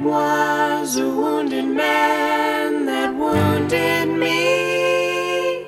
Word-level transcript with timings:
was 0.00 0.96
a 0.96 1.06
wounded 1.06 1.66
man 1.66 2.86
that 2.86 3.14
wounded 3.14 4.08
me. 4.08 5.66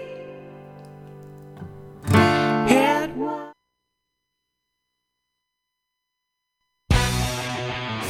It 2.66 3.10
was. 3.14 3.52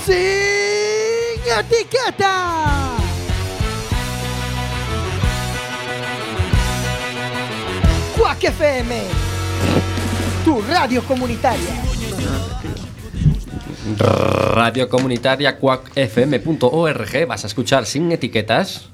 Sin 0.05 1.41
etiqueta. 1.59 2.53
Quack 8.17 8.39
FM, 8.39 8.93
tu 10.45 10.61
radio 10.61 11.03
comunitaria. 11.03 11.92
Radio 13.99 14.89
comunitaria 14.89 15.59
cuacfm.org. 15.59 17.27
Vas 17.27 17.45
a 17.45 17.47
escuchar 17.47 17.87
sin 17.87 18.13
etiquetas. 18.13 18.89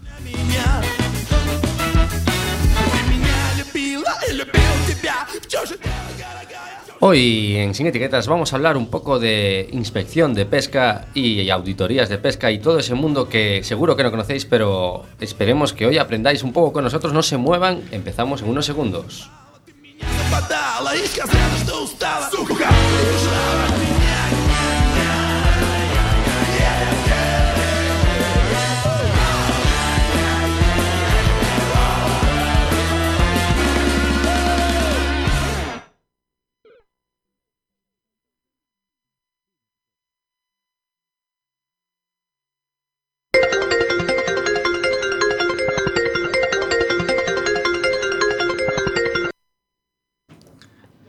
Hoy 7.00 7.56
en 7.56 7.74
Sin 7.74 7.86
Etiquetas 7.86 8.26
vamos 8.26 8.52
a 8.52 8.56
hablar 8.56 8.76
un 8.76 8.90
poco 8.90 9.20
de 9.20 9.68
inspección 9.70 10.34
de 10.34 10.46
pesca 10.46 11.06
y 11.14 11.48
auditorías 11.48 12.08
de 12.08 12.18
pesca 12.18 12.50
y 12.50 12.58
todo 12.58 12.80
ese 12.80 12.94
mundo 12.94 13.28
que 13.28 13.62
seguro 13.62 13.94
que 13.96 14.02
no 14.02 14.10
conocéis, 14.10 14.46
pero 14.46 15.04
esperemos 15.20 15.72
que 15.72 15.86
hoy 15.86 15.98
aprendáis 15.98 16.42
un 16.42 16.52
poco 16.52 16.72
con 16.72 16.82
nosotros. 16.82 17.12
No 17.12 17.22
se 17.22 17.36
muevan, 17.36 17.82
empezamos 17.92 18.42
en 18.42 18.48
unos 18.48 18.66
segundos. 18.66 19.30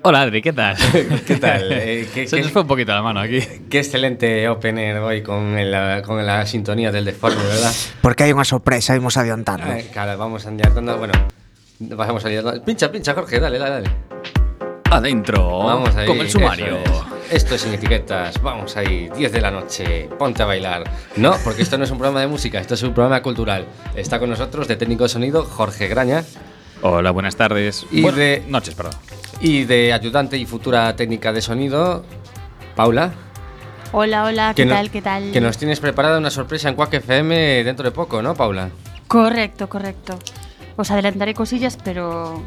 Hola 0.10 0.22
Adri, 0.24 0.42
¿qué 0.42 0.54
tal? 0.54 0.76
¿Qué 1.28 1.36
tal? 1.36 1.72
Eh, 1.72 2.10
¿qué- 2.12 2.28
Se 2.28 2.38
qué- 2.38 2.42
nos 2.42 2.52
fue 2.52 2.64
un 2.64 2.68
poquito 2.68 2.92
la 2.96 3.04
mano 3.04 3.20
aquí. 3.20 3.42
Qué 3.70 3.78
excelente 3.78 4.50
opener 4.50 4.98
hoy 4.98 5.22
con, 5.22 5.56
el- 5.56 6.02
con 6.02 6.26
la 6.26 6.48
sintonía 6.48 6.92
del 6.92 7.06
deforme, 7.06 7.44
¿verdad? 7.44 7.72
Porque 8.02 8.24
hay 8.26 8.34
unha 8.34 8.42
sorpresa, 8.42 8.98
imos 8.98 9.22
adiantando. 9.22 9.70
Ay, 9.70 9.86
claro, 9.94 10.18
vamos 10.18 10.50
adiantando. 10.50 10.98
Bueno, 10.98 11.14
vamos 11.94 12.26
adiantando. 12.26 12.58
Pincha, 12.66 12.90
pincha, 12.90 13.14
Jorge, 13.14 13.38
dale, 13.40 13.60
dale, 13.62 13.86
dale. 13.86 13.90
Adentro, 14.90 15.60
Vamos 15.62 15.94
ahí. 15.96 16.08
con 16.10 16.18
el 16.18 16.26
sumario. 16.28 16.82
es. 17.30 17.46
Esto 17.46 17.54
es 17.54 17.62
sin 17.62 17.78
etiquetas. 17.78 18.42
Vamos 18.42 18.74
ahí, 18.82 19.14
10 19.16 19.30
de 19.32 19.42
la 19.46 19.52
noche. 19.54 20.10
Ponte 20.18 20.42
a 20.42 20.48
bailar. 20.50 20.90
No, 21.22 21.38
porque 21.44 21.62
esto 21.62 21.78
no 21.78 21.84
es 21.86 21.92
un 21.94 22.00
programa 22.02 22.22
de 22.22 22.26
música, 22.26 22.58
esto 22.58 22.74
es 22.74 22.82
un 22.82 22.96
programa 22.98 23.22
cultural. 23.22 23.70
Está 23.94 24.18
con 24.18 24.32
nosotros 24.34 24.66
de 24.68 24.74
técnico 24.76 25.04
de 25.06 25.10
sonido 25.10 25.46
Jorge 25.46 25.86
Graña 25.88 26.26
Hola, 26.82 27.12
buenas 27.12 27.36
tardes. 27.36 27.86
Y 27.92 28.02
Bueno, 28.02 28.18
de- 28.18 28.42
Noches, 28.48 28.74
perdón. 28.74 28.94
Y 29.42 29.64
de 29.66 29.94
ayudante 29.94 30.38
y 30.38 30.46
futura 30.46 30.96
técnica 30.96 31.32
de 31.34 31.42
sonido 31.42 32.04
Paula. 32.76 33.12
Hola, 33.92 34.24
hola, 34.26 34.54
¿qué 34.56 34.66
no- 34.66 34.74
tal? 34.76 34.92
¿Qué 34.92 35.02
tal? 35.02 35.32
Que 35.32 35.42
nos 35.42 35.58
tienes 35.58 35.80
preparada 35.80 36.18
una 36.20 36.30
sorpresa 36.30 36.70
en 36.70 36.76
Quack 36.76 36.94
FM 36.96 37.64
dentro 37.64 37.84
de 37.84 37.92
poco, 37.92 38.22
¿no, 38.22 38.36
Paula? 38.36 38.70
Correcto, 39.08 39.68
correcto. 39.68 40.20
Os 40.76 40.92
adelantaré 40.92 41.34
cosillas, 41.34 41.78
pero. 41.84 42.42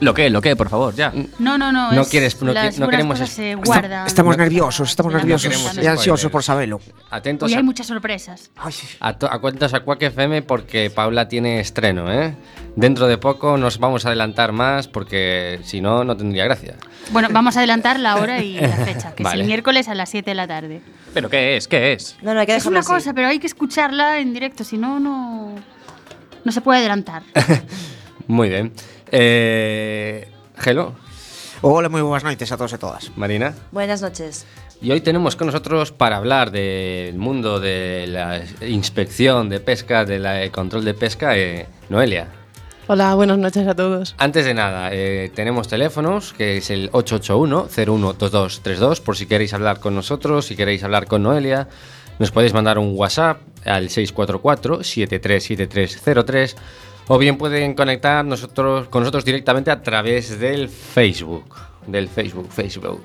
Lo 0.00 0.14
que, 0.14 0.30
lo 0.30 0.40
que, 0.40 0.56
por 0.56 0.68
favor, 0.70 0.94
ya. 0.94 1.12
No, 1.38 1.58
no, 1.58 1.70
no. 1.72 1.92
No 1.92 2.00
es- 2.02 2.08
quieres- 2.08 2.40
no 2.42 2.52
las 2.54 2.78
no 2.78 2.88
queremos 2.88 3.18
cosas 3.18 3.28
es- 3.28 3.34
se 3.34 3.54
guardan. 3.54 4.06
Estamos 4.06 4.36
No- 4.36 4.42
nerviosos, 4.42 4.88
estamos 4.90 5.12
nerviosos 5.12 5.76
y 5.82 5.86
ansiosos 5.86 6.30
por 6.30 6.42
saberlo. 6.42 6.80
Atentos 7.10 7.52
a, 7.52 7.56
hay 7.58 7.62
muchas 7.62 7.86
sorpresas. 7.86 8.50
Ay, 8.56 8.72
a, 9.00 9.18
to- 9.18 9.30
a 9.30 9.38
cuentas 9.40 9.74
a 9.74 9.80
Quack 9.80 10.02
FM 10.04 10.42
porque 10.42 10.90
Paula 10.90 11.28
tiene 11.28 11.60
estreno, 11.60 12.10
¿eh? 12.10 12.34
Dentro 12.76 13.08
de 13.08 13.18
poco 13.18 13.58
nos 13.58 13.78
vamos 13.78 14.04
a 14.06 14.08
adelantar 14.08 14.52
más 14.52 14.88
porque 14.88 15.60
si 15.64 15.80
no, 15.82 16.02
no 16.04 16.16
tendría 16.16 16.44
gracia. 16.44 16.76
Bueno, 17.12 17.28
vamos 17.30 17.56
a 17.56 17.60
adelantar 17.60 18.00
la 18.00 18.16
hora 18.16 18.42
y 18.42 18.58
la 18.58 18.68
fecha, 18.86 19.14
que 19.14 19.22
es 19.22 19.24
Vale. 19.24 19.42
el 19.42 19.46
miércoles 19.48 19.88
a 19.88 19.94
las 19.94 20.08
7 20.08 20.30
de 20.30 20.34
la 20.34 20.46
tarde. 20.48 20.80
¿Pero 21.12 21.28
qué 21.28 21.56
es? 21.56 21.68
¿Qué 21.68 21.92
es? 21.92 22.16
No, 22.22 22.32
no, 22.32 22.40
hay 22.40 22.46
que 22.46 22.56
Es 22.56 22.64
una 22.66 22.80
así. 22.80 22.88
cosa, 22.88 23.12
pero 23.12 23.28
hay 23.28 23.38
que 23.38 23.46
escucharla 23.48 24.18
en 24.20 24.32
directo, 24.32 24.64
si 24.64 24.78
no, 24.78 24.98
no. 24.98 25.54
No 26.42 26.52
se 26.52 26.60
puede 26.62 26.78
adelantar. 26.78 27.22
Muy 28.26 28.48
bien. 28.48 28.72
Eh, 29.10 30.28
hello, 30.64 30.94
Hola, 31.62 31.90
moi 31.92 32.00
boas 32.00 32.24
noites 32.24 32.48
a 32.48 32.56
todos 32.56 32.72
e 32.72 32.80
todas. 32.80 33.12
Marina. 33.20 33.52
Buenas 33.68 34.00
noches. 34.00 34.48
Y 34.80 34.96
hoy 34.96 35.04
tenemos 35.04 35.36
con 35.36 35.52
nosotros 35.52 35.92
para 35.92 36.16
hablar 36.16 36.48
del 36.50 37.20
mundo 37.20 37.60
de 37.60 38.06
la 38.08 38.40
inspección 38.64 39.50
de 39.50 39.60
pesca, 39.60 40.06
del 40.06 40.50
control 40.52 40.86
de 40.86 40.94
pesca, 40.94 41.36
eh, 41.36 41.66
Noelia. 41.90 42.28
Hola, 42.86 43.14
buenas 43.14 43.36
noches 43.36 43.68
a 43.68 43.76
todos. 43.76 44.14
Antes 44.16 44.46
de 44.46 44.54
nada, 44.54 44.88
eh, 44.90 45.30
tenemos 45.34 45.68
teléfonos, 45.68 46.32
que 46.32 46.56
es 46.56 46.70
el 46.70 46.90
881-012232, 46.92 49.02
por 49.02 49.18
si 49.18 49.26
queréis 49.26 49.52
hablar 49.52 49.80
con 49.80 49.94
nosotros, 49.94 50.46
si 50.46 50.56
queréis 50.56 50.82
hablar 50.82 51.06
con 51.06 51.22
Noelia. 51.22 51.68
Nos 52.18 52.30
podéis 52.30 52.54
mandar 52.54 52.78
un 52.78 52.96
WhatsApp 52.96 53.42
al 53.66 53.90
644-737303 53.90 56.56
o 57.12 57.18
bien 57.18 57.36
pueden 57.36 57.74
conectar 57.74 58.24
nosotros, 58.24 58.86
con 58.86 59.02
nosotros 59.02 59.24
directamente 59.24 59.72
a 59.72 59.82
través 59.82 60.38
del 60.38 60.68
Facebook. 60.68 61.56
Del 61.88 62.08
Facebook, 62.08 62.48
Facebook. 62.52 63.02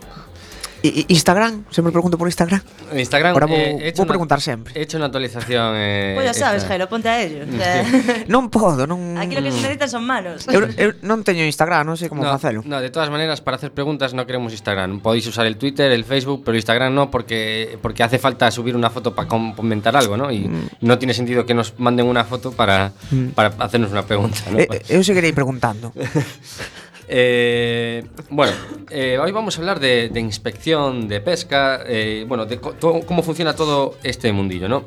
Instagram, 1.07 1.65
sempre 1.69 1.91
pregunto 1.91 2.17
por 2.17 2.27
Instagram. 2.27 2.61
Instagram, 2.93 3.33
Ahora 3.33 3.47
vou, 3.47 3.57
eh, 3.57 3.89
he 3.89 3.91
vou 3.93 4.05
preguntar 4.05 4.37
una, 4.37 4.43
sempre. 4.43 4.73
He 4.75 4.83
hecho 4.83 4.97
unha 4.97 5.07
actualización 5.07 5.73
eh, 5.75 6.13
Pois 6.15 6.27
pues 6.27 6.35
ya 6.35 6.35
sabes, 6.35 6.63
Jairo, 6.65 6.85
ponte 6.87 7.09
a 7.09 7.21
ello. 7.21 7.45
Sí. 7.47 8.25
non 8.33 8.49
podo, 8.53 8.85
non 8.85 9.17
Aquí 9.17 9.35
lo 9.35 9.41
que 9.41 9.51
se 9.51 9.61
necesitan 9.63 9.89
son 9.89 10.03
manos. 10.05 10.45
Eu, 10.51 10.67
eu 10.77 10.95
non 11.01 11.25
teño 11.25 11.43
Instagram, 11.45 11.87
non 11.87 11.95
sei 11.97 12.11
como 12.11 12.23
no, 12.23 12.31
facelo. 12.33 12.61
No, 12.65 12.79
de 12.79 12.91
todas 12.93 13.09
maneras, 13.09 13.41
para 13.41 13.57
hacer 13.57 13.71
preguntas 13.73 14.13
no 14.13 14.27
queremos 14.27 14.53
Instagram. 14.53 15.01
Podéis 15.01 15.25
usar 15.27 15.47
el 15.49 15.57
Twitter, 15.57 15.91
el 15.91 16.05
Facebook, 16.05 16.43
pero 16.45 16.55
Instagram 16.55 16.93
no 16.93 17.09
porque 17.09 17.77
porque 17.81 18.03
hace 18.03 18.19
falta 18.19 18.49
subir 18.51 18.75
una 18.75 18.89
foto 18.89 19.15
para 19.15 19.27
comentar 19.27 19.95
algo, 19.95 20.17
¿no? 20.17 20.31
Y 20.31 20.47
mm. 20.47 20.85
no 20.85 20.99
tiene 20.99 21.13
sentido 21.13 21.45
que 21.45 21.53
nos 21.53 21.77
manden 21.79 22.05
una 22.05 22.23
foto 22.23 22.51
para 22.51 22.93
mm. 23.11 23.33
para 23.33 23.55
hacernos 23.59 23.91
una 23.91 24.03
pregunta, 24.03 24.39
¿no? 24.51 24.59
Eh, 24.59 24.67
eh 24.71 24.95
eu 24.95 25.03
seguirei 25.03 25.33
preguntando. 25.33 25.91
Eh, 27.07 28.03
bueno, 28.29 28.53
eh, 28.89 29.17
hoy 29.21 29.31
vamos 29.31 29.57
a 29.57 29.61
hablar 29.61 29.79
de, 29.79 30.09
de 30.09 30.19
inspección, 30.19 31.07
de 31.07 31.21
pesca, 31.21 31.81
eh, 31.85 32.25
bueno, 32.27 32.45
de 32.45 32.59
cómo 32.59 33.23
funciona 33.23 33.55
todo 33.55 33.95
este 34.03 34.31
mundillo, 34.31 34.67
¿no? 34.67 34.85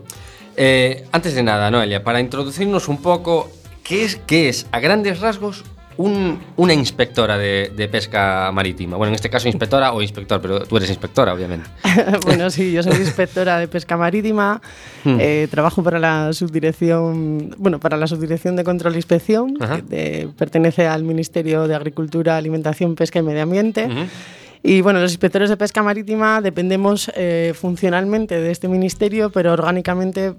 Eh, 0.57 1.05
antes 1.13 1.35
de 1.35 1.43
nada, 1.43 1.71
Noelia, 1.71 2.03
para 2.03 2.21
introducirnos 2.21 2.89
un 2.89 3.01
poco, 3.01 3.51
¿qué 3.85 4.05
es, 4.05 4.17
qué 4.27 4.49
es 4.49 4.67
a 4.73 4.81
grandes 4.81 5.21
rasgos 5.21 5.65
un- 5.99 6.39
una 6.57 6.73
inspectora 6.73 7.37
de, 7.37 7.71
de 7.77 7.89
pesca 7.89 8.51
marítima? 8.53 8.97
Bueno, 8.97 9.11
en 9.11 9.15
este 9.17 9.29
caso 9.29 9.47
inspectora 9.49 9.93
o 9.93 10.01
inspector, 10.01 10.41
pero 10.41 10.61
tú 10.61 10.77
eres 10.79 10.89
inspectora, 10.89 11.35
obviamente. 11.35 11.69
bueno, 12.25 12.49
sí, 12.51 12.73
yo 12.73 12.83
soy 12.83 12.97
inspectora 12.97 13.59
de 13.59 13.69
pesca 13.69 13.97
marítima. 13.97 14.61
Hmm. 15.05 15.19
eh, 15.21 15.47
trabajo 15.51 15.83
para 15.83 15.99
la 15.99 16.33
subdirección, 16.33 17.55
bueno, 17.59 17.79
para 17.79 17.97
la 17.97 18.07
subdirección 18.07 18.57
de 18.57 18.65
control 18.65 18.95
e 18.95 18.97
inspección, 18.97 19.57
Ajá. 19.61 19.77
que 19.77 19.83
de- 19.83 20.29
pertenece 20.37 20.87
al 20.87 21.03
Ministerio 21.05 21.69
de 21.69 21.75
Agricultura, 21.75 22.37
Alimentación, 22.37 22.95
Pesca 22.95 23.19
y 23.19 23.23
Medio 23.23 23.43
Ambiente. 23.43 23.89
Y 24.63 24.81
bueno, 24.81 24.99
los 25.01 25.13
inspectores 25.13 25.51
de 25.51 25.57
pesca 25.57 25.85
marítima 25.85 26.41
dependemos 26.41 27.13
eh, 27.15 27.53
funcionalmente 27.55 28.41
de 28.41 28.51
este 28.51 28.67
ministerio, 28.67 29.31
pero 29.31 29.53
orgánicamente 29.53 30.35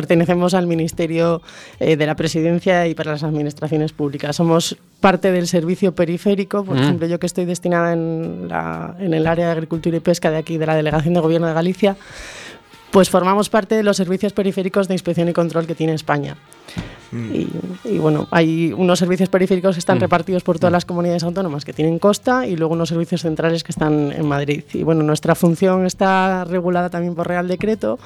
pertenecemos 0.00 0.52
al 0.52 0.66
Ministerio 0.66 1.40
eh, 1.80 1.96
de 1.96 2.06
la 2.06 2.14
Presidencia 2.16 2.86
y 2.86 2.94
para 2.94 3.12
las 3.12 3.22
Administraciones 3.22 3.92
Públicas. 3.94 4.36
Somos 4.36 4.76
parte 5.00 5.32
del 5.32 5.46
servicio 5.48 5.94
periférico, 5.94 6.64
por 6.64 6.76
Mm. 6.76 6.82
ejemplo, 6.82 7.06
yo 7.06 7.18
que 7.18 7.24
estoy 7.26 7.46
destinada 7.46 7.94
en, 7.94 8.46
la- 8.48 8.94
en 8.98 9.14
el 9.14 9.26
área 9.26 9.46
de 9.46 9.52
Agricultura 9.52 9.96
y 9.96 10.00
Pesca 10.00 10.30
de 10.30 10.36
aquí, 10.36 10.58
de 10.58 10.66
la 10.66 10.74
Delegación 10.76 11.14
de 11.14 11.20
Gobierno 11.20 11.46
de 11.46 11.54
Galicia, 11.54 11.96
pues 12.90 13.08
formamos 13.08 13.48
parte 13.48 13.74
de 13.74 13.82
los 13.82 13.96
servicios 13.96 14.34
periféricos 14.34 14.86
de 14.86 14.94
inspección 14.94 15.28
y 15.30 15.32
control 15.32 15.66
que 15.66 15.74
tiene 15.74 15.94
España. 15.94 16.36
Y, 17.12 17.48
y, 17.84 17.98
bueno, 17.98 18.26
hay 18.30 18.74
unos 18.76 18.98
servicios 18.98 19.28
periféricos 19.30 19.76
que 19.76 19.78
están 19.78 19.98
repartidos 20.00 20.42
por 20.42 20.58
todas 20.58 20.72
las 20.72 20.84
comunidades 20.84 21.22
autónomas 21.22 21.64
que 21.64 21.72
tienen 21.72 21.98
costa 21.98 22.46
y 22.46 22.56
luego 22.56 22.74
unos 22.74 22.88
servicios 22.90 23.22
centrales 23.22 23.64
que 23.64 23.72
están 23.72 24.12
en 24.12 24.26
Madrid. 24.26 24.64
Y 24.74 24.82
bueno, 24.82 25.02
nuestra 25.04 25.34
función 25.34 25.86
está 25.86 26.44
regulada 26.44 26.90
también 26.90 27.14
por 27.14 27.26
Real 27.28 27.48
Decreto 27.48 27.98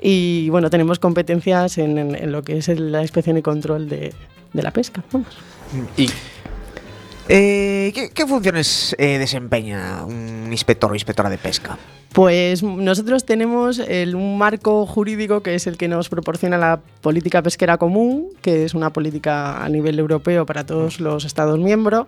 y 0.00 0.48
bueno, 0.50 0.70
tenemos 0.70 0.98
competencias 0.98 1.78
en, 1.78 1.98
en- 1.98 2.32
lo 2.32 2.42
que 2.42 2.58
es 2.58 2.68
la 2.68 3.02
inspección 3.02 3.36
y 3.38 3.42
control 3.42 3.88
de, 3.88 4.12
de 4.52 4.62
la 4.62 4.70
pesca. 4.70 5.02
vamos. 5.12 5.28
Eh, 7.28 7.92
que, 7.94 8.10
que 8.10 8.26
funciones 8.26 8.94
eh, 8.98 9.18
desempeña 9.18 10.04
un 10.04 10.48
inspector 10.50 10.90
o 10.90 10.94
inspectora 10.94 11.30
de 11.30 11.38
pesca? 11.38 11.78
Pues 12.12 12.62
nosotros 12.62 13.24
tenemos 13.24 13.80
el- 13.80 14.14
un 14.14 14.38
marco 14.38 14.86
jurídico 14.86 15.42
que 15.42 15.56
es 15.56 15.66
el 15.66 15.76
que 15.76 15.88
nos 15.88 16.08
proporciona 16.08 16.56
la 16.56 16.78
política 17.00 17.42
pesquera 17.42 17.76
común, 17.76 18.28
que 18.40 18.64
es 18.64 18.74
una 18.74 18.92
política 18.92 19.64
a 19.64 19.68
nivel 19.68 19.98
europeo 19.98 20.46
para 20.46 20.64
todos 20.64 21.00
los 21.00 21.24
Estados 21.24 21.58
miembros. 21.58 22.06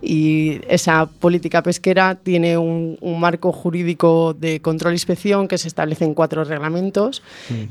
Y 0.00 0.60
esa 0.68 1.06
política 1.06 1.60
pesquera 1.64 2.14
tiene 2.14 2.56
un, 2.56 2.96
un 3.00 3.18
marco 3.18 3.50
jurídico 3.50 4.32
de 4.32 4.60
control 4.60 4.92
e 4.92 4.96
inspección 4.96 5.48
que 5.48 5.58
se 5.58 5.66
establece 5.66 6.04
en 6.04 6.14
cuatro 6.14 6.44
reglamentos. 6.44 7.22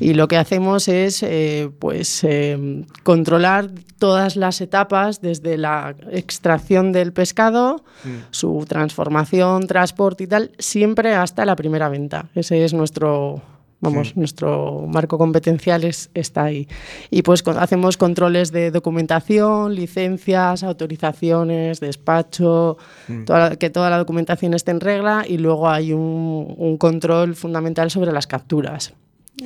Y 0.01 0.13
lo 0.13 0.27
que 0.27 0.35
hacemos 0.35 0.89
es 0.89 1.23
eh, 1.23 1.69
pues, 1.79 2.25
eh, 2.25 2.83
controlar 3.03 3.69
todas 3.97 4.35
las 4.35 4.59
etapas 4.59 5.21
desde 5.21 5.57
la 5.57 5.95
extracción 6.11 6.70
del 6.91 7.11
pescado, 7.13 7.83
su 8.31 8.65
transformación, 8.67 9.67
transporte 9.67 10.23
y 10.23 10.27
tal, 10.27 10.51
siempre 10.57 11.13
hasta 11.15 11.45
la 11.45 11.55
primera 11.55 11.89
venta. 11.89 12.29
Ese 12.35 12.63
es 12.63 12.73
nuestro 12.73 13.41
vamos, 13.83 14.15
nuestro 14.15 14.85
marco 14.87 15.17
competencial 15.17 15.83
es- 15.83 16.11
está 16.13 16.43
ahí. 16.43 16.67
Y 17.09 17.23
pues 17.23 17.41
con- 17.41 17.57
hacemos 17.57 17.97
controles 17.97 18.51
de 18.51 18.69
documentación, 18.69 19.73
licencias, 19.73 20.61
autorizaciones, 20.63 21.79
despacho, 21.79 22.77
toda 23.25 23.49
la- 23.49 23.55
que 23.55 23.71
toda 23.71 23.89
la 23.89 23.97
documentación 23.97 24.53
esté 24.53 24.69
en 24.69 24.81
regla 24.81 25.25
y 25.27 25.39
luego 25.39 25.67
hay 25.67 25.93
un, 25.93 26.53
un 26.57 26.77
control 26.77 27.33
fundamental 27.35 27.89
sobre 27.89 28.11
las 28.11 28.27
capturas. 28.27 28.93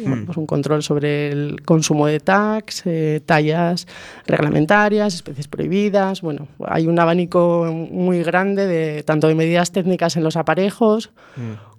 Bueno, 0.03 0.23
pues 0.25 0.37
un 0.37 0.45
control 0.45 0.83
sobre 0.83 1.29
el 1.31 1.61
consumo 1.63 2.05
de 2.07 2.19
tags, 2.19 2.83
eh, 2.85 3.21
tallas 3.25 3.87
reglamentarias, 4.27 5.13
especies 5.13 5.47
prohibidas. 5.47 6.21
Bueno, 6.21 6.47
hay 6.65 6.87
un 6.87 6.99
abanico 6.99 7.65
muy 7.91 8.21
grande 8.23 8.67
de 8.67 9.03
tanto 9.03 9.27
de 9.27 9.35
medidas 9.35 9.71
técnicas 9.71 10.15
en 10.17 10.23
los 10.23 10.35
aparejos 10.35 11.11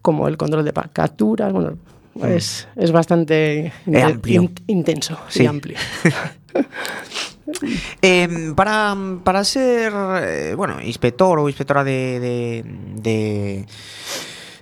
como 0.03 0.29
el 0.29 0.37
control 0.37 0.65
de 0.65 0.73
capturas. 0.93 1.53
Bueno, 1.53 1.77
es, 2.25 2.67
es 2.77 2.93
bastante 2.93 3.73
amplio. 4.03 4.43
in- 4.43 4.55
intenso 4.69 5.19
Sí. 5.29 5.43
y 5.43 5.47
amplio. 5.47 5.77
Em, 8.03 8.55
para, 8.55 8.95
para 9.23 9.45
ser, 9.45 9.93
eh, 10.21 10.55
bueno, 10.57 10.83
inspector 10.83 11.39
o 11.39 11.49
inspectora 11.49 11.85
de, 11.85 12.19
de, 12.21 12.65
de, 13.01 13.67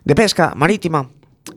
de 0.05 0.15
pesca 0.15 0.53
marítima, 0.55 1.09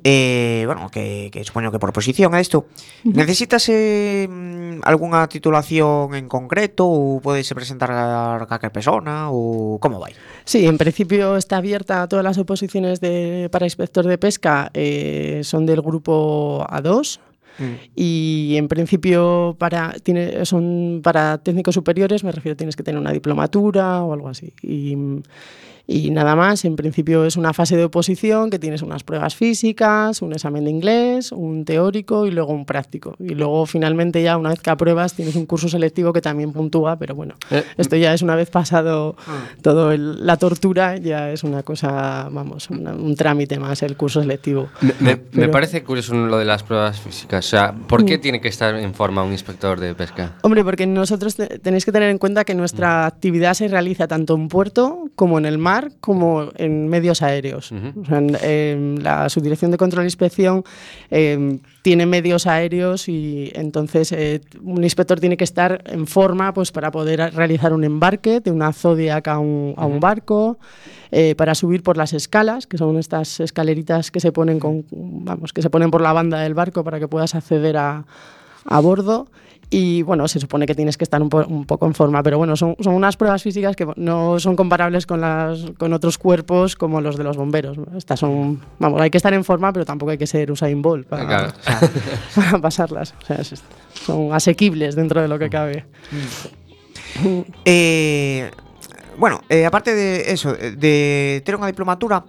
eh, 0.04 0.64
bueno, 0.66 0.90
que, 0.90 1.30
que 1.32 1.44
supoño 1.44 1.72
que 1.72 1.80
por 1.80 1.94
posición 1.94 2.34
a 2.36 2.42
isto, 2.42 2.68
necesitas 3.04 3.70
eh, 3.70 4.28
mm, 4.30 4.82
algunha 4.84 5.28
titulación 5.28 6.16
en 6.16 6.28
concreto 6.28 6.86
ou 6.86 7.20
podes 7.22 7.50
presentar 7.54 7.90
a 7.92 8.46
calquer 8.46 8.72
persona 8.72 9.30
ou 9.30 9.80
como 9.80 10.00
vai? 10.00 10.14
Sí, 10.46 10.66
en 10.66 10.78
principio 10.78 11.38
está 11.38 11.58
abierta 11.58 12.04
a 12.04 12.08
todas 12.08 12.24
las 12.24 12.38
oposiciones 12.38 13.00
de, 13.00 13.50
para 13.52 13.66
inspector 13.66 14.06
de 14.06 14.18
pesca, 14.18 14.72
eh, 14.74 15.42
son 15.44 15.66
del 15.66 15.82
grupo 15.82 16.66
A2. 16.70 17.20
Y 17.96 18.54
en 18.56 18.68
principio 18.68 19.56
para, 19.58 19.94
tiene, 20.04 20.46
son 20.46 21.02
para 21.04 21.40
técnicos 21.40 21.74
superiores, 21.74 22.24
me 22.24 22.32
refiero, 22.32 22.56
tienes 22.56 22.76
que 22.76 22.84
tener 22.84 23.02
una 23.02 23.12
diplomatura 23.12 24.04
o 24.04 24.14
algo 24.14 24.30
así. 24.30 24.54
Y, 24.62 24.96
y 25.90 26.12
nada 26.12 26.36
más, 26.36 26.66
en 26.66 26.76
principio 26.76 27.24
es 27.26 27.38
una 27.38 27.54
fase 27.54 27.78
de 27.78 27.86
oposición 27.86 28.50
que 28.50 28.60
tienes 28.60 28.82
unas 28.82 29.04
pruebas 29.04 29.36
físicas, 29.36 30.22
un 30.22 30.34
examen 30.34 30.66
de 30.66 30.72
inglés, 30.72 31.32
un 31.32 31.64
teórico 31.64 32.26
y 32.26 32.32
luego 32.32 32.52
un 32.54 32.66
práctico. 32.66 33.16
Y 33.20 33.30
luego 33.36 33.66
finalmente 33.66 34.22
ya 34.22 34.36
una 34.38 34.50
vez 34.50 34.60
que 34.60 34.70
apruebas 34.70 35.14
tienes 35.14 35.36
un 35.36 35.46
curso 35.46 35.70
selectivo 35.70 36.12
que 36.12 36.20
también 36.22 36.52
puntúa, 36.52 36.98
pero 36.98 37.16
bueno, 37.16 37.36
Eh, 37.52 37.64
esto 37.78 37.96
ya 37.96 38.14
es 38.14 38.22
una 38.22 38.36
vez 38.36 38.50
pasado 38.50 39.16
todo 39.62 39.92
el- 39.94 40.26
la 40.26 40.36
tortura, 40.38 40.98
ya 40.98 41.32
es 41.32 41.44
una 41.46 41.64
cosa, 41.64 42.28
vamos, 42.32 42.70
una- 42.70 42.94
un 42.94 43.16
trámite 43.16 43.58
más 43.58 43.82
el 43.84 43.96
curso 43.96 44.22
selectivo. 44.22 44.68
Me, 44.82 44.94
me- 45.00 45.16
me 45.16 45.18
Pero- 45.18 45.52
parece 45.52 45.84
curioso 45.84 46.14
lo 46.14 46.38
de 46.38 46.46
las 46.46 46.64
pruebas 46.64 47.00
físicas. 47.00 47.46
O 47.46 47.50
sea, 47.50 47.74
¿por 47.88 48.04
qué 48.06 48.18
tiene 48.18 48.42
que 48.42 48.50
estar 48.50 48.76
en 48.76 48.94
forma 48.94 49.24
un 49.24 49.32
inspector 49.32 49.80
de 49.80 49.96
pesca? 49.96 50.34
Hombre, 50.42 50.64
porque 50.66 50.86
nosotros 50.86 51.36
te- 51.36 51.60
tenéis 51.60 51.86
que 51.86 51.92
tener 51.94 52.10
en 52.10 52.18
cuenta 52.18 52.44
que 52.44 52.56
nuestra 52.56 53.06
actividad 53.06 53.54
se 53.54 53.68
realiza 53.70 54.08
tanto 54.08 54.36
en 54.36 54.50
puerto 54.50 55.06
como 55.16 55.38
en 55.38 55.46
el 55.46 55.58
mar, 55.58 55.77
como 56.00 56.50
en 56.56 56.88
medios 56.88 57.22
aéreos. 57.22 57.72
Ujú. 57.72 58.02
O 58.02 58.06
sea, 58.06 58.18
en- 58.20 58.36
en 58.44 59.04
la 59.04 59.30
Subdirección 59.30 59.72
de 59.72 59.78
Control 59.78 60.04
e 60.04 60.08
Inspección 60.08 60.64
eh, 61.12 61.60
tiene 61.82 62.06
medios 62.06 62.48
aéreos 62.48 63.08
y 63.08 63.52
entonces 63.56 64.12
eh, 64.12 64.42
un 64.62 64.84
inspector 64.84 65.20
tiene 65.20 65.38
que 65.38 65.44
estar 65.46 65.82
en 65.86 66.06
forma 66.08 66.54
pues, 66.54 66.72
para 66.72 66.92
poder 66.92 67.34
realizar 67.34 67.74
un 67.74 67.84
embarque 67.84 68.40
de 68.42 68.52
una 68.52 68.74
Zodiac 68.74 69.28
a 69.28 69.40
un, 69.40 69.74
a 69.78 69.86
un 69.86 70.00
barco, 70.00 70.58
eh, 71.12 71.36
para 71.36 71.56
subir 71.56 71.84
por 71.84 71.96
las 71.96 72.12
escalas, 72.14 72.68
que 72.68 72.78
son 72.78 72.98
estas 72.98 73.40
escaleritas 73.40 74.12
que 74.12 74.20
se 74.20 74.32
ponen 74.32 74.60
con, 74.60 74.86
vamos, 74.92 75.54
que 75.54 75.62
se 75.62 75.70
ponen 75.70 75.90
por 75.92 76.02
la 76.02 76.12
banda 76.14 76.42
del 76.42 76.54
barco 76.54 76.84
para 76.84 77.00
que 77.00 77.08
puedas 77.08 77.34
acceder 77.36 77.78
a, 77.78 78.06
a 78.66 78.80
bordo. 78.82 79.28
Y 79.70 80.02
bueno, 80.04 80.30
se 80.30 80.40
supone 80.40 80.66
que 80.66 80.76
tienes 80.76 80.96
que 80.96 81.04
estar 81.04 81.22
un, 81.22 81.28
po- 81.28 81.46
un 81.46 81.66
poco 81.66 81.86
en 81.88 81.94
forma, 81.94 82.24
pero 82.24 82.38
bueno, 82.38 82.56
son, 82.56 82.78
son 82.80 82.94
unas 82.94 83.18
pruebas 83.18 83.44
físicas 83.44 83.76
que 83.76 83.86
no 83.98 84.40
son 84.40 84.56
comparables 84.56 85.06
con, 85.06 85.20
las, 85.20 85.60
con 85.78 85.92
otros 85.92 86.18
cuerpos 86.18 86.78
como 86.78 87.02
los 87.02 87.18
de 87.18 87.26
los 87.26 87.36
bomberos. 87.36 87.78
Estas 87.98 88.22
son, 88.22 88.62
vamos, 88.80 89.02
hay 89.02 89.10
que 89.10 89.18
estar 89.18 89.34
en 89.34 89.44
forma, 89.44 89.74
pero 89.74 89.84
tampoco 89.84 90.12
hay 90.12 90.18
que 90.18 90.26
ser 90.28 90.50
Usain 90.52 90.82
Bolt 90.82 91.06
para, 91.08 91.28
Claro. 91.28 91.54
para 92.36 92.60
pasarlas. 92.62 93.14
O 93.22 93.26
sea, 93.26 93.36
es- 93.38 93.62
son 94.06 94.32
asequibles 94.32 94.96
dentro 94.96 95.22
de 95.22 95.28
lo 95.28 95.38
que 95.38 95.50
cabe. 95.50 95.86
Eh, 97.66 98.50
bueno, 99.18 99.42
eh, 99.50 99.66
aparte 99.66 99.94
de 99.96 100.32
eso, 100.32 100.54
de 100.54 101.42
ter 101.44 101.56
unha 101.58 101.68
diplomatura, 101.68 102.24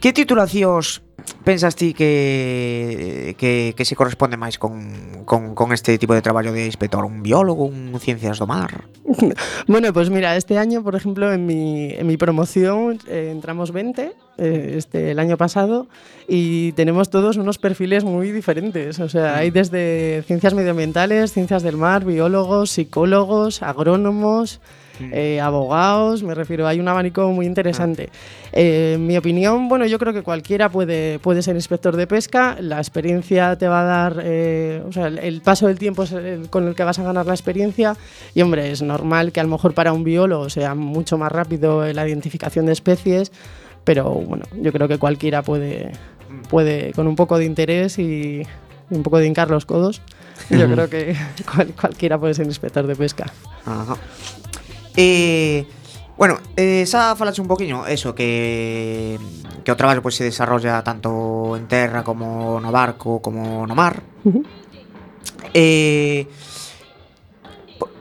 que 0.00 0.10
titulacións 0.10 1.04
pensas 1.44 1.76
ti 1.76 1.94
que, 1.94 3.34
que, 3.38 3.74
que 3.76 3.84
se 3.84 3.96
corresponde 3.96 4.36
máis 4.36 4.58
con, 4.58 5.24
con, 5.24 5.54
con 5.54 5.72
este 5.72 5.98
tipo 5.98 6.14
de 6.14 6.22
traballo 6.22 6.52
de 6.52 6.66
inspector? 6.66 7.04
Un 7.04 7.22
biólogo, 7.22 7.66
un 7.66 7.96
ciencias 8.00 8.38
do 8.38 8.46
mar? 8.46 8.84
Bueno, 9.66 9.92
pues 9.92 10.10
mira, 10.10 10.36
este 10.36 10.58
año, 10.58 10.82
por 10.82 10.94
ejemplo, 10.94 11.32
en 11.32 11.46
mi, 11.46 11.92
en 11.92 12.06
mi 12.06 12.16
promoción 12.16 12.98
eh, 13.08 13.30
entramos 13.32 13.72
20 13.72 14.12
eh, 14.38 14.74
este, 14.76 15.10
el 15.10 15.18
año 15.18 15.36
pasado 15.36 15.88
y 16.28 16.72
tenemos 16.72 17.10
todos 17.10 17.36
unos 17.36 17.58
perfiles 17.58 18.04
muy 18.04 18.30
diferentes. 18.30 19.00
O 19.00 19.08
sea, 19.08 19.36
hay 19.36 19.50
desde 19.50 20.22
ciencias 20.26 20.54
medioambientales, 20.54 21.32
ciencias 21.32 21.62
del 21.62 21.76
mar, 21.76 22.04
biólogos, 22.04 22.70
psicólogos, 22.70 23.62
agrónomos. 23.62 24.60
Eh, 25.00 25.40
abogados, 25.40 26.22
me 26.22 26.34
refiero, 26.34 26.66
hay 26.66 26.80
un 26.80 26.88
abanico 26.88 27.30
muy 27.32 27.46
interesante. 27.46 28.08
Eh, 28.52 28.92
en 28.94 29.06
mi 29.06 29.16
opinión, 29.16 29.68
bueno, 29.68 29.86
yo 29.86 29.98
creo 29.98 30.12
que 30.12 30.22
cualquiera 30.22 30.68
puede, 30.68 31.18
puede 31.18 31.42
ser 31.42 31.56
inspector 31.56 31.96
de 31.96 32.06
pesca, 32.06 32.56
la 32.60 32.78
experiencia 32.78 33.56
te 33.56 33.68
va 33.68 33.80
a 33.82 33.84
dar, 33.84 34.22
eh, 34.24 34.82
o 34.88 34.92
sea, 34.92 35.06
el, 35.08 35.18
el 35.18 35.40
paso 35.42 35.66
del 35.66 35.78
tiempo 35.78 36.02
es 36.04 36.12
el 36.12 36.48
con 36.50 36.66
el 36.68 36.74
que 36.74 36.84
vas 36.84 36.98
a 36.98 37.02
ganar 37.02 37.26
la 37.26 37.34
experiencia 37.34 37.96
y 38.34 38.42
hombre, 38.42 38.70
es 38.70 38.82
normal 38.82 39.32
que 39.32 39.40
a 39.40 39.42
lo 39.44 39.50
mejor 39.50 39.74
para 39.74 39.92
un 39.92 40.04
biólogo 40.04 40.48
sea 40.50 40.74
mucho 40.74 41.18
más 41.18 41.30
rápido 41.32 41.84
la 41.92 42.08
identificación 42.08 42.66
de 42.66 42.72
especies, 42.72 43.32
pero 43.84 44.04
bueno, 44.04 44.44
yo 44.60 44.72
creo 44.72 44.88
que 44.88 44.98
cualquiera 44.98 45.42
puede, 45.42 45.92
puede 46.48 46.92
con 46.92 47.06
un 47.06 47.16
poco 47.16 47.38
de 47.38 47.44
interés 47.44 47.98
y, 47.98 48.42
y 48.90 48.94
un 48.94 49.02
poco 49.02 49.18
de 49.18 49.26
hincar 49.26 49.50
los 49.50 49.66
codos, 49.66 50.00
yo 50.50 50.66
creo 50.70 50.88
que 50.88 51.14
cual- 51.54 51.74
cualquiera 51.78 52.18
puede 52.18 52.34
ser 52.34 52.46
inspector 52.46 52.86
de 52.86 52.96
pesca. 52.96 53.26
Ajá. 53.66 53.96
Eh, 54.98 55.62
bueno, 56.18 56.42
eh, 56.58 56.82
xa 56.82 57.14
falaxe 57.14 57.38
un 57.38 57.46
poquinho 57.46 57.86
eso 57.86 58.18
que 58.18 59.14
que 59.62 59.70
o 59.70 59.78
traballo 59.78 60.02
pois 60.02 60.18
pues, 60.18 60.26
se 60.26 60.26
desarrolla 60.26 60.82
tanto 60.82 61.54
en 61.54 61.70
terra 61.70 62.02
como 62.02 62.58
no 62.58 62.74
barco, 62.74 63.22
como 63.22 63.62
no 63.62 63.78
mar. 63.78 64.02
Eh 65.54 66.26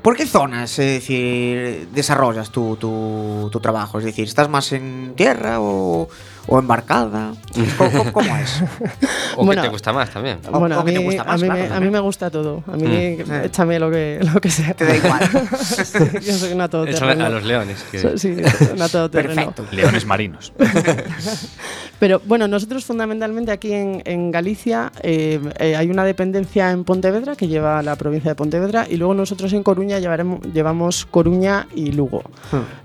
Por 0.08 0.16
que 0.16 0.26
zonas, 0.26 0.80
é 0.80 1.04
dicir, 1.04 1.92
desarrollas 1.92 2.50
tú 2.50 2.80
tu, 2.80 3.50
tu 3.52 3.60
trabajo? 3.60 4.00
Es 4.00 4.06
decir, 4.08 4.24
estás 4.24 4.48
máis 4.48 4.72
en 4.72 5.12
tierra 5.20 5.60
ou 5.60 6.08
o 6.48 6.60
embarcada? 6.60 7.34
¿Cómo, 7.78 8.12
cómo- 8.14 8.36
es? 8.38 8.64
¿O 9.36 9.46
Bueno, 9.46 9.62
qué 9.62 9.68
te 9.68 9.72
gusta 9.72 9.94
más 9.94 10.10
también? 10.10 10.40
O- 10.52 10.60
Bueno, 10.60 10.78
o 10.78 10.82
a 10.82 10.86
que 10.86 10.92
mí, 10.92 10.98
te 11.00 11.04
gusta 11.04 11.24
más, 11.24 11.34
a, 11.34 11.38
mí 11.38 11.42
claro, 11.44 11.54
me, 11.56 11.60
a 11.60 11.64
mí 11.66 11.70
también. 11.74 11.94
me 11.94 12.00
gusta 12.00 12.30
todo. 12.30 12.64
A 12.68 12.76
mí 12.78 13.18
Mm. 13.18 13.32
échame 13.46 13.80
lo 13.80 13.92
que, 13.92 14.20
lo 14.34 14.40
que 14.42 14.50
sea. 14.50 14.74
Te 14.74 14.86
da 14.86 14.96
igual. 14.96 15.20
Yo 16.22 16.34
soy 16.34 16.54
una 16.54 16.66
Eso 16.66 16.70
todoterreno. 16.70 17.26
a 17.26 17.30
los 17.30 17.44
leones. 17.44 17.84
que- 17.92 18.18
Sí, 18.18 18.36
una 18.74 18.88
todoterreno. 18.90 19.36
Perfecto. 19.52 19.66
Leones 19.72 20.06
marinos. 20.06 20.54
Pero 22.00 22.22
bueno, 22.26 22.48
nosotros 22.48 22.86
fundamentalmente 22.86 23.52
aquí 23.52 23.74
en, 23.74 24.02
en 24.06 24.30
Galicia 24.32 24.92
eh, 25.02 25.40
eh, 25.60 25.76
hay 25.76 25.90
una 25.90 26.04
dependencia 26.06 26.70
en 26.72 26.84
Pontevedra 26.84 27.36
que 27.36 27.48
lleva 27.48 27.82
la 27.82 27.96
provincia 27.96 28.30
de 28.32 28.36
Pontevedra 28.36 28.86
y 28.88 28.98
luego 28.98 29.16
nosotros 29.16 29.52
en 29.54 29.64
Coruña 29.64 29.98
llevaremos, 30.00 30.42
llevamos 30.54 31.06
Coruña 31.08 31.68
y 31.76 31.92
Lugo. 31.94 32.22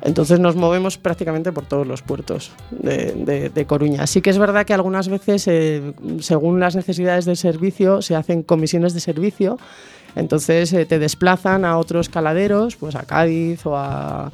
Entonces 0.00 0.40
nos 0.40 0.57
movemos 0.57 0.97
prácticamente 0.97 1.52
por 1.52 1.66
todos 1.66 1.87
los 1.87 2.00
puertos 2.02 2.52
de, 2.71 3.12
de- 3.12 3.50
de 3.54 3.66
Coruña. 3.66 4.06
Sí 4.06 4.21
que 4.21 4.30
es 4.30 4.38
verdad 4.38 4.64
que 4.64 4.75
algunas 4.75 5.09
veces, 5.09 5.47
eh, 5.49 5.92
según 6.21 6.61
las 6.61 6.76
necesidades 6.76 7.25
del 7.25 7.37
servicio, 7.37 8.02
se 8.02 8.16
hacen 8.16 8.42
comisiones 8.42 8.94
de 8.94 9.00
servicio. 9.00 9.59
Entonces 10.14 10.73
eh, 10.73 10.85
te 10.85 10.99
desplazan 10.99 11.64
a 11.64 11.78
otros 11.78 12.09
caladeros, 12.09 12.76
pues 12.76 12.94
a 12.94 13.02
Cádiz 13.02 13.64
o 13.66 13.76
a, 13.76 14.30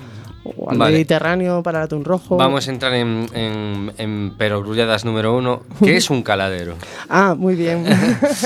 o 0.56 0.70
al 0.70 0.78
Vale. 0.78 0.92
Mediterráneo 0.92 1.62
para 1.62 1.78
el 1.78 1.84
atún 1.84 2.04
rojo. 2.04 2.36
Vamos 2.36 2.68
a 2.68 2.70
entrar 2.72 2.94
en, 2.94 3.26
en, 3.34 3.92
en 3.98 4.30
perogrulladas 4.36 5.04
número 5.04 5.36
uno. 5.36 5.62
¿Qué 5.82 5.96
es 5.96 6.10
un 6.10 6.22
caladero? 6.22 6.74
Ah, 7.10 7.34
muy 7.36 7.54
bien. 7.54 7.84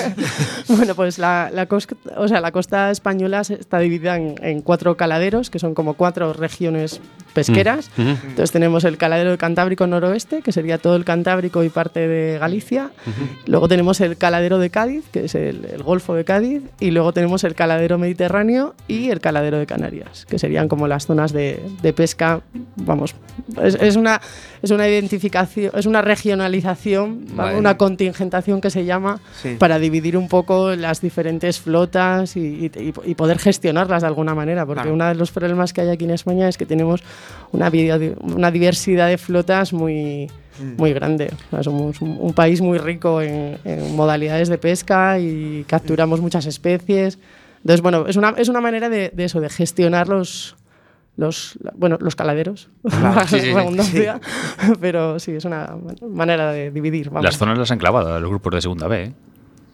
bueno, 0.68 0.94
pues 0.94 1.18
la, 1.18 1.50
la 1.52 1.66
costa, 1.66 1.96
o 2.16 2.28
sea, 2.28 2.40
la 2.40 2.52
costa 2.52 2.90
española 2.90 3.40
está 3.40 3.78
dividida 3.78 4.16
en, 4.16 4.34
en 4.42 4.62
cuatro 4.62 4.96
caladeros, 4.96 5.50
que 5.50 5.58
son 5.58 5.74
como 5.74 5.94
cuatro 5.94 6.32
regiones 6.32 7.00
pesqueras. 7.34 7.90
Mm, 7.96 8.02
ujú. 8.02 8.10
Entonces 8.28 8.52
tenemos 8.52 8.84
el 8.84 8.98
caladero 8.98 9.30
del 9.30 9.38
Cantábrico 9.38 9.86
noroeste, 9.86 10.42
que 10.42 10.52
sería 10.52 10.78
todo 10.78 10.96
el 10.96 11.04
Cantábrico 11.04 11.64
y 11.64 11.70
parte 11.70 12.06
de 12.06 12.38
Galicia. 12.38 12.90
Luego 13.46 13.68
tenemos 13.68 14.00
el 14.00 14.16
caladero 14.16 14.58
de 14.58 14.70
Cádiz, 14.70 15.04
que 15.10 15.24
es 15.24 15.34
el, 15.34 15.64
el 15.64 15.82
Golfo 15.82 16.14
de 16.14 16.24
Cádiz. 16.24 16.62
Y 16.78 16.90
luego 16.90 17.12
tenemos 17.12 17.44
el 17.44 17.54
caladero 17.54 17.98
mediterráneo 17.98 18.74
y 18.86 19.10
el 19.10 19.20
caladero 19.20 19.58
de 19.58 19.66
Canarias, 19.66 20.26
que 20.26 20.38
serían 20.38 20.68
como 20.68 20.86
las 20.88 21.06
zonas 21.06 21.32
de, 21.32 21.62
de 21.82 21.91
pesca. 21.92 22.40
Vamos, 22.76 23.14
es, 23.62 23.74
es 23.76 23.96
una, 23.96 24.20
es 24.62 24.70
una 24.70 24.88
identificación, 24.88 25.72
es 25.74 25.86
una 25.86 26.02
regionalización, 26.02 27.26
¿vale? 27.34 27.58
Una 27.58 27.76
contingentación 27.76 28.60
que 28.60 28.70
se 28.70 28.84
llama 28.84 29.20
Sí. 29.42 29.56
para 29.58 29.78
dividir 29.78 30.16
un 30.16 30.28
poco 30.28 30.74
las 30.76 31.00
diferentes 31.00 31.58
flotas 31.60 32.36
y, 32.36 32.70
y- 32.74 32.92
y 33.04 33.14
poder 33.14 33.38
gestionarlas 33.38 34.02
de 34.02 34.08
alguna 34.08 34.34
manera, 34.34 34.66
porque 34.66 34.82
Claro. 34.82 34.94
uno 34.94 35.06
de 35.06 35.14
los 35.14 35.30
problemas 35.30 35.72
que 35.72 35.80
hay 35.82 35.88
aquí 35.90 36.04
en 36.04 36.10
España 36.12 36.48
es 36.48 36.56
que 36.58 36.66
tenemos 36.66 37.02
una, 37.52 37.70
una 38.22 38.50
diversidad 38.50 39.08
de 39.08 39.18
flotas 39.18 39.72
muy, 39.72 40.30
muy 40.76 40.92
grande. 40.92 41.32
Somos 41.62 42.00
un, 42.00 42.18
un 42.20 42.32
país 42.34 42.60
muy 42.60 42.78
rico 42.78 43.20
en, 43.22 43.58
en 43.64 43.96
modalidades 43.96 44.48
de 44.48 44.58
pesca 44.58 45.18
y 45.18 45.64
capturamos 45.66 46.20
muchas 46.20 46.46
especies. 46.46 47.18
Entonces, 47.58 47.80
bueno, 47.80 48.06
es 48.08 48.16
una, 48.16 48.34
es 48.36 48.48
una 48.48 48.60
manera 48.60 48.88
de, 48.88 49.10
de 49.14 49.24
eso, 49.24 49.40
de 49.40 49.48
gestionar 49.48 50.08
los... 50.08 50.56
Los, 51.16 51.58
bueno, 51.74 51.98
los 52.00 52.16
caladeros, 52.16 52.68
Claro, 52.88 53.26
sí, 53.28 53.40
sí, 53.40 53.52
pero 54.80 55.18
sí, 55.18 55.32
es 55.32 55.44
una 55.44 55.76
manera 56.08 56.52
de 56.52 56.70
dividir. 56.70 57.10
vamos. 57.10 57.24
Las 57.24 57.36
zonas 57.36 57.58
las 57.58 57.70
han 57.70 57.78
clavado 57.78 58.18
los 58.18 58.30
grupos 58.30 58.54
de 58.54 58.60
segunda 58.62 58.88
B. 58.88 59.04
¿eh? 59.04 59.12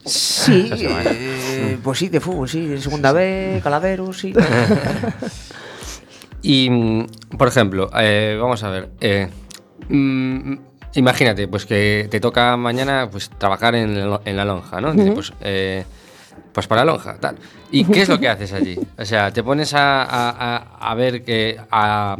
Sí, 0.05 0.69
eh, 0.71 1.77
pues 1.83 1.99
sí, 1.99 2.09
de 2.09 2.19
fútbol, 2.19 2.47
sí, 2.49 2.77
segunda 2.79 3.11
B, 3.13 3.59
caladeros, 3.63 4.17
sí. 4.19 4.33
Y, 6.41 6.69
por 7.37 7.47
ejemplo, 7.47 7.89
eh, 7.99 8.37
vamos 8.39 8.63
a 8.63 8.69
ver. 8.69 8.89
eh, 9.01 9.27
mm, 9.89 10.53
imagínate, 10.95 11.47
pues 11.47 11.65
que 11.65 12.07
te 12.09 12.19
toca 12.19 12.55
mañana 12.57 13.09
pues 13.11 13.29
trabajar 13.29 13.75
en, 13.75 14.09
la- 14.09 14.21
en 14.25 14.37
la 14.37 14.45
lonja, 14.45 14.79
¿no? 14.79 14.93
Dice, 14.93 15.11
pues, 15.11 15.33
eh, 15.41 15.83
pues 15.85 15.98
para 16.67 16.83
la 16.85 16.91
lonja, 16.93 17.17
tal. 17.19 17.35
¿Y 17.71 17.83
qué 17.85 18.01
es 18.01 18.09
lo 18.09 18.19
que 18.19 18.27
haces 18.29 18.51
allí? 18.53 18.77
O 18.97 19.05
sea, 19.05 19.31
te 19.31 19.43
pones 19.43 19.73
a, 19.73 20.03
a- 20.03 20.95
ver 20.95 21.23
que. 21.23 21.57
A, 21.71 22.17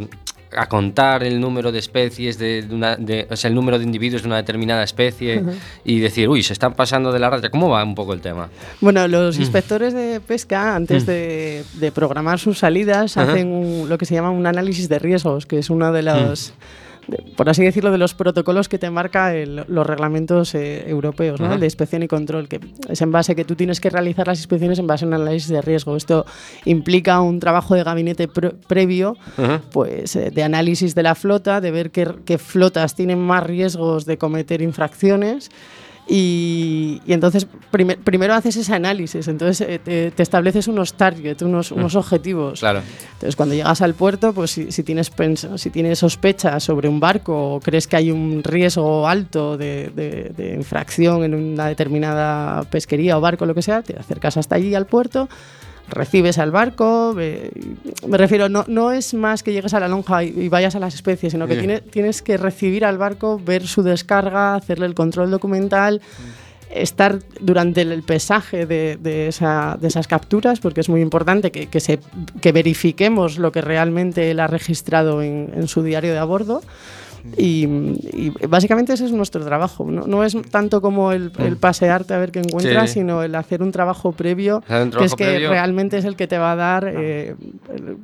a 0.57 0.67
contar 0.67 1.21
el 1.23 1.39
número 1.39 1.71
de 1.71 1.77
especies, 1.77 2.39
de, 2.39 2.63
de 2.63 2.73
una, 2.73 2.95
de- 2.95 3.27
o 3.29 3.35
sea, 3.35 3.49
el 3.49 3.53
número 3.53 3.77
de 3.77 3.85
individuos 3.85 4.23
de 4.23 4.27
una 4.29 4.37
determinada 4.37 4.81
especie 4.83 5.43
y 5.85 5.99
decir, 5.99 6.27
uy, 6.27 6.41
se 6.41 6.53
están 6.53 6.73
pasando 6.73 7.11
de 7.11 7.19
la 7.19 7.29
raya. 7.29 7.51
¿Cómo 7.51 7.69
va 7.69 7.83
un 7.83 7.93
poco 7.93 8.13
el 8.13 8.21
tema? 8.21 8.49
Bueno, 8.81 9.07
los 9.07 9.37
inspectores 9.37 9.93
de 9.93 10.19
pesca, 10.19 10.75
antes 10.75 11.05
de, 11.05 11.63
de 11.75 11.91
programar 11.91 12.39
sus 12.39 12.57
salidas, 12.57 13.15
hacen 13.17 13.49
un- 13.51 13.89
lo 13.89 13.99
que 13.99 14.07
se 14.07 14.15
llama 14.15 14.31
un 14.31 14.47
análisis 14.47 14.89
de 14.89 14.97
riesgos, 14.97 15.45
que 15.45 15.59
es 15.59 15.69
uno 15.69 15.91
de 15.91 16.01
los, 16.01 16.47
de- 16.47 16.53
por 17.35 17.49
así 17.49 17.63
decirlo, 17.63 17.91
de 17.91 17.97
los 17.97 18.13
protocolos 18.13 18.69
que 18.69 18.77
te 18.79 18.89
marca 18.89 19.33
el- 19.35 19.63
los 19.67 19.85
reglamentos 19.87 20.55
eh, 20.55 20.83
europeos, 20.89 21.39
¿no? 21.39 21.45
Ajá. 21.47 21.55
El 21.55 21.59
de 21.61 21.67
inspección 21.67 22.03
y 22.03 22.07
control, 22.07 22.47
que 22.47 22.59
es 22.89 23.01
en 23.01 23.11
base 23.11 23.35
que 23.35 23.45
tú 23.45 23.55
tienes 23.55 23.79
que 23.79 23.89
realizar 23.89 24.27
las 24.27 24.39
inspecciones 24.39 24.79
en 24.79 24.87
base 24.87 25.05
a 25.05 25.07
un 25.07 25.13
análisis 25.13 25.49
de 25.49 25.61
riesgo. 25.61 25.95
Esto 25.95 26.25
implica 26.65 27.19
un 27.21 27.39
trabajo 27.39 27.75
de 27.75 27.83
gabinete 27.83 28.27
pre- 28.27 28.51
previo, 28.67 29.17
Ajá. 29.37 29.61
pues 29.71 30.15
eh, 30.15 30.31
de 30.31 30.43
análisis 30.43 30.95
de 30.95 31.03
la 31.03 31.15
flota, 31.15 31.61
de 31.61 31.71
ver 31.71 31.91
qué, 31.91 32.07
qué 32.25 32.37
flotas 32.37 32.95
tienen 32.95 33.19
más 33.19 33.43
riesgos 33.43 34.05
de 34.05 34.17
cometer 34.17 34.61
infracciones. 34.61 35.49
Y, 36.11 37.01
y 37.05 37.13
entonces 37.13 37.45
prime- 37.71 37.95
primero 38.03 38.33
haces 38.33 38.55
ese 38.57 38.73
análisis, 38.73 39.27
entonces 39.27 39.61
eh, 39.69 39.79
te, 39.83 40.09
te 40.09 40.23
estableces 40.23 40.67
unos 40.67 40.93
targets, 40.95 41.43
unos, 41.43 41.71
unos 41.71 41.95
objetivos. 41.95 42.61
Claro. 42.61 42.81
Entonces 43.13 43.35
cuando 43.35 43.53
llegas 43.53 43.81
al 43.83 43.93
puerto, 43.93 44.33
pues 44.33 44.49
si, 44.49 44.71
si 44.71 44.81
tienes, 44.81 45.11
si 45.57 45.69
tienes 45.69 45.99
sospechas 45.99 46.63
sobre 46.63 46.89
un 46.89 46.99
barco 46.99 47.53
o 47.55 47.59
crees 47.59 47.85
que 47.85 47.95
hay 47.95 48.09
un 48.09 48.41
riesgo 48.43 49.07
alto 49.07 49.55
de, 49.55 49.91
de- 49.95 50.31
de 50.35 50.55
infracción 50.55 51.23
en 51.23 51.35
una 51.35 51.67
determinada 51.67 52.63
pesquería 52.63 53.15
o 53.17 53.21
barco, 53.21 53.45
lo 53.45 53.53
que 53.53 53.61
sea, 53.61 53.83
te 53.83 53.95
acercas 53.99 54.35
hasta 54.37 54.55
allí 54.55 54.73
al 54.73 54.87
puerto, 54.87 55.29
recibes 55.89 56.37
al 56.37 56.51
barco, 56.51 57.13
me 57.15 58.17
refiero, 58.17 58.49
no, 58.49 58.63
no 58.67 58.91
es 58.91 59.13
más 59.13 59.43
que 59.43 59.51
llegues 59.53 59.73
a 59.73 59.79
la 59.79 59.87
lonja 59.87 60.23
y, 60.23 60.29
y 60.37 60.49
vayas 60.49 60.75
a 60.75 60.79
las 60.79 60.93
especies, 60.95 61.31
sino 61.33 61.47
que 61.47 61.55
tiene- 61.59 61.81
tienes 61.81 62.21
que 62.21 62.37
recibir 62.37 62.85
al 62.85 62.97
barco, 62.97 63.39
ver 63.43 63.67
su 63.67 63.83
descarga, 63.83 64.55
hacerle 64.55 64.85
el 64.85 64.93
control 64.95 65.31
documental, 65.31 66.01
estar 66.71 67.17
durante 67.41 67.81
el 67.81 68.03
pesaje 68.03 68.65
de, 68.67 68.97
de 69.01 69.27
esa- 69.27 69.77
de 69.81 69.87
esas 69.87 70.07
capturas, 70.07 70.59
porque 70.59 70.81
es 70.81 70.89
muy 70.89 71.01
importante 71.01 71.51
que, 71.51 71.65
que 71.67 71.79
se, 71.79 71.99
que 72.41 72.51
verifiquemos 72.51 73.37
lo 73.39 73.51
que 73.51 73.61
realmente 73.61 74.29
él 74.31 74.39
ha 74.39 74.47
registrado 74.47 75.21
en, 75.23 75.51
en 75.55 75.67
su 75.67 75.81
diario 75.81 76.11
de 76.13 76.19
a 76.19 76.25
bordo. 76.25 76.61
Y, 77.37 77.63
y 78.13 78.31
básicamente 78.47 78.93
ese 78.93 79.05
es 79.05 79.11
nuestro 79.11 79.43
trabajo. 79.45 79.85
No, 79.89 80.07
no 80.07 80.23
es 80.23 80.35
tanto 80.51 80.81
como 80.81 81.11
el, 81.11 81.31
el 81.39 81.57
pasearte 81.57 82.13
a 82.13 82.17
ver 82.17 82.31
qué 82.31 82.39
encuentras, 82.39 82.89
Sí. 82.91 82.99
sino 82.99 83.23
el 83.23 83.35
hacer 83.35 83.61
un 83.61 83.71
trabajo 83.71 84.11
previo, 84.11 84.63
un 84.69 84.91
que 84.91 85.05
es 85.05 85.15
que 85.15 85.25
previo. 85.25 85.49
realmente 85.49 85.97
es 85.97 86.05
el 86.05 86.15
que 86.15 86.27
te 86.27 86.37
va 86.37 86.53
a 86.53 86.55
dar, 86.55 86.85
eh, 86.87 87.35
el- 87.75 87.97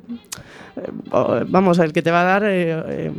eh, 0.76 0.90
o- 1.10 1.40
vamos, 1.48 1.78
el 1.78 1.92
que 1.92 2.02
te 2.02 2.10
va 2.10 2.20
a 2.22 2.24
dar, 2.24 2.44
eh, 2.44 2.82
eh, 2.88 3.12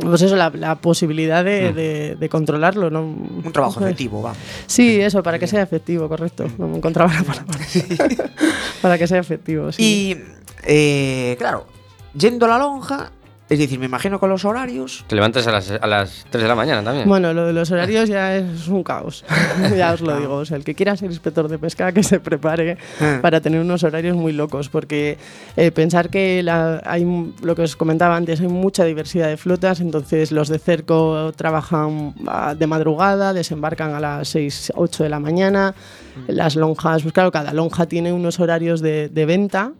pues 0.00 0.20
eso, 0.22 0.36
la, 0.36 0.50
la 0.50 0.74
posibilidad 0.74 1.42
de, 1.44 1.72
de- 1.72 2.16
de 2.16 2.28
controlarlo. 2.28 2.90
¿no? 2.90 3.02
Un 3.02 3.50
trabajo 3.52 3.80
efectivo, 3.80 4.20
va. 4.22 4.34
Sí, 4.66 5.00
eso, 5.00 5.22
para 5.22 5.38
que 5.38 5.46
sea 5.46 5.62
efectivo, 5.62 6.08
correcto. 6.08 6.44
No 6.58 6.68
me 6.68 6.76
encontraba 6.76 7.12
la 7.14 7.22
palabra. 7.22 7.54
para 8.82 8.98
que 8.98 9.06
sea 9.06 9.18
efectivo, 9.20 9.72
sí. 9.72 9.82
Y, 9.82 10.16
eh, 10.64 11.36
claro, 11.38 11.66
yendo 12.14 12.44
a 12.46 12.48
la 12.50 12.58
lonja, 12.58 13.12
es 13.48 13.58
decir, 13.58 13.78
me 13.78 13.86
imagino 13.86 14.18
con 14.18 14.28
los 14.28 14.44
horarios. 14.44 15.04
Te 15.06 15.14
levantas 15.14 15.46
a 15.46 15.52
las, 15.52 15.70
a 15.70 15.86
las 15.86 16.26
3 16.30 16.42
de 16.42 16.48
la 16.48 16.54
mañana 16.56 16.82
también. 16.82 17.08
Bueno, 17.08 17.32
lo 17.32 17.46
de 17.46 17.52
los 17.52 17.70
horarios 17.70 18.08
ya 18.08 18.36
es 18.36 18.66
un 18.68 18.82
caos, 18.82 19.24
ya 19.76 19.92
os 19.92 20.00
lo 20.00 20.18
digo. 20.18 20.34
O 20.34 20.44
sea, 20.44 20.56
el 20.56 20.64
que 20.64 20.74
quiera 20.74 20.96
ser 20.96 21.10
inspector 21.10 21.46
de 21.48 21.58
pesca, 21.58 21.92
que 21.92 22.02
se 22.02 22.18
prepare 22.20 22.76
Ah. 23.00 23.18
para 23.22 23.40
tener 23.40 23.60
unos 23.60 23.84
horarios 23.84 24.16
muy 24.16 24.32
locos, 24.32 24.68
porque 24.68 25.18
eh, 25.56 25.70
pensar 25.70 26.10
que 26.10 26.42
la- 26.42 26.82
hay, 26.84 27.04
lo 27.42 27.54
que 27.54 27.62
os 27.62 27.76
comentaba 27.76 28.16
antes, 28.16 28.40
hay 28.40 28.48
mucha 28.48 28.84
diversidad 28.84 29.28
de 29.28 29.36
flotas, 29.36 29.80
entonces 29.80 30.32
los 30.32 30.48
de 30.48 30.58
cerco 30.58 31.32
trabajan 31.36 32.14
ah, 32.26 32.54
de 32.58 32.66
madrugada, 32.66 33.32
desembarcan 33.32 33.94
a 33.94 34.00
las 34.00 34.28
6, 34.28 34.72
8 34.74 35.04
de 35.04 35.08
la 35.08 35.20
mañana, 35.20 35.74
las 36.26 36.56
lonjas, 36.56 37.02
pues 37.02 37.12
claro, 37.12 37.30
cada 37.30 37.52
lonja 37.52 37.86
tiene 37.86 38.12
unos 38.12 38.40
horarios 38.40 38.80
de, 38.80 39.08
de 39.08 39.26
venta 39.26 39.72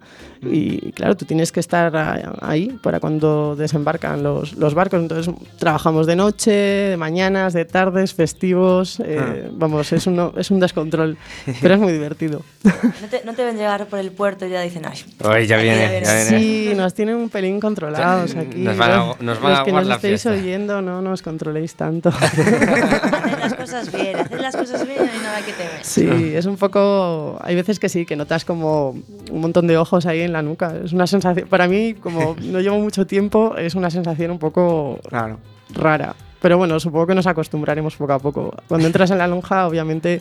y 0.43 0.93
claro, 0.93 1.17
tú 1.17 1.25
tienes 1.25 1.53
que 1.53 1.61
estar 1.61 1.97
a- 1.97 2.35
ahí 2.43 2.77
para 2.83 3.01
cuando 3.01 3.57
desembarcan 3.57 4.23
los, 4.23 4.55
los 4.55 4.75
barcos, 4.75 5.01
entonces 5.01 5.35
trabajamos 5.59 6.07
de 6.07 6.17
noche, 6.17 6.51
de 6.51 6.97
mañanas, 6.97 7.53
de 7.53 7.65
tardes, 7.65 8.15
festivos, 8.15 9.01
eh, 9.05 9.49
vamos, 9.53 9.93
es, 9.93 10.07
uno, 10.07 10.33
es 10.37 10.51
un 10.51 10.61
descontrol, 10.61 11.17
pero 11.63 11.75
es 11.75 11.81
muy 11.81 11.93
divertido. 11.93 12.43
No 12.65 13.09
te, 13.11 13.23
no 13.25 13.35
te 13.35 13.45
ven 13.45 13.57
llegar 13.57 13.87
por 13.87 13.99
el 13.99 14.11
puerto 14.13 14.47
y 14.47 14.51
ya 14.51 14.61
dicen, 14.63 14.83
ay, 14.87 15.47
ya 15.47 15.57
aquí 15.57 15.65
viene, 15.65 16.01
ya 16.05 16.15
viene. 16.15 16.39
Sí, 16.41 16.73
nos 16.77 16.95
tienen 16.95 17.17
un 17.17 17.29
pelín 17.29 17.61
controlados 17.61 18.35
aquí. 18.35 18.59
Nos 18.59 18.77
van 18.77 18.91
a- 18.91 19.15
nos 19.21 19.41
van 19.41 19.51
los 19.53 19.61
a 19.61 19.65
que 19.65 19.71
aguar 19.71 19.83
nos 19.83 19.89
la 19.89 19.95
estéis 19.97 20.23
fiesta. 20.23 20.31
oyendo, 20.41 20.83
no 20.83 21.01
nos 21.03 21.23
controléis 21.23 21.75
tanto. 21.75 22.11
haced 22.11 23.39
las 23.39 23.55
cosas 23.55 23.93
bien, 23.93 24.17
haced 24.17 24.41
las 24.41 24.57
cosas 24.57 24.87
bien 24.87 24.99
y 25.15 25.23
nada 25.23 25.39
que 25.45 25.53
temer. 25.53 25.81
Sí, 25.83 26.35
es 26.35 26.47
un 26.47 26.57
poco. 26.57 27.39
Hay 27.43 27.55
veces 27.55 27.79
que 27.79 27.89
sí, 27.89 28.07
que 28.07 28.17
notas 28.17 28.45
como 28.45 28.91
un 29.31 29.41
montón 29.41 29.67
de 29.67 29.77
ojos 29.77 30.07
ahí 30.07 30.26
en 30.27 30.33
la 30.33 30.43
nuca. 30.43 30.75
Es 30.85 30.93
una 30.93 31.07
sensación. 31.07 31.49
Para 31.49 31.67
mí, 31.69 31.95
como 31.95 32.37
no 32.43 32.61
llevo 32.61 32.79
mucho 32.79 33.07
tiempo, 33.07 33.57
es 33.57 33.75
una 33.75 33.91
sensación 33.91 34.31
un 34.31 34.39
poco 34.39 35.01
Claro. 35.09 35.39
rara. 35.75 36.15
Pero 36.41 36.59
bueno, 36.59 36.79
supongo 36.79 37.07
que 37.07 37.15
nos 37.15 37.27
acostumbraremos 37.27 37.97
poco 37.97 38.13
a 38.13 38.19
poco. 38.19 38.55
Cuando 38.69 38.87
entras 38.87 39.11
en 39.11 39.19
la 39.19 39.27
lonja, 39.27 39.67
obviamente. 39.67 40.21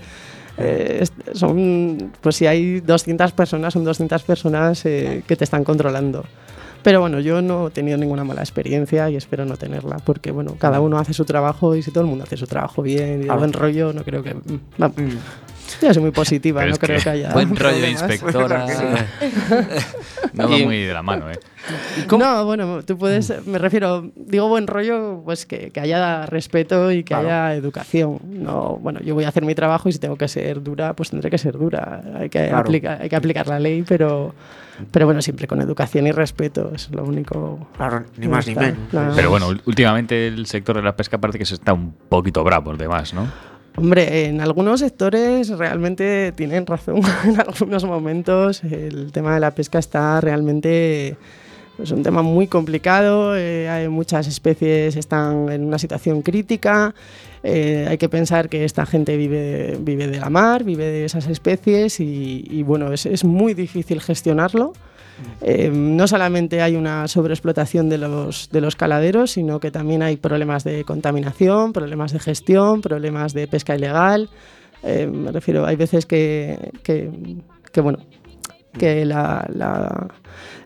eh, 0.58 1.04
son, 1.34 2.14
pues 2.22 2.38
si 2.38 2.48
hay 2.48 2.80
200 2.80 3.34
personas, 3.34 3.74
son 3.74 3.84
200 3.84 4.24
personas 4.24 4.86
eh, 4.86 5.22
que 5.28 5.36
te 5.36 5.44
están 5.44 5.66
controlando. 5.66 6.24
Pero 6.82 7.02
bueno, 7.02 7.20
yo 7.20 7.42
no 7.42 7.68
he 7.68 7.72
tenido 7.72 7.98
ninguna 7.98 8.24
mala 8.24 8.42
experiencia 8.42 9.10
y 9.10 9.16
espero 9.18 9.44
no 9.44 9.58
tenerla, 9.58 9.98
porque 10.06 10.32
bueno, 10.32 10.56
cada 10.58 10.80
uno 10.80 10.98
hace 11.00 11.14
su 11.14 11.26
trabajo 11.26 11.76
y 11.76 11.82
si 11.82 11.92
todo 11.92 12.04
el 12.04 12.10
mundo 12.10 12.24
hace 12.24 12.38
su 12.38 12.46
trabajo 12.48 12.82
bien 12.84 13.24
y 13.24 13.26
de 13.26 13.32
buen 13.32 13.52
rollo, 13.54 13.92
no 13.92 14.04
creo 14.04 14.22
que... 14.24 14.34
mm. 14.36 14.60
Mm. 14.78 15.18
Yo 15.82 15.94
soy 15.94 16.02
muy 16.04 16.12
positiva, 16.12 16.60
Pero 16.62 16.70
no 16.70 16.74
es 16.74 16.80
que 16.80 16.86
creo 16.88 17.02
que 17.02 17.10
haya. 17.10 17.34
Buen 17.34 17.56
rollo 17.56 17.88
inspectora. 17.88 18.66
no 20.34 20.50
va 20.50 20.58
muy 20.58 20.84
de 20.84 20.94
la 20.94 21.02
mano, 21.04 21.30
¿eh? 21.32 21.40
No, 22.18 22.46
bueno, 22.46 22.84
tú 22.84 22.98
puedes, 22.98 23.34
me 23.48 23.58
refiero, 23.58 24.12
digo 24.16 24.48
buen 24.48 24.68
rollo, 24.68 25.22
pues 25.26 25.46
que, 25.46 25.72
que 25.72 25.80
haya 25.80 26.26
respeto 26.28 26.92
y 26.92 27.04
que 27.04 27.16
haya 27.16 27.56
educación. 27.56 28.20
No, 28.24 28.78
bueno, 28.82 29.00
yo 29.02 29.16
voy 29.16 29.24
a 29.24 29.30
hacer 29.30 29.44
mi 29.46 29.56
trabajo 29.56 29.90
y 29.90 29.92
si 29.92 30.00
tengo 30.00 30.16
que 30.16 30.28
ser 30.28 30.62
dura, 30.62 30.94
pues 30.96 31.10
tendré 31.10 31.30
que 31.32 31.38
ser 31.38 31.58
dura. 31.58 32.04
Hay 32.20 32.30
que, 32.30 32.46
Claro. 32.48 32.58
aplicar, 32.60 33.02
hay 33.02 33.10
que 33.10 33.16
aplicar 33.16 33.48
la 33.48 33.60
ley, 33.60 33.84
pero, 33.88 34.36
pero 34.92 35.06
bueno, 35.08 35.22
siempre 35.24 35.48
con 35.48 35.60
educación 35.62 36.06
y 36.06 36.12
respeto, 36.12 36.72
es 36.76 36.92
lo 36.92 37.04
único. 37.04 37.68
Claro, 37.78 38.04
ni 38.18 38.28
más 38.28 38.46
ni 38.46 38.54
está. 38.54 38.66
menos. 38.66 38.94
Nada 38.94 39.14
Pero 39.16 39.30
bueno, 39.32 39.48
últimamente 39.66 40.28
el 40.28 40.46
sector 40.46 40.76
de 40.76 40.84
la 40.84 40.96
pesca 40.96 41.18
parece 41.18 41.40
que 41.40 41.46
se 41.46 41.56
está 41.56 41.74
un 41.74 41.92
poquito 42.10 42.44
bravo, 42.44 42.76
de 42.78 42.88
más, 42.88 43.14
¿no? 43.14 43.28
Hombre, 43.78 44.28
en 44.28 44.40
algunos 44.40 44.80
sectores 44.80 45.50
realmente 45.50 46.32
tienen 46.32 46.66
razón. 46.66 47.02
en 47.26 47.40
algunos 47.40 47.84
momentos 47.84 48.64
el 48.64 49.12
tema 49.12 49.34
de 49.34 49.42
la 49.42 49.52
pesca 49.52 49.80
está 49.80 50.22
realmente 50.22 51.18
es 51.78 51.92
un 51.92 52.04
tema 52.04 52.22
muy 52.22 52.48
complicado. 52.48 53.36
eh, 53.36 53.70
hay 53.70 53.90
muchas 53.90 54.28
especies 54.28 54.96
están 54.96 55.50
en 55.50 55.66
una 55.66 55.78
situación 55.78 56.22
crítica. 56.22 56.96
eh, 57.44 57.86
hay 57.90 57.98
que 57.98 58.10
pensar 58.10 58.50
que 58.50 58.64
esta 58.64 58.86
gente 58.86 59.18
vive, 59.18 59.78
vive 59.80 60.08
de 60.08 60.20
la 60.20 60.30
mar, 60.30 60.64
vive 60.64 60.86
de 60.86 61.06
esas 61.06 61.28
especies 61.28 62.00
y, 62.00 62.46
y, 62.50 62.64
bueno, 62.64 62.94
es, 62.94 63.06
es 63.06 63.24
muy 63.24 63.54
difícil 63.54 64.02
gestionarlo. 64.02 64.74
Eh, 65.42 65.70
no 65.74 66.08
solamente 66.08 66.62
hay 66.62 66.76
una 66.76 67.08
sobreexplotación 67.08 67.90
de 67.90 67.98
los, 67.98 68.50
de 68.52 68.62
los 68.62 68.76
caladeros, 68.76 69.32
sino 69.32 69.60
que 69.60 69.72
también 69.72 70.02
hay 70.04 70.18
problemas 70.18 70.64
de 70.64 70.84
contaminación, 70.84 71.72
problemas 71.74 72.12
de 72.14 72.20
gestión, 72.20 72.82
problemas 72.82 73.34
de 73.34 73.48
pesca 73.48 73.76
ilegal. 73.76 74.30
Eh, 74.84 75.08
me 75.08 75.32
refiero, 75.32 75.66
hay 75.66 75.76
veces 75.76 76.06
que, 76.06 76.72
que, 76.84 77.10
que, 77.72 77.82
bueno, 77.82 78.00
que 78.78 79.06
la, 79.06 79.46
la- 79.54 80.08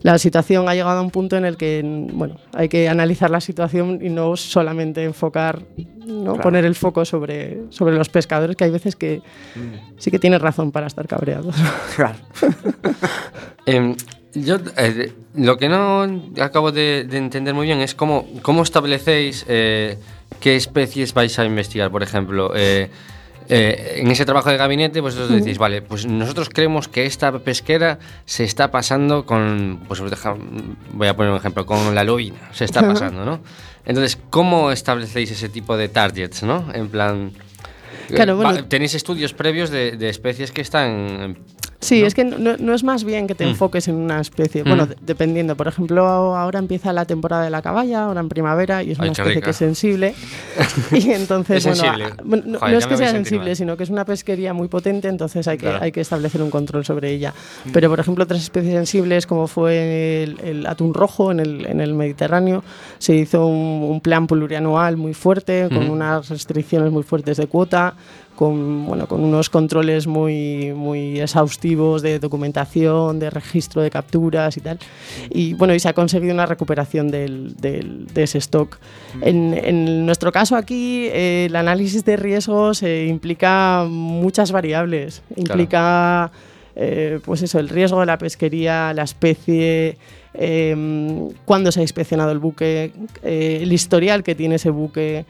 la 0.01 0.17
situación 0.17 0.69
ha 0.69 0.73
llegado 0.75 0.97
a 0.97 1.01
un 1.01 1.11
punto 1.11 1.35
en 1.35 1.43
el 1.43 1.57
que 1.57 1.81
bueno, 2.13 2.37
hay 2.53 2.69
que 2.69 2.87
analizar 2.87 3.29
la 3.29 3.41
situación 3.41 3.99
y 4.01 4.07
no 4.09 4.37
solamente 4.37 5.03
enfocar, 5.03 5.61
¿no? 6.07 6.35
poner 6.35 6.63
el 6.63 6.73
foco 6.75 7.03
sobre, 7.03 7.63
sobre 7.69 7.95
los 7.95 8.07
pescadores, 8.07 8.55
que 8.55 8.63
hay 8.63 8.71
veces 8.71 8.95
que 8.95 9.21
sí 9.97 10.09
que 10.09 10.17
tienes 10.19 10.41
razón 10.41 10.71
para 10.71 10.87
estar 10.87 11.05
cabreados. 11.05 11.53
Claro. 11.97 12.15
Em, 13.65 13.95
yo 14.33 14.57
eh, 14.77 15.11
lo 15.35 15.57
que 15.57 15.69
no 15.69 16.07
acabo 16.41 16.71
de, 16.71 17.05
de 17.05 17.17
entender 17.17 17.53
muy 17.53 17.65
bien 17.67 17.79
es 17.81 17.95
cómo, 17.95 18.27
cómo 18.41 18.63
establecéis 18.63 19.45
eh, 19.47 19.97
qué 20.39 20.55
especies 20.55 21.13
vais 21.13 21.37
a 21.39 21.45
investigar, 21.45 21.89
por 21.91 22.03
ejemplo. 22.03 22.51
eh, 22.55 22.89
eh, 23.51 23.95
en 24.01 24.11
ese 24.11 24.25
trabajo 24.25 24.51
de 24.51 24.57
gabinete, 24.57 25.01
pues 25.01 25.15
os 25.15 25.27
decís, 25.27 25.57
vale, 25.57 25.81
pues 25.81 26.05
nosotros 26.05 26.49
creemos 26.49 26.87
que 26.87 27.07
esta 27.07 27.31
pesquera 27.39 27.97
se 28.25 28.43
está 28.43 28.69
pasando 28.69 29.25
con, 29.25 29.81
pues 29.87 29.99
deja- 30.07 30.35
voy 30.93 31.07
a 31.07 31.15
poner 31.15 31.31
un 31.31 31.37
ejemplo, 31.39 31.65
con 31.65 31.95
la 31.95 32.03
lobina, 32.03 32.37
se 32.53 32.65
está 32.65 32.81
pasando, 32.93 33.25
¿no? 33.25 33.39
Entonces, 33.87 34.19
¿cómo 34.29 34.71
establecéis 34.71 35.31
ese 35.31 35.49
tipo 35.49 35.77
de 35.77 35.89
targets, 35.89 36.43
no? 36.43 36.67
En 36.75 36.89
plan... 36.89 37.31
Claro, 38.17 38.35
bueno- 38.37 38.65
tenéis 38.67 38.93
estudios 38.93 39.33
previos 39.33 39.71
de, 39.71 39.93
de 39.97 40.09
especies 40.09 40.51
que 40.51 40.61
están... 40.61 41.39
Sí, 41.81 42.01
¿no? 42.01 42.07
es 42.07 42.13
que 42.13 42.25
no, 42.25 42.57
no 42.57 42.73
es 42.73 42.83
más 42.83 43.03
bien 43.05 43.25
que 43.25 43.35
te 43.35 43.45
Mm. 43.45 43.49
enfoques 43.49 43.87
en 43.87 43.95
una 43.95 44.19
especie. 44.19 44.63
Bueno, 44.63 44.85
Mm. 44.85 44.89
de- 44.89 44.95
dependiendo. 45.01 45.55
Por 45.55 45.67
ejemplo, 45.69 46.05
ahora 46.07 46.59
empieza 46.59 46.91
la 46.91 47.05
temporada 47.05 47.43
de 47.43 47.49
la 47.49 47.61
caballa, 47.61 48.03
ahora 48.03 48.19
en 48.19 48.27
primavera, 48.29 48.83
y 48.83 48.91
es 48.91 48.99
Ay, 48.99 49.03
una 49.09 49.11
especie 49.13 49.33
rica. 49.35 49.45
que 49.45 49.51
es 49.51 49.55
sensible. 49.55 50.13
y 50.91 51.11
entonces, 51.11 51.57
Es 51.57 51.63
bueno, 51.65 51.81
sensible. 51.81 52.05
a- 52.05 52.23
bueno, 52.23 52.43
no, 52.47 52.59
Joder, 52.59 52.73
no 52.73 52.79
ya 52.79 52.85
es 52.85 52.87
que 52.87 52.97
sea 52.97 53.11
sensible, 53.11 53.55
sino 53.55 53.77
que 53.77 53.83
es 53.83 53.89
una 53.89 54.03
pesquería 54.05 54.53
muy 54.53 54.67
potente, 54.67 55.07
entonces 55.07 55.47
hay 55.47 55.57
que, 55.57 55.67
Claro. 55.67 55.83
hay 55.83 55.91
que 55.91 56.01
establecer 56.01 56.41
un 56.41 56.49
control 56.49 56.83
sobre 56.85 57.11
ella. 57.11 57.33
Pero, 57.71 57.89
por 57.89 57.99
ejemplo, 57.99 58.25
otras 58.25 58.41
especies 58.41 58.73
sensibles, 58.73 59.25
como 59.25 59.47
fue 59.47 60.23
el, 60.23 60.39
el 60.43 60.65
atún 60.65 60.93
rojo 60.93 61.31
en 61.31 61.39
el, 61.39 61.65
en 61.65 61.79
el 61.81 61.93
Mediterráneo, 61.93 62.63
se 62.97 63.15
hizo 63.15 63.45
un, 63.45 63.83
un 63.89 64.01
plan 64.01 64.27
plurianual 64.27 64.97
muy 64.97 65.13
fuerte, 65.13 65.69
con 65.69 65.89
unas 65.89 66.29
restricciones 66.29 66.91
muy 66.91 67.03
fuertes 67.03 67.37
de 67.37 67.47
cuota 67.47 67.93
con, 68.39 68.85
bueno, 68.85 69.05
con 69.05 69.21
unos 69.21 69.49
controles 69.49 70.07
muy, 70.07 70.71
muy 70.73 71.19
exhaustivos 71.19 72.01
de 72.01 72.19
documentación, 72.19 73.19
de 73.19 73.29
registro 73.29 73.81
de 73.81 73.89
capturas 73.89 74.55
y 74.55 74.61
tal. 74.61 74.79
Y 75.29 75.55
bueno, 75.55 75.73
y 75.75 75.79
se 75.81 75.89
ha 75.89 75.93
conseguido 75.93 76.33
una 76.33 76.45
recuperación 76.45 77.11
del, 77.11 77.57
del- 77.57 78.07
de 78.07 78.23
ese 78.23 78.37
stock. 78.37 78.77
En, 79.19 79.53
en 79.53 80.05
nuestro 80.05 80.31
caso 80.31 80.55
aquí, 80.55 81.07
eh, 81.11 81.47
el 81.49 81.55
análisis 81.57 82.05
de 82.05 82.15
riesgos 82.15 82.81
eh, 82.81 83.07
implica 83.09 83.85
muchas 83.89 84.53
variables. 84.53 85.21
Implica, 85.35 86.31
eh, 86.77 87.19
pues 87.25 87.41
eso, 87.41 87.59
el 87.59 87.67
riesgo 87.67 87.99
de 87.99 88.05
la 88.05 88.17
pesquería, 88.17 88.93
la 88.93 89.03
especie, 89.03 89.97
eh, 90.33 91.27
cuándo 91.43 91.73
se 91.73 91.81
ha 91.81 91.83
inspeccionado 91.83 92.31
el 92.31 92.39
buque, 92.39 92.93
eh, 93.21 93.59
el 93.61 93.73
historial 93.73 94.23
que 94.23 94.33
tiene 94.33 94.55
ese 94.55 94.69
buque. 94.69 95.25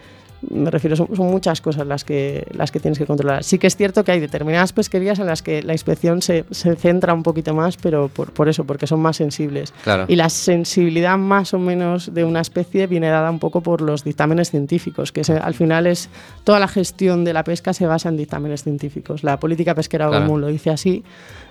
Me 0.49 0.71
refiero, 0.71 0.95
son, 0.95 1.13
son 1.15 1.27
muchas 1.27 1.59
cosas 1.59 1.85
las 1.85 2.03
que, 2.03 2.47
las 2.53 2.71
que 2.71 2.79
tienes 2.79 2.97
que 2.97 3.05
controlar. 3.05 3.43
Sí 3.43 3.59
que 3.59 3.67
es 3.67 3.75
cierto 3.75 4.03
que 4.03 4.13
hay 4.13 4.19
determinadas 4.19 4.71
pesquerías 4.71 5.19
en 5.19 5.25
las 5.25 5.41
que 5.41 5.61
la 5.63 5.73
inspección 5.73 6.21
se, 6.21 6.45
se 6.51 6.75
centra 6.75 7.13
un 7.13 7.23
poquito 7.23 7.53
más, 7.53 7.75
pero 7.75 8.07
por, 8.07 8.31
por 8.31 8.47
eso, 8.47 8.63
porque 8.63 8.87
son 8.87 9.01
más 9.01 9.17
sensibles. 9.17 9.73
Claro. 9.83 10.05
Y 10.07 10.15
la 10.15 10.29
sensibilidad 10.29 11.17
más 11.17 11.53
o 11.53 11.59
menos 11.59 12.13
de 12.13 12.23
una 12.23 12.39
especie 12.39 12.87
viene 12.87 13.09
dada 13.09 13.29
un 13.29 13.39
poco 13.39 13.61
por 13.61 13.81
los 13.81 14.03
dictámenes 14.03 14.49
científicos, 14.49 15.11
que 15.11 15.21
al 15.21 15.53
final 15.53 15.87
es 15.87 16.09
toda 16.45 16.59
la 16.59 16.67
gestión 16.67 17.25
de 17.25 17.33
la 17.33 17.43
pesca 17.43 17.73
se 17.73 17.85
basa 17.85 18.09
en 18.09 18.17
dictámenes 18.17 18.63
científicos. 18.63 19.23
La 19.23 19.37
política 19.39 19.75
pesquera 19.75 20.07
Claro. 20.07 20.25
común 20.25 20.41
lo 20.41 20.47
dice 20.47 20.69
así. 20.69 21.03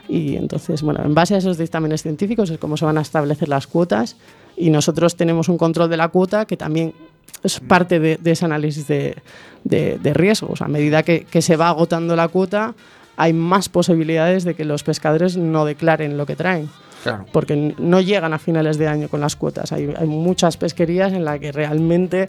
Y 0.08 0.36
entonces, 0.36 0.80
bueno, 0.82 1.04
en 1.04 1.14
base 1.14 1.34
a 1.34 1.38
esos 1.38 1.58
dictámenes 1.58 2.02
científicos 2.02 2.48
es 2.48 2.58
como 2.58 2.78
se 2.78 2.86
van 2.86 2.96
a 2.96 3.02
establecer 3.02 3.48
las 3.48 3.66
cuotas 3.66 4.16
y 4.56 4.70
nosotros 4.70 5.16
tenemos 5.16 5.48
un 5.50 5.58
control 5.58 5.90
de 5.90 5.98
la 5.98 6.08
cuota 6.08 6.46
que 6.46 6.56
también 6.56 6.94
es 7.42 7.60
parte 7.60 8.00
de, 8.00 8.16
de 8.20 8.30
ese 8.32 8.44
análisis 8.44 8.86
de, 8.88 9.16
de- 9.64 9.98
de 9.98 10.14
riesgos. 10.14 10.60
A 10.62 10.68
medida 10.68 11.02
que, 11.02 11.24
que 11.24 11.42
se 11.42 11.56
va 11.56 11.68
agotando 11.68 12.16
la 12.16 12.28
cuota, 12.28 12.74
hay 13.16 13.32
más 13.32 13.68
posibilidades 13.68 14.44
de 14.44 14.54
que 14.54 14.64
los 14.64 14.82
pescadores 14.82 15.36
no 15.36 15.64
declaren 15.64 16.16
lo 16.16 16.26
que 16.26 16.36
traen. 16.36 16.68
Claro. 17.02 17.26
Porque 17.32 17.74
no 17.78 18.00
llegan 18.00 18.32
a 18.34 18.38
finales 18.40 18.76
de 18.76 18.88
año 18.88 19.08
con 19.08 19.20
las 19.20 19.36
cuotas. 19.36 19.70
Hay, 19.72 19.92
hay 19.96 20.06
muchas 20.08 20.56
pesquerías 20.56 21.12
en 21.12 21.24
las 21.24 21.38
que 21.38 21.52
realmente 21.52 22.28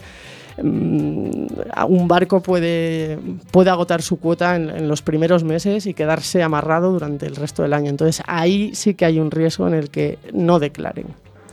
mm, 0.61 1.47
un 1.87 2.07
barco 2.07 2.41
puede, 2.41 3.17
puede 3.51 3.69
agotar 3.71 4.01
su 4.03 4.19
cuota 4.19 4.55
en, 4.55 4.69
en 4.69 4.87
los 4.87 5.01
primeros 5.01 5.43
meses 5.43 5.85
y 5.87 5.93
quedarse 5.95 6.43
amarrado 6.43 6.91
durante 6.91 7.25
el 7.25 7.35
resto 7.35 7.63
del 7.63 7.73
año. 7.73 7.89
Entonces 7.89 8.21
ahí 8.27 8.71
sí 8.75 8.93
que 8.93 9.05
hay 9.05 9.19
un 9.19 9.31
riesgo 9.31 9.67
en 9.67 9.73
el 9.73 9.89
que 9.89 10.19
no 10.33 10.59
declaren. 10.59 11.07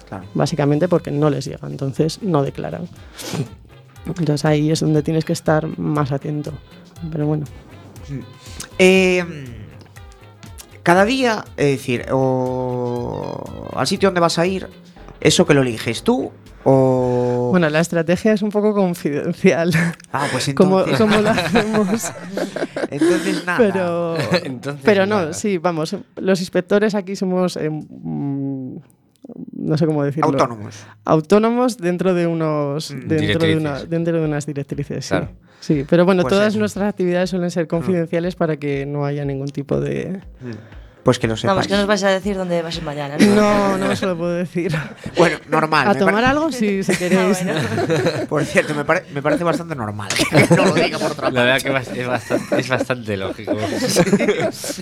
Claro. 0.08 0.24
Básicamente 0.34 0.88
porque 0.88 1.10
no 1.10 1.30
les 1.30 1.44
llega, 1.44 1.66
entonces 1.68 2.22
no 2.22 2.42
declaran. 2.42 2.88
Entonces 4.06 4.44
ahí 4.44 4.70
es 4.70 4.78
donde 4.78 5.02
tienes 5.02 5.24
que 5.24 5.32
estar 5.32 5.66
más 5.78 6.12
atento. 6.12 6.52
Pero 7.10 7.26
bueno. 7.26 7.44
Eh, 8.78 9.24
cada 10.84 11.04
día, 11.04 11.44
es 11.56 11.78
decir, 11.78 12.06
o 12.12 13.72
al 13.74 13.86
sitio 13.88 14.08
donde 14.08 14.20
vas 14.20 14.38
a 14.38 14.46
ir, 14.46 14.68
eso 15.20 15.44
que 15.44 15.54
lo 15.54 15.62
eliges 15.62 16.04
tú 16.04 16.30
o... 16.68 17.50
Bueno, 17.52 17.70
la 17.70 17.78
estrategia 17.78 18.32
es 18.32 18.42
un 18.42 18.50
poco 18.50 18.74
confidencial. 18.74 19.70
ah, 20.12 20.26
pues 20.32 20.48
entonces... 20.48 20.98
como 20.98 21.16
lo 21.20 21.30
hacemos. 21.30 22.12
entonces 22.90 23.46
nada. 23.46 23.58
Pero, 23.58 24.16
Entonces, 24.42 24.82
pero 24.84 25.06
no, 25.06 25.16
nada. 25.20 25.32
sí, 25.32 25.58
vamos, 25.58 25.94
los 26.16 26.40
inspectores 26.40 26.96
aquí 26.96 27.14
somos, 27.14 27.56
eh, 27.56 27.70
mm, 27.70 28.55
no 29.52 29.76
sé 29.76 29.86
cómo 29.86 30.04
decirlo. 30.04 30.28
Autónomos. 30.30 30.84
Autónomos 31.04 31.76
dentro 31.78 32.14
de 32.14 32.26
unos, 32.26 32.92
Mm. 32.94 33.08
dentro 33.08 33.46
de, 33.46 33.56
una- 33.56 33.84
dentro 33.84 34.18
de 34.20 34.24
unas 34.24 34.46
directrices. 34.46 35.04
Sí. 35.04 35.08
Claro. 35.10 35.28
Sí, 35.60 35.84
pero 35.88 36.04
bueno, 36.04 36.22
Pues 36.22 36.32
todas 36.34 36.54
nuestras 36.56 36.88
actividades 36.90 37.30
suelen 37.30 37.50
ser 37.50 37.66
confidenciales 37.66 38.36
para 38.36 38.56
que 38.56 38.86
no 38.86 39.04
haya 39.04 39.24
ningún 39.24 39.48
tipo 39.48 39.80
de... 39.80 40.20
Pues 41.06 41.20
que 41.20 41.28
lo 41.28 41.36
sepáis. 41.36 41.54
Vamos, 41.54 41.66
que 41.68 41.74
nos 41.76 41.86
vais 41.86 42.02
a 42.02 42.08
decir 42.08 42.36
dónde 42.36 42.60
vas 42.62 42.74
a 42.74 42.78
ir 42.78 42.84
mañana. 42.84 43.16
¿no? 43.16 43.34
No, 43.36 43.78
no 43.78 43.94
se 43.94 44.06
lo 44.06 44.18
puedo 44.18 44.32
decir. 44.32 44.76
Bueno, 45.16 45.38
normal. 45.48 45.88
A 45.88 45.94
tomar 45.94 46.24
algo, 46.24 46.50
sí, 46.50 46.82
si 46.82 46.96
queréis. 46.98 47.42
Ah, 47.42 47.62
bueno. 47.86 48.26
Por 48.28 48.44
cierto, 48.44 48.74
me, 48.74 48.84
pare- 48.84 49.04
me 49.14 49.22
parece 49.22 49.44
bastante 49.44 49.76
normal. 49.76 50.08
que 50.08 50.46
no 50.56 50.64
lo 50.66 50.74
diga 50.74 50.98
por 50.98 51.12
otra 51.12 51.30
La 51.30 51.44
verdad 51.44 51.72
parte. 51.72 51.92
que 51.92 52.00
es 52.02 52.08
bastante, 52.08 52.58
es 52.60 52.68
bastante 52.68 53.16
lógico. 53.16 53.52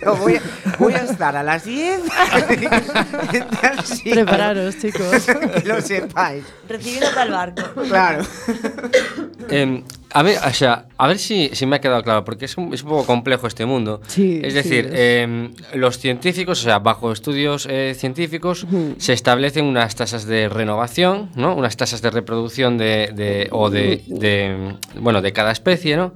No, 0.03 0.17
voy, 0.17 0.37
a, 0.37 0.41
voy 0.79 0.95
a 0.95 0.99
estar 1.05 1.37
a 1.37 1.43
las 1.43 1.65
10 1.67 2.01
en 3.33 3.47
tal 3.61 3.85
sitio. 3.85 4.13
Prepararos, 4.15 4.79
chicos. 4.79 5.27
Que 5.63 5.69
lo 5.69 5.81
sepáis. 5.83 6.45
Recibiéndote 6.67 7.21
al 7.21 7.31
barco. 7.31 7.63
Claro. 7.87 8.25
Em, 9.51 9.85
A 10.17 10.23
ver, 10.23 10.39
o 10.47 10.53
sea, 10.55 10.87
a 10.97 11.09
ver 11.09 11.19
si, 11.19 11.51
si 11.55 11.67
me 11.67 11.75
ha 11.77 11.81
quedado 11.81 12.03
claro, 12.05 12.25
porque 12.25 12.45
es 12.45 12.57
un, 12.57 12.73
es 12.73 12.85
un 12.85 12.91
poco 12.91 13.05
complejo 13.05 13.49
este 13.49 13.67
mundo. 13.67 14.01
Sí, 14.07 14.41
es 14.45 14.53
sí, 14.53 14.57
decir, 14.57 14.87
es. 14.87 14.93
eh, 14.95 15.51
los 15.75 15.99
científicos, 15.99 16.61
o 16.61 16.63
sea, 16.63 16.79
bajo 16.79 17.11
estudios 17.11 17.67
eh, 17.69 17.97
científicos, 17.99 18.65
se 18.99 19.13
establecen 19.13 19.65
unas 19.65 19.97
tasas 19.97 20.25
de 20.27 20.49
renovación, 20.49 21.31
¿no? 21.35 21.57
Unas 21.57 21.77
tasas 21.77 22.01
de 22.01 22.11
reproducción 22.11 22.79
de, 22.79 23.11
de- 23.13 23.49
o 23.51 23.71
de, 23.71 24.03
de, 24.07 24.75
bueno, 25.01 25.21
de 25.21 25.33
cada 25.33 25.51
especie, 25.51 25.97
¿no? 25.97 26.15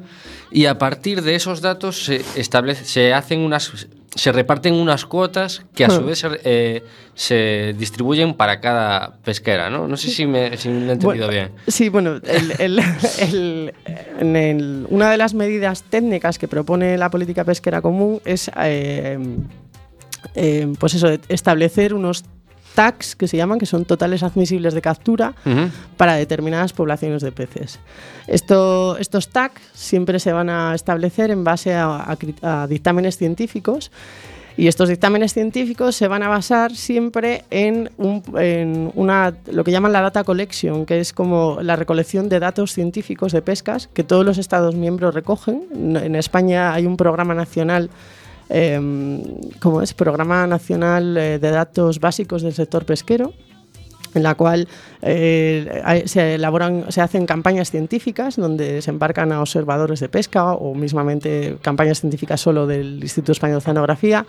Y 0.53 0.67
a 0.67 0.79
partir 0.79 1.23
de 1.23 1.35
esos 1.35 1.61
datos 1.61 2.05
se 2.05 2.23
establece, 2.37 2.85
se 2.85 3.13
hacen 3.13 3.41
unas, 3.41 3.73
se 4.15 4.33
reparten 4.33 4.75
unas 4.75 5.05
cuotas 5.05 5.63
que 5.75 5.85
a 5.85 5.91
su 5.91 6.01
Hmm. 6.01 6.07
vez 6.07 6.19
se, 6.19 6.29
eh, 6.45 6.83
se 7.15 7.75
distribuyen 7.79 8.35
para 8.35 8.61
cada 8.61 9.17
pesquera, 9.23 9.69
¿no? 9.71 9.87
No 9.87 9.97
sé 9.97 10.09
si 10.11 10.27
me, 10.27 10.57
si 10.57 10.69
me 10.71 10.75
he 10.75 10.93
entendido 10.93 11.27
Bueno, 11.27 11.29
bien. 11.29 11.51
Sí, 11.67 11.89
bueno, 11.89 12.17
el- 12.25 12.55
el- 12.59 12.79
el- 13.21 13.75
en 14.19 14.37
el- 14.37 14.87
una 14.91 15.11
de 15.11 15.17
las 15.19 15.35
medidas 15.35 15.83
técnicas 15.83 16.39
que 16.39 16.49
propone 16.49 16.97
la 16.97 17.11
política 17.11 17.45
pesquera 17.45 17.83
común 17.83 18.21
es, 18.25 18.51
eh, 18.63 19.19
eh, 20.35 20.73
pues 20.79 20.95
eso, 20.95 21.09
establecer 21.29 21.95
unos 21.95 22.25
tags 22.79 23.17
que 23.17 23.27
se 23.27 23.37
llaman, 23.37 23.59
que 23.59 23.67
son 23.67 23.85
totales 23.85 24.23
admisibles 24.23 24.73
de 24.75 24.81
captura 24.81 25.35
Ujú. 25.45 25.65
para 25.97 26.15
determinadas 26.15 26.73
poblaciones 26.73 27.23
de 27.23 27.33
peces. 27.33 27.79
Esto, 28.29 28.97
estos 28.99 29.29
tags 29.29 29.61
siempre 29.75 30.19
se 30.21 30.33
van 30.33 30.49
a 30.49 30.75
establecer 30.75 31.31
en 31.31 31.43
base 31.43 31.75
a, 31.75 31.87
a 31.97 32.17
a 32.43 32.67
dictámenes 32.69 33.17
científicos 33.17 33.91
y 34.57 34.67
estos 34.67 34.89
dictámenes 34.89 35.33
científicos 35.35 35.95
se 35.97 36.09
van 36.09 36.23
a 36.23 36.29
basar 36.29 36.75
siempre 36.75 37.45
en, 37.51 37.91
un- 37.97 38.23
en 38.39 38.91
una, 38.95 39.33
lo 39.53 39.63
que 39.65 39.71
llaman 39.71 39.93
la 39.93 40.01
data 40.03 40.25
collection, 40.25 40.85
que 40.85 40.99
es 41.01 41.13
como 41.13 41.59
la 41.63 41.77
recolección 41.77 42.29
de 42.29 42.39
datos 42.41 42.73
científicos 42.73 43.31
de 43.33 43.41
pescas 43.43 43.89
que 43.95 44.03
todos 44.05 44.25
los 44.25 44.37
Estados 44.39 44.75
miembros 44.75 45.15
recogen. 45.15 45.63
En 45.73 45.97
en 45.97 46.15
España 46.17 46.75
hay 46.75 46.87
un 46.87 46.97
programa 46.97 47.35
nacional 47.35 47.89
eh, 48.49 48.81
¿cómo 49.61 49.83
es? 49.83 49.95
Programa 49.95 50.47
Nacional 50.47 51.17
eh, 51.17 51.39
de 51.39 51.51
Datos 51.51 52.01
Básicos 52.01 52.43
del 52.43 52.55
Sector 52.55 52.85
Pesquero, 52.85 53.33
en 54.15 54.23
la 54.23 54.35
cual 54.35 54.69
eh, 55.03 56.03
se 56.07 56.35
elaboran, 56.35 56.87
se 56.89 57.01
hacen 57.01 57.27
campañas 57.27 57.71
científicas 57.71 58.37
donde 58.37 58.81
se 58.81 58.91
embarcan 58.91 59.33
a 59.33 59.41
observadores 59.41 60.01
de 60.01 60.09
pesca 60.09 60.53
o 60.53 60.75
mismamente 60.75 61.59
campañas 61.63 62.01
científicas 62.01 62.41
solo 62.41 62.67
del 62.67 63.01
Instituto 63.03 63.33
Español 63.33 63.55
de 63.55 63.59
Oceanografía. 63.59 64.27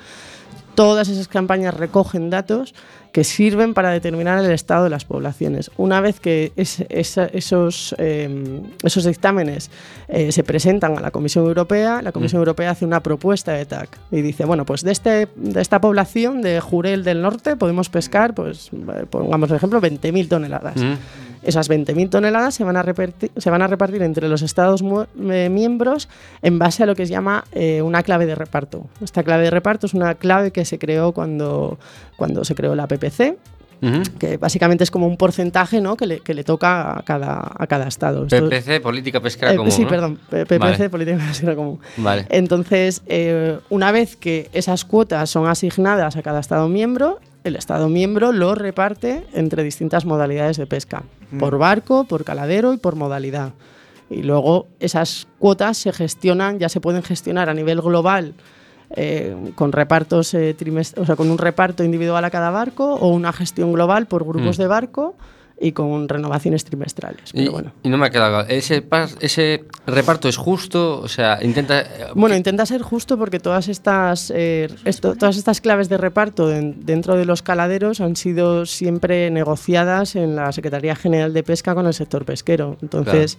Todas 0.79 1.09
esas 1.09 1.27
campañas 1.27 1.73
recogen 1.73 2.29
datos 2.29 2.73
que 3.11 3.25
sirven 3.25 3.73
para 3.73 3.89
determinar 3.89 4.39
el 4.41 4.49
estado 4.51 4.85
de 4.85 4.89
las 4.89 5.03
poblaciones. 5.03 5.71
Una 5.75 5.99
vez 5.99 6.21
que 6.21 6.53
es- 6.55 6.85
esos, 6.89 7.93
eh, 7.97 8.61
esos 8.83 9.03
dictámenes 9.03 9.71
eh, 10.07 10.31
se 10.31 10.41
presentan 10.45 10.97
a 10.97 11.01
la 11.01 11.11
Comisión 11.11 11.45
Europea, 11.45 12.01
la 12.01 12.13
Comisión 12.13 12.39
Europea 12.39 12.69
hace 12.71 12.85
una 12.85 13.01
propuesta 13.01 13.51
de 13.51 13.65
TAC 13.65 13.89
y 14.09 14.21
dice, 14.21 14.45
bueno, 14.45 14.63
pues 14.65 14.83
de, 14.83 14.93
este, 14.93 15.27
de 15.35 15.59
esta 15.61 15.81
población 15.81 16.41
de 16.41 16.61
Jurel 16.61 17.03
del 17.03 17.21
Norte 17.21 17.57
podemos 17.57 17.89
pescar, 17.89 18.33
pues 18.33 18.69
eh, 18.71 19.05
pongamos 19.09 19.49
por 19.49 19.57
ejemplo, 19.57 19.81
20.000 19.81 20.29
toneladas. 20.29 20.77
Ujú. 20.77 20.95
Esas 21.41 21.69
20.000 21.69 22.09
toneladas 22.09 22.53
se 22.55 22.63
van, 22.63 22.75
a 22.77 22.81
repartir, 22.83 23.31
se 23.37 23.49
van 23.49 23.61
a 23.61 23.67
repartir 23.67 24.01
entre 24.01 24.27
los 24.27 24.41
Estados 24.41 24.83
eh, 25.29 25.49
miembros 25.49 26.09
en 26.41 26.59
base 26.59 26.83
a 26.83 26.85
lo 26.85 26.95
que 26.95 27.05
se 27.05 27.11
llama 27.13 27.45
eh, 27.51 27.81
una 27.81 28.03
clave 28.03 28.25
de 28.25 28.35
reparto. 28.35 28.87
Esta 29.01 29.23
clave 29.23 29.43
de 29.43 29.49
reparto 29.51 29.85
es 29.87 29.93
una 29.93 30.15
clave 30.15 30.51
que 30.51 30.65
se 30.65 30.77
creó 30.79 31.11
cuando, 31.13 31.79
cuando 32.17 32.43
se 32.43 32.55
creó 32.55 32.75
la 32.75 32.87
PPC, 32.87 33.37
que 34.19 34.35
básicamente 34.35 34.83
es 34.83 34.91
como 34.91 35.07
un 35.07 35.15
porcentaje 35.15 35.79
¿no? 35.79 35.95
que, 35.95 36.05
le, 36.05 36.19
que 36.19 36.33
le 36.33 36.43
toca 36.43 36.99
a 36.99 37.01
cada, 37.03 37.49
a 37.57 37.67
cada 37.67 37.87
Estado. 37.87 38.25
Esto- 38.25 38.49
PPC, 38.49 38.81
Política 38.81 39.21
Pesquera 39.21 39.53
eh, 39.53 39.55
Común. 39.55 39.71
sí, 39.71 39.83
¿no? 39.83 39.87
perdón, 39.87 40.19
PPC, 40.29 40.59
Vale. 40.59 40.89
Política 40.89 41.17
Pesquera 41.25 41.55
Común. 41.55 41.79
Vale. 41.95 42.25
Entonces, 42.29 43.01
eh, 43.07 43.57
una 43.69 43.93
vez 43.93 44.17
que 44.17 44.49
esas 44.51 44.83
cuotas 44.83 45.29
son 45.29 45.47
asignadas 45.47 46.17
a 46.17 46.21
cada 46.21 46.41
Estado 46.41 46.67
miembro, 46.67 47.19
el 47.45 47.55
Estado 47.55 47.87
miembro 47.87 48.33
lo 48.33 48.53
reparte 48.53 49.23
entre 49.33 49.63
distintas 49.63 50.03
modalidades 50.03 50.57
de 50.57 50.67
pesca, 50.67 51.03
por 51.37 51.57
barco, 51.57 52.05
por 52.05 52.23
caladero 52.23 52.73
y 52.73 52.77
por 52.77 52.95
modalidad. 52.95 53.53
Y 54.09 54.23
luego 54.23 54.67
esas 54.79 55.27
cuotas 55.37 55.77
se 55.77 55.93
gestionan, 55.93 56.57
ya 56.57 56.69
se 56.69 56.81
pueden 56.81 57.03
gestionar 57.03 57.49
a 57.49 57.53
nivel 57.53 57.81
global 57.81 58.33
eh, 58.95 59.35
con 59.55 59.71
repartos 59.71 60.33
eh, 60.33 60.55
o 60.97 61.05
sea, 61.05 61.15
con 61.15 61.29
un 61.29 61.37
reparto 61.37 61.83
individual 61.83 62.25
a 62.25 62.31
cada 62.31 62.49
barco 62.49 62.95
o 62.95 63.09
una 63.09 63.31
gestión 63.31 63.71
global 63.71 64.07
por 64.07 64.23
grupos 64.23 64.57
Mm. 64.57 64.61
de 64.61 64.67
barco 64.67 65.15
y 65.61 65.73
con 65.73 66.07
renovaciones 66.07 66.63
trimestrales. 66.63 67.31
Y, 67.33 67.49
bueno. 67.49 67.73
y 67.83 67.89
no 67.89 67.97
me 67.97 68.05
ha 68.07 68.09
quedado. 68.09 68.47
¿Ese, 68.47 68.83
¿Ese 69.19 69.65
reparto 69.85 70.29
es 70.29 70.37
justo? 70.37 70.99
O 71.01 71.07
sea, 71.07 71.39
intenta... 71.41 71.81
eh, 71.81 71.87
Bueno, 72.15 72.35
intenta 72.35 72.65
ser 72.65 72.81
justo 72.81 73.17
porque 73.17 73.39
todas 73.39 73.67
estas, 73.67 74.31
eh, 74.33 74.69
esto- 74.85 75.15
todas 75.15 75.35
estas 75.37 75.59
claves 75.59 75.89
de 75.89 75.97
reparto 75.97 76.47
den- 76.47 76.85
dentro 76.85 77.15
de 77.15 77.25
los 77.25 77.41
caladeros 77.41 77.99
han 77.99 78.15
sido 78.15 78.65
siempre 78.65 79.29
negociadas 79.31 80.15
en 80.15 80.35
la 80.35 80.51
Secretaría 80.53 80.95
General 80.95 81.33
de 81.33 81.43
Pesca 81.43 81.75
con 81.75 81.85
el 81.87 81.93
sector 81.93 82.23
pesquero. 82.23 82.77
Entonces, 82.81 83.37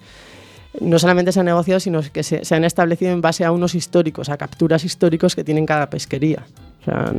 no 0.80 0.98
solamente 0.98 1.32
se 1.32 1.40
han 1.40 1.46
negociado, 1.46 1.80
sino 1.80 2.00
que 2.12 2.22
se, 2.22 2.44
se 2.44 2.54
han 2.54 2.64
establecido 2.64 3.10
en 3.12 3.20
base 3.22 3.44
a 3.44 3.50
unos 3.50 3.74
históricos, 3.74 4.28
a 4.28 4.36
capturas 4.36 4.84
históricos 4.84 5.34
que 5.34 5.42
tienen 5.42 5.64
cada 5.66 5.88
pesquería. 5.88 6.44
O 6.82 6.84
sea. 6.84 7.12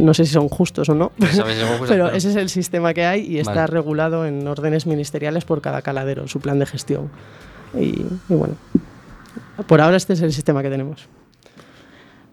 No 0.00 0.12
sé 0.14 0.26
si 0.26 0.32
son 0.32 0.48
justos 0.48 0.88
o 0.88 0.94
no, 0.94 1.12
pero 1.18 1.44
pero- 1.86 2.10
ese 2.10 2.30
es 2.30 2.36
el 2.36 2.48
sistema 2.48 2.92
que 2.94 3.04
hay 3.06 3.22
y 3.26 3.38
está 3.38 3.54
Vale. 3.54 3.66
regulado 3.68 4.26
en 4.26 4.46
órdenes 4.46 4.86
ministeriales 4.86 5.44
por 5.44 5.60
cada 5.60 5.82
caladero, 5.82 6.28
su 6.28 6.40
plan 6.40 6.58
de 6.58 6.66
gestión. 6.66 7.10
Y, 7.74 8.00
y 8.28 8.34
bueno, 8.34 8.54
por 9.66 9.80
ahora 9.80 9.96
este 9.96 10.12
es 10.12 10.20
el 10.20 10.32
sistema 10.32 10.62
que 10.62 10.70
tenemos. 10.70 11.08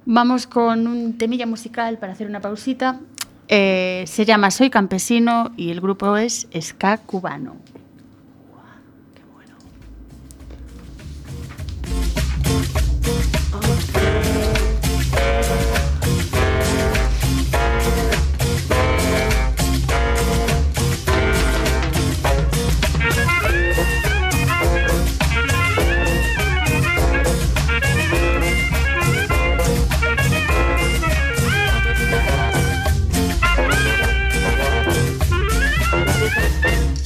Vamos 0.06 0.48
con 0.48 0.88
un 0.88 1.18
temilla 1.18 1.46
musical 1.46 1.98
para 2.00 2.14
hacer 2.14 2.28
una 2.28 2.42
pausita. 2.42 3.00
Eh, 3.48 4.04
se 4.08 4.26
llama 4.26 4.50
Soy 4.50 4.70
Campesino 4.70 5.52
y 5.58 5.72
el 5.72 5.82
grupo 5.82 6.18
es 6.18 6.48
Ska 6.60 6.98
Cubano. 6.98 7.56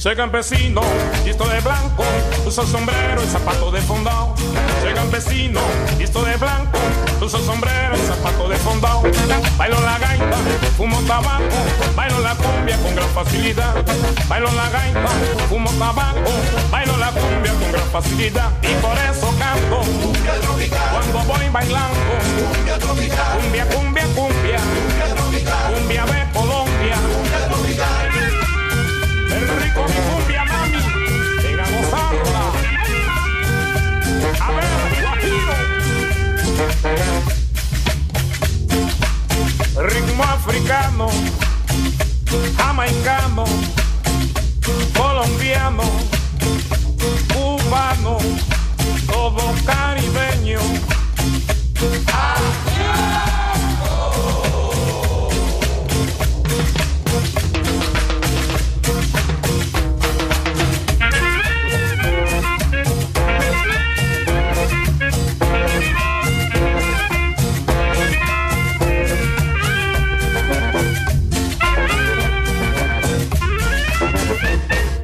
Soy 0.06 0.14
campesino, 0.14 0.82
visto 1.24 1.48
de 1.48 1.58
blanco, 1.62 2.04
uso 2.46 2.64
sombrero 2.64 3.24
y 3.24 3.26
zapato 3.26 3.72
de 3.72 3.80
fondao. 3.80 4.36
Soy 4.80 4.94
campesino, 4.94 5.58
visto 5.98 6.22
de 6.22 6.36
blanco, 6.36 6.78
uso 7.20 7.44
sombrero 7.44 7.96
y 7.96 8.06
zapato 8.06 8.48
de 8.48 8.54
fondao. 8.54 9.02
Bailo 9.56 9.80
la 9.80 9.98
gaita, 9.98 10.36
fumo 10.76 11.00
tabaco, 11.08 11.56
bailo 11.96 12.20
la 12.20 12.36
cumbia 12.36 12.76
con 12.76 12.94
gran 12.94 13.08
facilidad. 13.08 13.74
Bailo 14.28 14.48
la 14.52 14.70
gaita, 14.70 15.08
fumo 15.48 15.72
tabaco, 15.72 16.30
bailo 16.70 16.96
la 16.98 17.10
cumbia 17.10 17.52
con 17.54 17.72
gran 17.72 17.90
facilidad. 17.90 18.52
Y 18.62 18.74
por 18.74 18.96
eso 18.96 19.34
canto 19.40 19.80
cuando 20.92 21.18
voy 21.24 21.48
bailando. 21.48 21.98
Cumbia 22.54 22.78
tropical, 22.78 23.38
cumbia, 23.40 23.66
cumbia, 23.70 23.95
Ritmo 39.86 40.24
africano, 40.24 41.08
jamaicano, 42.56 43.44
colombiano, 44.96 45.84
cubano, 47.32 48.18
todo 49.06 49.54
caribeño. 49.64 50.58
Ah, 52.12 53.35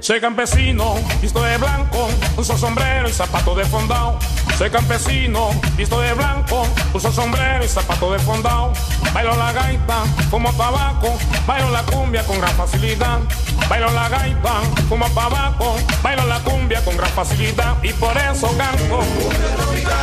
Soy 0.03 0.21
campesino, 0.21 0.97
visto 1.21 1.41
de 1.45 1.57
blanco, 1.59 2.09
uso 2.37 2.59
sombrero 2.59 3.09
y 3.09 3.13
zapato 3.13 3.55
de 3.55 3.65
fondao. 3.65 4.19
Soy 4.59 4.69
campesino, 4.69 5.51
visto 5.77 6.01
de 6.01 6.13
blanco, 6.15 6.67
uso 6.93 7.13
sombrero 7.13 7.65
y 7.65 7.69
zapato 7.69 8.13
de 8.13 8.19
fondao. 8.19 8.73
Bailo 9.15 9.37
la 9.37 9.53
gaita, 9.53 10.03
fumo 10.29 10.53
tabaco, 10.55 11.17
bailo 11.47 11.71
la 11.71 11.85
cumbia 11.85 12.25
con 12.25 12.41
gran 12.41 12.53
facilidad. 12.57 13.21
Bailo 13.69 13.93
la 13.93 14.09
gaita, 14.09 14.55
fumo 14.89 15.09
tabaco, 15.11 15.77
bailo 16.03 16.27
la 16.27 16.41
cumbia 16.41 16.85
con 16.85 16.97
gran 16.97 17.11
facilidad 17.11 17.81
y 17.85 17.93
por 17.93 18.17
eso 18.17 18.49
canto. 18.59 18.99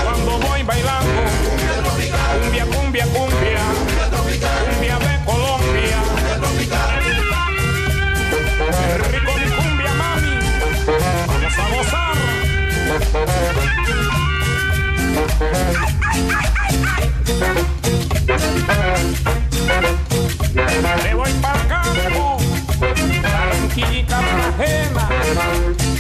Cuando 0.06 0.48
voy 0.48 0.64
bailando, 0.64 1.22
cumbia, 2.40 2.66
cumbia, 2.68 3.06
cumbia 3.08 3.62
Me 21.04 21.14
voy 21.16 21.32
para 21.42 21.68
campo, 21.68 22.38
Barranquilla 23.22 24.00
y 24.00 24.04
Cartagena. 24.04 25.99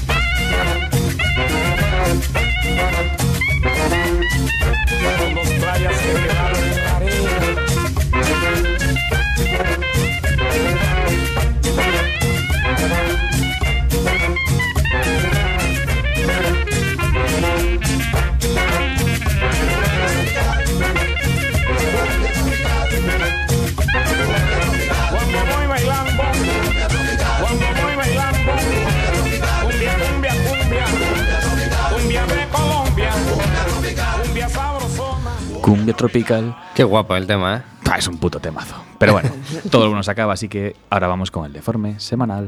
musical. 36.30 36.56
Qué 36.76 36.84
guapo 36.84 37.16
el 37.16 37.28
tema, 37.28 37.58
¿eh? 37.58 37.62
Ah, 37.90 37.98
es 37.98 38.08
un 38.08 38.18
puto 38.18 38.40
temazo. 38.40 38.76
Pero 39.00 39.14
bueno, 39.14 39.30
todo 39.72 39.84
lo 39.84 39.90
bueno 39.90 40.04
se 40.04 40.12
acaba, 40.12 40.34
así 40.34 40.48
que 40.48 40.76
ahora 40.90 41.08
vamos 41.08 41.32
con 41.32 41.46
el 41.46 41.54
deforme 41.54 42.00
semanal. 42.00 42.48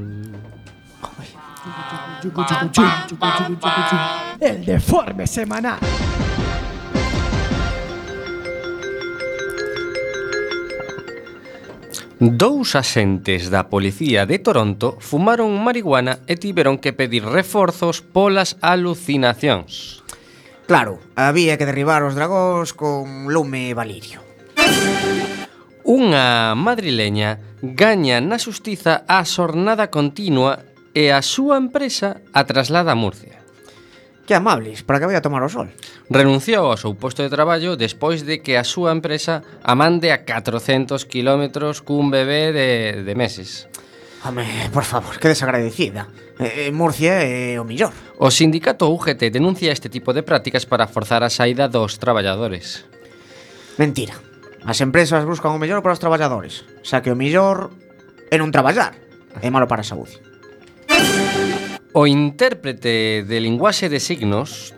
El 4.40 4.66
deforme 4.66 5.28
semanal. 5.28 5.80
Dous 12.20 12.76
axentes 12.76 13.50
da 13.50 13.66
Policía 13.66 14.28
de 14.30 14.38
Toronto 14.38 15.02
fumaron 15.02 15.58
marihuana 15.58 16.22
e 16.30 16.38
tiveron 16.38 16.78
que 16.78 16.94
pedir 16.94 17.26
reforzos 17.26 18.06
polas 18.06 18.62
alucinacións. 18.62 20.01
Claro, 20.72 21.00
había 21.18 21.58
que 21.58 21.66
derribar 21.66 22.00
os 22.08 22.16
dragóns 22.16 22.72
con 22.72 23.28
lume 23.28 23.68
e 23.68 23.76
valirio. 23.76 24.24
Unha 25.84 26.56
madrileña 26.56 27.44
gaña 27.60 28.24
na 28.24 28.40
xustiza 28.40 29.04
a 29.04 29.20
xornada 29.28 29.92
continua 29.92 30.64
e 30.96 31.12
a 31.12 31.20
súa 31.20 31.60
empresa 31.60 32.24
a 32.32 32.48
traslada 32.48 32.96
a 32.96 32.96
Murcia. 32.96 33.44
Que 34.24 34.32
amables, 34.32 34.80
para 34.88 35.04
que 35.04 35.12
vai 35.12 35.20
a 35.20 35.26
tomar 35.28 35.44
o 35.44 35.52
sol. 35.52 35.68
Renunciou 36.08 36.72
ao 36.72 36.80
seu 36.80 36.96
posto 36.96 37.20
de 37.20 37.28
traballo 37.28 37.76
despois 37.76 38.24
de 38.24 38.40
que 38.40 38.56
a 38.56 38.64
súa 38.64 38.96
empresa 38.96 39.44
a 39.68 39.76
mande 39.76 40.08
a 40.16 40.24
400 40.24 41.04
km 41.04 41.52
cun 41.84 42.08
bebé 42.08 42.56
de, 42.56 43.04
de 43.04 43.12
meses. 43.20 43.68
Home, 44.24 44.70
por 44.72 44.86
favor, 44.86 45.18
que 45.18 45.28
desagradecida. 45.28 46.08
Eh, 46.38 46.68
eh 46.68 46.72
Murcia 46.72 47.26
é 47.26 47.58
eh, 47.58 47.60
o 47.60 47.66
millor. 47.66 47.90
O 48.22 48.30
sindicato 48.30 48.86
UGT 48.86 49.34
denuncia 49.34 49.74
este 49.74 49.90
tipo 49.90 50.14
de 50.14 50.22
prácticas 50.22 50.70
para 50.70 50.86
forzar 50.86 51.26
a 51.26 51.34
saída 51.34 51.66
dos 51.66 51.98
traballadores. 51.98 52.86
Mentira. 53.82 54.14
As 54.62 54.78
empresas 54.78 55.26
buscan 55.26 55.58
o 55.58 55.58
mellor 55.58 55.82
para 55.82 55.98
os 55.98 56.02
traballadores, 56.02 56.62
xa 56.86 57.02
que 57.02 57.10
o 57.10 57.18
mellor 57.18 57.74
é 58.30 58.38
non 58.38 58.54
traballar. 58.54 58.94
É 59.42 59.50
malo 59.50 59.66
para 59.66 59.82
a 59.82 59.88
saúde. 59.88 60.22
O 61.98 62.06
intérprete 62.06 63.26
de 63.26 63.38
linguaxe 63.42 63.90
de 63.90 63.98
signos 63.98 64.78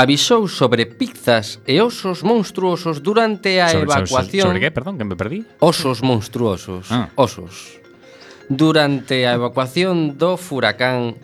avisou 0.00 0.48
sobre 0.48 0.88
pizzas 0.88 1.60
e 1.68 1.76
osos 1.84 2.24
monstruosos 2.24 3.04
durante 3.04 3.60
a 3.60 3.68
sobre, 3.68 3.84
evacuación. 3.84 4.08
Sobre, 4.08 4.40
sobre, 4.40 4.40
sobre 4.48 4.60
que, 4.64 4.70
perdón, 4.72 4.96
que 4.96 5.04
me 5.04 5.12
perdí? 5.12 5.44
Osos 5.60 6.00
monstruosos. 6.00 6.88
Ah. 6.88 7.12
Osos 7.20 7.81
durante 8.48 9.26
a 9.26 9.36
evacuación 9.36 10.18
do 10.18 10.38
furacán 10.38 11.18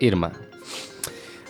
Irma. 0.00 0.32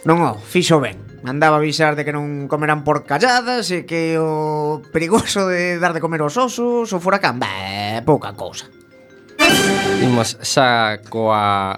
Non 0.04 0.24
o, 0.24 0.32
fixo 0.36 0.80
ben. 0.80 0.96
Mandaba 1.20 1.60
avisar 1.60 1.92
de 1.92 2.08
que 2.08 2.16
non 2.16 2.48
comerán 2.48 2.80
por 2.80 3.04
calladas 3.04 3.68
e 3.68 3.84
que 3.84 4.16
o 4.16 4.80
perigoso 4.88 5.44
de 5.44 5.76
dar 5.76 5.92
de 5.92 6.00
comer 6.00 6.24
os 6.24 6.40
osos, 6.40 6.88
o 6.88 6.98
furacán, 6.98 7.36
bah, 7.36 8.00
pouca 8.08 8.32
cousa. 8.32 8.64
Imos 10.00 10.40
xa 10.40 10.96
coa 11.12 11.76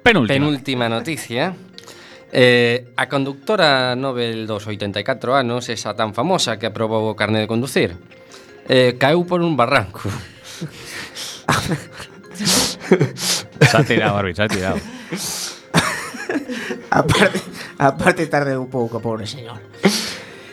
penúltima, 0.00 0.32
penúltima 0.32 0.86
noticia. 0.88 1.52
Eh, 2.32 2.94
a 2.96 3.04
conductora 3.10 3.92
Nobel 3.98 4.46
dos 4.46 4.64
84 4.64 5.36
anos, 5.36 5.68
esa 5.68 5.92
tan 5.92 6.16
famosa 6.16 6.56
que 6.56 6.72
aprobou 6.72 7.12
o 7.12 7.18
carné 7.18 7.44
de 7.44 7.50
conducir, 7.50 8.00
eh, 8.70 8.96
caeu 8.96 9.28
por 9.28 9.44
un 9.44 9.58
barranco. 9.58 10.08
Se 12.46 13.76
ha 13.76 13.84
tirado, 13.84 14.14
Barbie, 14.14 14.34
se 14.34 14.42
ha 14.42 14.48
tirado. 14.48 14.78
Aparte, 16.90 17.40
aparte 17.78 18.26
tarde 18.26 18.56
un 18.56 18.68
pouco, 18.68 19.00
pobre 19.00 19.26
señor. 19.26 19.58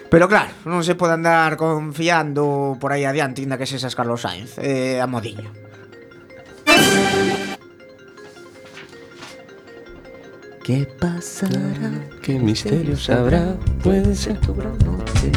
Pero 0.10 0.30
claro, 0.30 0.54
non 0.64 0.86
se 0.86 0.96
pode 0.96 1.18
andar 1.18 1.60
confiando 1.60 2.78
por 2.80 2.96
aí 2.96 3.04
adiante, 3.04 3.44
inda 3.44 3.60
que 3.60 3.68
sesas 3.68 3.98
Carlos 3.98 4.24
Sainz, 4.24 4.56
eh, 4.62 5.02
a 5.02 5.08
modiño. 5.10 5.52
¿Qué 10.64 10.88
pasará? 11.00 11.60
¿Qué 12.22 12.40
misterios 12.40 13.10
habrá? 13.10 13.56
Puede 13.84 14.16
ser 14.16 14.40
tu 14.40 14.54
gran 14.54 14.78
noche. 14.80 15.32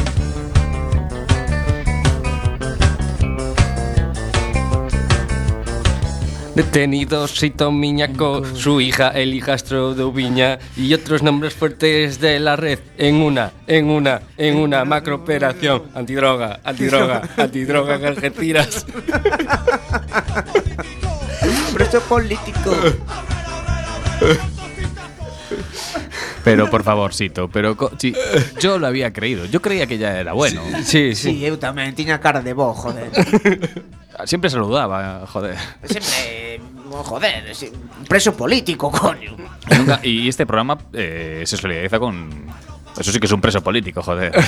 Detenidos 6.55 7.31
Sito 7.31 7.71
Miñaco, 7.71 8.43
su 8.55 8.81
hija 8.81 9.09
el 9.09 9.33
hijastro 9.33 9.93
de 9.95 10.03
Ubiña 10.03 10.59
y 10.75 10.93
otros 10.93 11.23
nombres 11.23 11.53
fuertes 11.53 12.19
de 12.19 12.39
la 12.39 12.57
red 12.57 12.79
en 12.97 13.15
una, 13.15 13.51
en 13.67 13.89
una, 13.89 14.21
en 14.37 14.57
una 14.57 14.83
macrooperación 14.83 15.83
antidroga, 15.95 16.59
antidroga, 16.65 17.21
antidroga 17.37 17.95
en 17.95 18.05
Algeciras. 18.05 18.85
Preso 21.73 22.01
político. 22.01 22.75
Pero 26.43 26.69
por 26.69 26.83
favorcito, 26.83 27.47
pero 27.49 27.77
co- 27.77 27.91
sí, 27.97 28.13
yo 28.59 28.77
lo 28.77 28.87
había 28.87 29.13
creído. 29.13 29.45
Yo 29.45 29.61
creía 29.61 29.87
que 29.87 29.97
ya 29.97 30.19
era 30.19 30.33
bueno. 30.33 30.61
Sí, 30.83 31.15
Sí, 31.15 31.45
eu 31.45 31.55
tamén 31.55 31.93
tiña 31.95 32.19
cara 32.19 32.41
de 32.43 32.51
bo, 32.51 32.73
joder. 32.75 33.07
Siempre 34.25 34.49
saludaba, 34.49 35.25
joder. 35.27 35.55
Sempre, 35.83 36.61
oh, 36.91 37.03
joder, 37.03 37.55
sí, 37.55 37.71
preso 38.07 38.35
político, 38.35 38.91
coño. 38.91 39.35
Y, 39.69 39.75
nunca- 39.75 39.99
y 40.03 40.27
este 40.29 40.45
programa 40.45 40.77
eh, 40.93 41.43
se 41.45 41.57
solidariza 41.57 41.99
con. 41.99 42.29
Eso 42.99 43.09
sí 43.13 43.19
que 43.21 43.25
es 43.25 43.31
un 43.31 43.39
preso 43.39 43.61
político, 43.61 44.01
joder. 44.01 44.31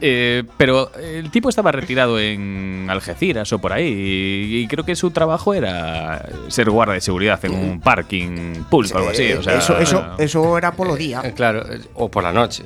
Eh, 0.00 0.44
pero 0.56 0.92
el 0.94 1.28
tipo 1.32 1.48
estaba 1.48 1.72
retirado 1.72 2.20
en 2.20 2.86
Algeciras 2.88 3.52
o 3.52 3.58
por 3.58 3.72
ahí. 3.72 3.84
Y, 3.88 4.58
y 4.60 4.68
creo 4.68 4.84
que 4.84 4.94
su 4.94 5.10
trabajo 5.10 5.54
era 5.54 6.24
ser 6.46 6.70
guarda 6.70 6.92
de 6.92 7.00
seguridad 7.00 7.44
en 7.44 7.52
un 7.52 7.80
parking 7.80 8.62
público 8.70 8.94
o 8.94 8.98
algo 8.98 9.10
así. 9.10 9.32
O 9.32 9.42
sea, 9.42 9.54
Eh, 9.54 9.58
eso, 9.58 9.76
eso, 9.78 10.14
eso 10.18 10.56
era 10.56 10.70
polo 10.70 10.94
día. 10.94 11.20
Eh, 11.24 11.32
Claro, 11.34 11.64
eh, 11.72 11.80
o 11.94 12.08
por 12.08 12.22
la 12.22 12.32
noche. 12.32 12.62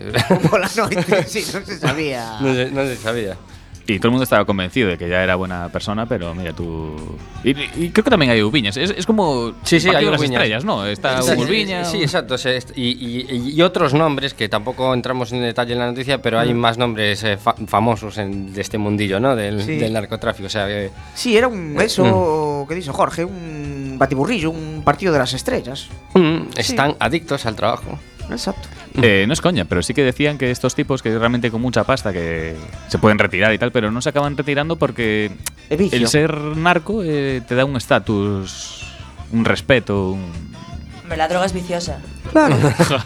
Pola 0.51 0.69
noite, 0.77 1.25
sí, 1.25 1.41
non 1.55 1.65
se 1.65 1.79
sabía. 1.81 2.37
no, 2.45 2.53
se, 2.53 2.69
no 2.71 2.85
se 2.85 2.97
sabía. 3.01 3.33
Y 3.87 3.99
todo 3.99 4.09
el 4.09 4.13
mundo 4.13 4.25
estaba 4.25 4.45
convencido 4.45 4.89
de 4.89 4.97
que 4.99 5.09
ya 5.09 5.23
era 5.25 5.35
buena 5.35 5.69
persona, 5.71 6.07
pero 6.07 6.35
mira 6.35 6.53
tú. 6.53 6.95
Y, 7.43 7.51
y 7.51 7.91
creo 7.91 8.05
que 8.05 8.11
también 8.11 8.31
hay 8.31 8.41
Ubiñas. 8.43 8.77
Es, 8.77 8.91
es 8.97 9.07
como. 9.07 9.53
Sí, 9.65 9.81
sí, 9.81 9.89
Partido 9.89 9.99
hay 9.99 10.05
de 10.05 10.11
las 10.13 10.21
Ubiñas. 10.21 10.35
estrellas, 10.43 10.65
¿no? 10.65 10.87
Está 10.87 11.21
Sí, 11.23 11.33
Hugo 11.33 11.43
Ubiña. 11.43 11.85
Sí, 11.85 12.01
exacto. 12.03 12.37
y, 12.77 12.83
y- 12.83 13.53
y 13.55 13.63
otros 13.63 13.93
nombres 13.95 14.35
que 14.35 14.49
tampoco 14.49 14.95
entramos 14.95 15.33
en 15.33 15.43
detalle 15.43 15.73
en 15.73 15.81
la 15.81 15.87
noticia, 15.87 16.23
pero 16.23 16.39
hay 16.39 16.55
más 16.55 16.79
nombres 16.79 17.25
eh, 17.25 17.37
fa- 17.37 17.57
famosos 17.67 18.19
en- 18.19 18.53
de 18.53 18.61
este 18.61 18.79
mundillo, 18.79 19.19
¿no? 19.19 19.35
Del, 19.35 19.63
Sí. 19.63 19.77
del 19.77 19.93
narcotráfico. 19.93 20.47
O 20.47 20.51
sea, 20.51 20.67
que- 20.67 20.91
Sí, 21.15 21.37
era 21.37 21.49
un 21.49 21.77
eso 21.81 22.65
que 22.69 22.75
dixo 22.77 22.93
Jorge, 22.93 23.25
un 23.25 23.97
batiburrillo, 23.99 24.51
un 24.51 24.83
partido 24.85 25.13
de 25.13 25.19
las 25.19 25.33
estrellas. 25.33 25.89
Mm, 26.15 26.43
están 26.57 26.95
adictos 27.01 27.47
al 27.47 27.57
trabajo. 27.57 27.99
Exacto. 28.31 28.69
Eh, 29.01 29.25
no 29.27 29.33
es 29.33 29.41
coña, 29.41 29.65
pero 29.65 29.83
sí 29.83 29.95
que 29.95 30.03
decían 30.03 30.39
que 30.39 30.51
estos 30.51 30.75
tipos 30.75 31.03
que 31.03 31.17
realmente 31.19 31.51
con 31.51 31.61
mucha 31.61 31.85
pasta 31.85 32.13
que 32.13 32.57
se 32.89 32.99
pueden 32.99 33.19
retirar 33.19 33.53
y 33.53 33.59
tal, 33.59 33.73
pero 33.73 33.91
no 33.91 34.03
se 34.03 34.11
acaban 34.11 34.37
retirando 34.37 34.77
porque 34.77 35.31
el 35.71 36.09
ser 36.09 36.35
narco 36.57 37.03
eh, 37.03 37.43
te 37.47 37.55
da 37.55 37.65
un 37.65 37.77
estatus, 37.77 38.85
un 39.33 39.45
respeto, 39.45 40.11
un... 40.11 40.53
Pero 41.05 41.17
la 41.17 41.29
droga 41.29 41.47
es 41.47 41.53
viciosa. 41.53 42.01
Claro, 42.31 42.57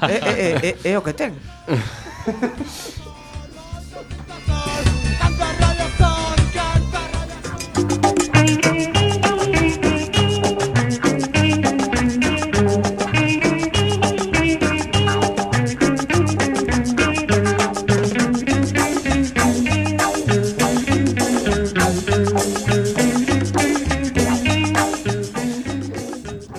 é, 0.08 0.14
é, 0.14 0.76
é, 0.84 0.90
é 0.92 0.98
o 0.98 1.02
que 1.02 1.12
ten. 1.12 1.34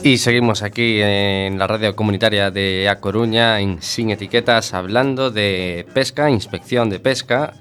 Y 0.08 0.18
seguimos 0.18 0.64
aquí 0.64 1.02
en 1.02 1.60
la 1.60 1.68
radio 1.68 1.94
comunitaria 1.94 2.50
de 2.50 2.88
A 2.88 3.02
Coruña, 3.02 3.60
en 3.60 3.82
Sin 3.82 4.10
Etiquetas, 4.10 4.74
hablando 4.74 5.32
de 5.32 5.86
pesca, 5.94 6.30
inspección 6.30 6.90
de 6.90 7.02
pesca, 7.02 7.56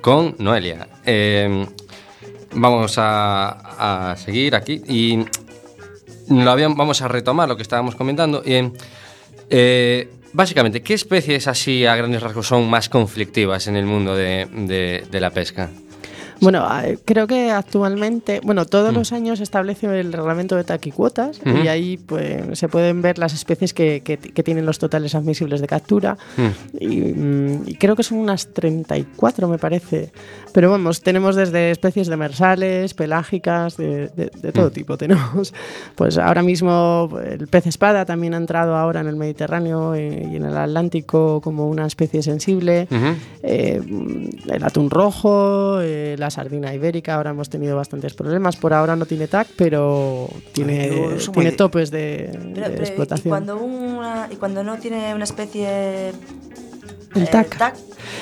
con 0.00 0.34
Noelia. 0.40 0.88
Eh, 1.06 1.64
vamos 2.54 2.94
a, 2.96 4.16
seguir 4.18 4.56
aquí 4.56 4.82
y 4.88 5.24
vamos 6.26 7.02
a 7.02 7.06
retomar 7.06 7.48
lo 7.48 7.54
que 7.56 7.62
estábamos 7.62 7.94
comentando. 7.94 8.42
Y, 8.44 8.72
eh, 9.48 10.08
básicamente, 10.32 10.82
¿qué 10.82 10.94
especies 10.94 11.46
así 11.46 11.86
a 11.86 11.94
grandes 11.94 12.20
rasgos 12.20 12.48
son 12.48 12.68
más 12.68 12.88
conflictivas 12.88 13.68
en 13.68 13.76
el 13.76 13.86
mundo 13.86 14.16
de 14.16 15.06
la 15.20 15.30
pesca? 15.30 15.70
Bueno, 16.42 16.66
eh, 16.82 16.98
creo 17.04 17.26
que 17.26 17.50
actualmente, 17.50 18.40
bueno, 18.42 18.66
todos 18.66 18.92
los 18.92 19.12
años 19.12 19.38
se 19.38 19.44
establece 19.44 19.86
el 20.00 20.12
reglamento 20.12 20.56
de 20.56 20.64
taquicuotas 20.64 21.40
Ujú. 21.46 21.56
y 21.64 21.68
ahí 21.68 21.96
pues, 21.96 22.58
se 22.58 22.68
pueden 22.68 23.00
ver 23.00 23.16
las 23.18 23.32
especies 23.32 23.72
que, 23.72 24.02
que- 24.04 24.18
que 24.18 24.42
tienen 24.42 24.66
los 24.66 24.78
totales 24.78 25.14
admisibles 25.14 25.60
de 25.60 25.66
captura 25.68 26.18
y, 26.78 26.88
mm, 27.00 27.62
y 27.68 27.74
creo 27.76 27.94
que 27.96 28.02
son 28.02 28.18
unas 28.18 28.52
34 28.52 29.46
me 29.48 29.58
parece. 29.58 30.10
Pero 30.52 30.70
vamos, 30.70 31.00
tenemos 31.00 31.36
desde 31.36 31.70
especies 31.70 32.08
demersales, 32.08 32.92
pelágicas, 32.94 33.76
de, 33.76 34.08
de- 34.08 34.30
de 34.34 34.52
todo 34.52 34.70
tipo 34.70 34.98
tenemos. 34.98 35.54
Pues 35.94 36.18
ahora 36.18 36.42
mismo 36.42 37.08
el 37.24 37.46
pez 37.48 37.66
espada 37.68 38.04
también 38.04 38.34
ha 38.34 38.36
entrado 38.38 38.74
ahora 38.76 39.00
en 39.00 39.06
el 39.06 39.14
Mediterráneo 39.16 39.94
eh, 39.94 40.28
y 40.32 40.36
en 40.36 40.44
el 40.44 40.56
Atlántico 40.56 41.40
como 41.40 41.68
una 41.68 41.86
especie 41.86 42.22
sensible. 42.22 42.88
Ujú. 42.90 43.14
Eh, 43.44 43.80
el 44.50 44.64
atún 44.64 44.90
rojo, 44.90 45.80
eh, 45.80 46.16
la 46.18 46.30
sardina 46.32 46.74
ibérica, 46.74 47.14
ahora 47.14 47.30
hemos 47.30 47.48
tenido 47.48 47.76
bastantes 47.76 48.14
problemas. 48.14 48.56
Por 48.56 48.72
ahora 48.74 48.96
no 48.96 49.06
tiene 49.06 49.28
TAC, 49.28 49.46
pero 49.56 50.28
tiene, 50.52 50.80
Ay, 50.84 51.18
tiene 51.32 51.50
muy- 51.50 51.56
topes 51.56 51.90
de, 51.92 52.30
Pero- 52.32 52.44
de 52.44 52.52
pero, 52.70 52.82
¿y, 52.82 52.86
explotación. 52.86 53.28
cuando 53.30 53.56
una, 53.58 54.28
y 54.30 54.36
cuando 54.36 54.64
no 54.64 54.78
tiene 54.78 55.14
una 55.14 55.24
especie. 55.24 56.08
El 57.14 57.22
eh, 57.22 57.26
TAC. 57.30 57.74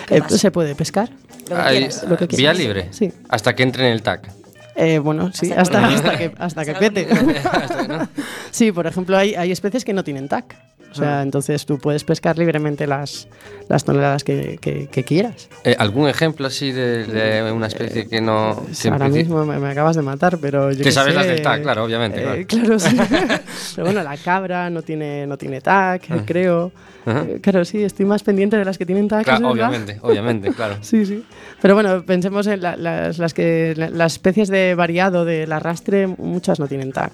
¿qué 0.08 0.16
Eh, 0.16 0.20
pasa? 0.20 0.36
se 0.38 0.50
puede 0.50 0.74
pescar. 0.74 1.08
Lo 1.48 1.56
que 1.56 1.62
Hay- 1.62 1.78
quieras. 1.78 2.04
lo 2.08 2.16
que 2.16 2.26
vía 2.26 2.52
libre, 2.52 2.88
Sí. 2.92 3.12
hasta 3.28 3.54
que 3.54 3.62
entre 3.62 3.86
en 3.86 3.92
el 3.92 4.02
TAC. 4.02 4.30
Eh, 4.76 4.98
bueno, 4.98 5.30
sí, 5.32 5.52
Hasta 5.52 5.86
hasta, 5.86 5.88
que- 5.88 5.94
hasta 5.94 6.18
que, 6.18 6.32
hasta 6.38 6.64
que 6.64 6.70
Hasta 6.70 6.80
pete. 6.80 7.08
sí, 8.50 8.72
por 8.72 8.86
ejemplo, 8.86 9.16
hay, 9.16 9.34
hay 9.34 9.50
especies 9.52 9.84
que 9.84 9.92
no 9.92 10.04
tienen 10.04 10.28
TAC. 10.28 10.56
O 10.90 10.94
sea, 10.94 11.22
entonces 11.22 11.64
tú 11.66 11.78
puedes 11.78 12.02
pescar 12.02 12.36
libremente 12.36 12.86
las, 12.86 13.28
las 13.68 13.84
toneladas 13.84 14.24
que, 14.24 14.58
que- 14.60 14.88
que 14.88 15.04
quieras. 15.04 15.48
Eh, 15.64 15.76
¿Algún 15.78 16.08
ejemplo 16.08 16.48
así 16.48 16.72
de, 16.72 17.04
de 17.04 17.52
una 17.52 17.68
especie 17.68 18.08
que 18.08 18.20
no... 18.20 18.64
Que 18.82 18.88
en 18.88 18.94
ahora 18.94 19.08
mismo 19.08 19.44
me, 19.46 19.58
me 19.60 19.68
acabas 19.68 19.94
de 19.96 20.02
matar, 20.02 20.38
pero 20.38 20.72
yo 20.72 20.82
Que 20.82 20.90
sabes 20.90 21.12
sé, 21.14 21.18
las 21.18 21.26
del 21.28 21.42
TAC, 21.42 21.62
claro, 21.62 21.84
obviamente, 21.84 22.20
eh, 22.40 22.44
claro. 22.44 22.76
claro, 22.76 22.78
sí. 22.80 22.96
pero 23.76 23.84
bueno, 23.86 24.02
la 24.02 24.16
cabra 24.16 24.68
no 24.68 24.82
tiene, 24.82 25.26
no 25.26 25.38
tiene 25.38 25.60
TAC, 25.60 26.02
Ah. 26.10 26.22
creo. 26.26 26.72
Ajá. 27.06 27.24
Eh, 27.28 27.38
claro, 27.40 27.64
sí, 27.64 27.82
estoy 27.84 28.04
más 28.06 28.22
pendiente 28.24 28.56
de 28.56 28.64
las 28.64 28.76
que 28.76 28.84
tienen 28.84 29.06
TAC. 29.08 29.24
Claro, 29.24 29.52
verdad. 29.54 29.68
obviamente, 29.68 29.98
obviamente, 30.02 30.52
claro. 30.52 30.76
Sí, 30.82 31.06
sí. 31.06 31.24
Pero 31.62 31.74
bueno, 31.74 32.02
pensemos 32.04 32.46
en 32.48 32.60
la- 32.62 32.76
las, 32.76 33.18
las 33.18 33.32
que 33.32 33.74
la- 33.76 33.90
las 33.90 34.14
especies 34.14 34.48
de 34.48 34.74
variado 34.74 35.24
del 35.24 35.52
arrastre, 35.52 36.08
muchas 36.08 36.58
no 36.58 36.66
tienen 36.66 36.90
TAC. 36.92 37.12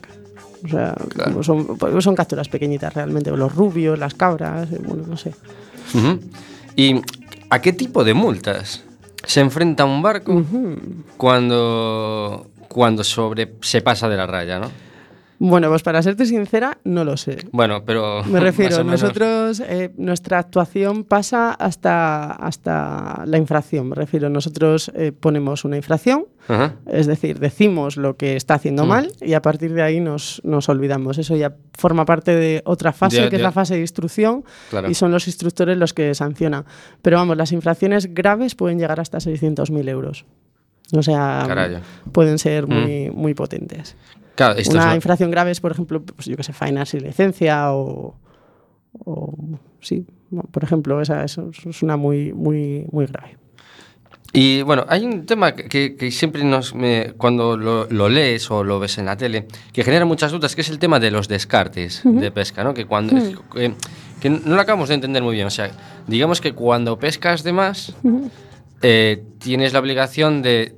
O 0.65 0.69
sea, 0.69 0.95
Claro. 1.11 1.33
como 1.33 1.43
son, 1.43 1.77
pues 1.79 2.03
son 2.05 2.15
capturas 2.15 2.49
pequeñitas 2.49 2.93
realmente. 2.95 3.31
Los 3.31 3.55
rubios, 3.55 3.99
las 3.99 4.15
cabras, 4.15 4.71
eh, 4.73 4.79
bueno, 4.83 5.05
no 5.07 5.17
sé. 5.17 5.33
¿Y 6.77 7.01
a 7.51 7.61
qué 7.61 7.73
tipo 7.73 8.05
de 8.05 8.15
multas 8.15 8.83
se 9.25 9.41
enfrenta 9.41 9.85
un 9.85 10.03
barco 10.03 10.43
cuando, 11.17 12.47
cuando 12.69 13.05
sobre, 13.05 13.55
se 13.63 13.81
pasa 13.83 14.09
de 14.09 14.17
la 14.17 14.27
raya, 14.27 14.59
no? 14.59 14.71
Bueno, 15.39 15.69
pues 15.69 15.83
para 15.83 16.03
serte 16.03 16.25
sincera, 16.25 16.79
no 16.85 17.05
lo 17.05 17.17
sé. 17.19 17.39
Bueno, 17.53 17.85
pero... 17.85 18.25
Me 18.25 18.41
refiero, 18.41 18.83
nosotros, 18.85 19.61
eh, 19.61 19.93
nuestra 19.99 20.39
actuación 20.39 21.05
pasa 21.05 21.53
hasta, 21.53 22.33
hasta 22.33 23.23
la 23.27 23.37
infracción. 23.37 23.91
Me 23.91 23.95
refiero, 23.97 24.31
nosotros 24.31 24.91
eh, 24.95 25.13
ponemos 25.13 25.65
una 25.67 25.77
infracción, 25.77 26.25
Ajá. 26.49 26.77
es 26.87 27.07
decir, 27.07 27.39
decimos 27.39 27.99
lo 27.99 28.17
que 28.17 28.35
está 28.37 28.55
haciendo 28.55 28.85
Mm. 28.87 28.89
mal 28.89 29.13
y 29.21 29.35
a 29.35 29.43
partir 29.43 29.75
de 29.75 29.83
ahí 29.83 30.01
nos, 30.01 30.41
nos 30.43 30.69
olvidamos. 30.71 31.19
Eso 31.19 31.37
ya 31.37 31.55
forma 31.77 32.07
parte 32.07 32.35
de 32.35 32.63
otra 32.65 32.93
fase, 32.95 33.29
que 33.29 33.37
es 33.37 33.43
la 33.43 33.53
fase 33.53 33.75
de 33.75 33.81
instrucción, 33.81 34.43
Claro. 34.71 34.89
y 34.91 34.95
son 34.95 35.11
los 35.11 35.27
instructores 35.27 35.77
los 35.77 35.93
que 35.93 36.15
sancionan. 36.15 36.65
Pero 37.03 37.19
vamos, 37.19 37.37
las 37.37 37.53
infracciones 37.53 38.15
graves 38.15 38.55
pueden 38.55 38.79
llegar 38.79 39.01
hasta 39.01 39.19
600.000 39.21 39.89
euros. 39.89 40.25
O 40.93 41.03
sea, 41.03 41.45
Carayo. 41.47 41.81
pueden 42.13 42.39
ser 42.39 42.67
muy, 42.67 43.11
muy 43.11 43.35
potentes. 43.35 43.97
Claro, 44.37 44.55
esto 44.59 44.75
Una 44.75 44.91
es 44.91 44.95
infracción 44.97 45.31
grave 45.31 45.51
es, 45.51 45.61
por 45.61 45.73
ejemplo, 45.73 46.03
pues 46.03 46.27
yo 46.27 46.37
que 46.37 46.43
sé, 46.45 46.53
faenar 46.53 46.87
sin 46.87 47.03
licencia 47.03 47.73
o, 47.73 48.15
o 49.05 49.35
sí, 49.81 50.07
por 50.51 50.63
ejemplo, 50.63 51.01
esa, 51.01 51.25
eso 51.25 51.51
es 51.69 51.83
una 51.83 51.97
muy, 51.97 52.33
muy, 52.33 52.87
muy 52.93 53.07
grave. 53.07 53.37
Y 54.33 54.61
bueno, 54.63 54.85
hay 54.89 55.05
un 55.07 55.25
tema 55.25 55.55
que- 55.55 55.97
que, 55.97 56.11
siempre 56.11 56.45
nos, 56.45 56.75
me- 56.75 57.13
cuando 57.17 57.57
lo, 57.57 57.87
lo 57.89 58.09
lees 58.11 58.51
o 58.51 58.63
lo 58.65 58.79
ves 58.79 58.99
en 58.99 59.07
la 59.07 59.17
tele, 59.17 59.47
que 59.73 59.83
genera 59.83 60.05
muchas 60.05 60.31
dudas, 60.33 60.55
que 60.55 60.61
es 60.61 60.69
el 60.69 60.79
tema 60.79 61.01
de 61.01 61.11
los 61.11 61.27
descartes 61.29 62.03
de 62.05 62.31
pesca, 62.31 62.63
¿no? 62.63 62.75
Que 62.75 62.85
cuando 62.85 63.15
que, 63.55 63.73
que 64.21 64.29
no 64.29 64.55
lo 64.57 64.61
acabamos 64.61 64.89
de 64.91 64.97
entender 64.97 65.23
muy 65.23 65.35
bien. 65.35 65.47
O 65.47 65.51
sea, 65.51 65.71
digamos 66.07 66.43
que 66.43 66.53
cuando 66.53 66.99
pescas 66.99 67.45
de 67.45 67.53
más, 67.55 67.95
eh, 68.83 69.23
tienes 69.39 69.73
la 69.73 69.79
obligación 69.79 70.43
de 70.43 70.75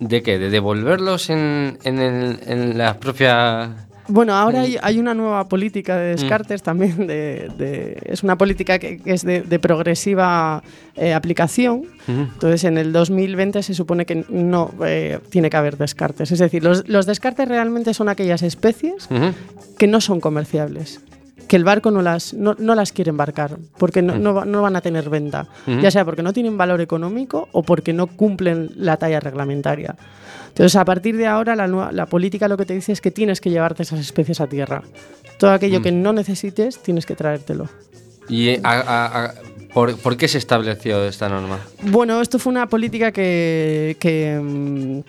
¿de 0.00 0.22
qué? 0.22 0.38
De 0.38 0.50
devolverlos 0.50 1.30
en, 1.30 1.78
en, 1.84 1.98
el- 1.98 2.40
en 2.46 2.78
la 2.78 2.98
propia 2.98 3.74
Bueno, 4.08 4.34
ahora 4.34 4.62
hay, 4.62 4.78
hay 4.80 4.98
una 4.98 5.12
nueva 5.14 5.48
política 5.48 5.96
de 5.98 6.10
descartes 6.16 6.62
también. 6.62 7.06
De, 7.06 7.50
de- 7.58 7.98
es 8.06 8.22
una 8.22 8.38
política 8.38 8.78
que, 8.78 8.98
que 8.98 9.12
es 9.12 9.22
de, 9.24 9.42
de 9.42 9.58
progresiva 9.58 10.62
eh, 10.96 11.12
aplicación. 11.12 11.82
Entonces, 12.06 12.64
en 12.64 12.78
el 12.78 12.90
2020 12.92 13.62
se 13.62 13.74
supone 13.74 14.06
que 14.06 14.24
no 14.30 14.72
eh, 14.86 15.18
tiene 15.30 15.50
que 15.50 15.56
haber 15.58 15.76
descartes. 15.76 16.32
Es 16.32 16.38
decir, 16.38 16.64
los, 16.64 16.88
los 16.88 17.04
descartes 17.04 17.46
realmente 17.48 17.92
son 17.92 18.08
aquellas 18.08 18.42
especies 18.42 19.08
que 19.78 19.86
no 19.86 20.00
son 20.00 20.20
comerciables. 20.20 21.00
Que 21.48 21.56
el 21.56 21.64
barco 21.64 21.90
no 21.90 22.02
las, 22.02 22.34
no, 22.34 22.54
no 22.58 22.74
las 22.74 22.92
quiere 22.92 23.08
embarcar, 23.08 23.56
porque 23.78 24.02
no, 24.02 24.16
no, 24.18 24.34
va- 24.34 24.44
no 24.44 24.62
van 24.62 24.76
a 24.76 24.80
tener 24.82 25.08
venta. 25.10 25.46
Ujú. 25.66 25.80
Ya 25.80 25.90
sea 25.90 26.04
porque 26.04 26.22
no 26.22 26.32
tienen 26.32 26.56
valor 26.58 26.80
económico 26.80 27.48
o 27.52 27.62
porque 27.62 27.92
no 27.92 28.06
cumplen 28.06 28.70
la 28.76 28.96
talla 28.98 29.18
reglamentaria. 29.18 29.96
Entonces, 30.48 30.76
a 30.76 30.84
partir 30.84 31.16
de 31.16 31.26
ahora, 31.26 31.56
la, 31.56 31.66
la 31.92 32.06
política 32.06 32.48
lo 32.48 32.56
que 32.56 32.66
te 32.66 32.74
dice 32.74 32.92
es 32.92 33.00
que 33.00 33.10
tienes 33.10 33.40
que 33.40 33.48
llevarte 33.50 33.82
esas 33.82 34.00
especies 34.00 34.40
a 34.40 34.46
tierra. 34.46 34.82
Todo 35.38 35.52
aquello 35.52 35.80
que 35.80 35.92
no 35.92 36.12
necesites, 36.12 36.78
tienes 36.82 37.06
que 37.06 37.14
traértelo. 37.14 37.68
¿Y 38.28 38.48
eh, 38.50 38.60
a- 38.64 38.80
a- 38.80 39.24
a- 39.26 39.34
por, 39.72 39.96
por 39.98 40.16
qué 40.16 40.26
se 40.28 40.38
estableció 40.38 41.04
esta 41.04 41.28
norma? 41.28 41.60
Bueno, 41.82 42.20
esto 42.20 42.38
fue 42.38 42.50
una 42.50 42.66
política 42.68 43.12
que, 43.12 43.96
que, 44.00 44.38
mm, 44.42 45.00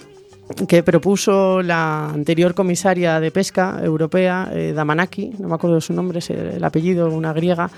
que 0.68 0.84
propuso 0.84 1.62
la 1.62 2.10
anterior 2.10 2.54
comisaria 2.54 3.20
de 3.20 3.32
pesca 3.32 3.80
europea, 3.84 4.50
eh, 4.52 4.74
Damanaki, 4.74 5.34
no 5.40 5.48
me 5.48 5.56
acuerdo 5.56 5.80
su 5.80 5.94
nombre, 5.94 6.20
es 6.20 6.30
el, 6.32 6.48
el 6.48 6.64
apellido, 6.64 7.10
una 7.10 7.34
griega, 7.34 7.70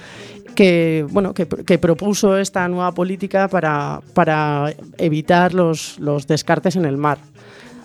que, 0.55 1.05
bueno, 1.09 1.33
que, 1.33 1.47
que 1.47 1.77
propuso 1.77 2.37
esta 2.37 2.67
nueva 2.67 2.91
política 2.93 3.47
para, 3.47 4.01
para 4.13 4.73
evitar 4.97 5.53
los, 5.53 5.99
los 5.99 6.27
descartes 6.27 6.75
en 6.75 6.85
el 6.85 6.97
mar. 6.97 7.19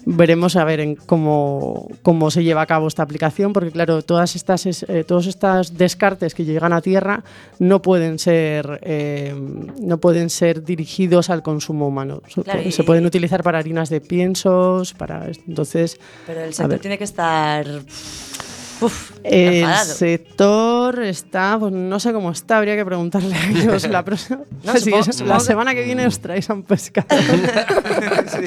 Veremos 0.09 0.55
a 0.55 0.62
ver 0.62 0.79
en 0.79 0.95
cómo, 0.95 1.88
cómo 2.03 2.31
se 2.31 2.45
lleva 2.45 2.62
a 2.62 2.66
cabo 2.66 2.87
esta 2.87 3.03
aplicación, 3.03 3.53
porque 3.53 3.73
claro, 3.73 4.03
todas 4.03 4.37
estas, 4.37 4.64
es- 4.64 4.85
eh, 4.88 5.03
todos 5.03 5.27
estos 5.27 5.77
descartes 5.77 6.33
que 6.33 6.45
llegan 6.45 6.73
a 6.73 6.81
tierra 6.81 7.25
no 7.59 7.83
pueden 7.83 8.21
ser, 8.21 8.79
eh, 8.83 9.35
no 9.81 9.99
pueden 9.99 10.31
ser 10.31 10.62
dirigidos 10.62 11.29
al 11.29 11.42
consumo 11.42 11.88
humano. 11.88 12.23
Se, 12.29 12.40
Claro, 12.45 12.61
pu- 12.61 12.66
y- 12.66 12.73
se 12.73 12.85
pueden 12.85 13.05
utilizar 13.05 13.42
para 13.42 13.59
harinas 13.59 13.88
de 13.90 14.01
piensos, 14.01 14.95
para 14.95 15.29
entonces. 15.49 15.99
Pero 16.25 16.40
el 16.42 16.55
sector 16.55 16.79
tiene 16.79 16.99
que 16.99 17.05
estar 17.05 17.66
Uf, 18.81 19.12
El 19.25 19.55
enfadado. 19.55 19.95
sector 19.95 21.03
está, 21.03 21.57
pues 21.59 21.73
no 21.73 21.98
sé 21.98 22.13
cómo 22.13 22.31
está, 22.31 22.59
habría 22.59 22.77
que 22.77 22.85
preguntarle 22.85 23.35
a 23.35 23.48
ellos 23.50 23.88
la 23.88 24.05
próxima. 24.05 24.40
No, 24.65 24.73
Sí, 24.79 24.90
supongo- 24.90 25.00
es- 25.11 25.17
supongo 25.17 25.33
la 25.33 25.38
que- 25.38 25.44
semana 25.44 25.75
que 25.75 25.83
viene 25.85 26.07
os 26.07 26.19
traéis 26.21 26.50
a 26.50 26.55
un 26.55 26.63
pescado. 26.63 27.07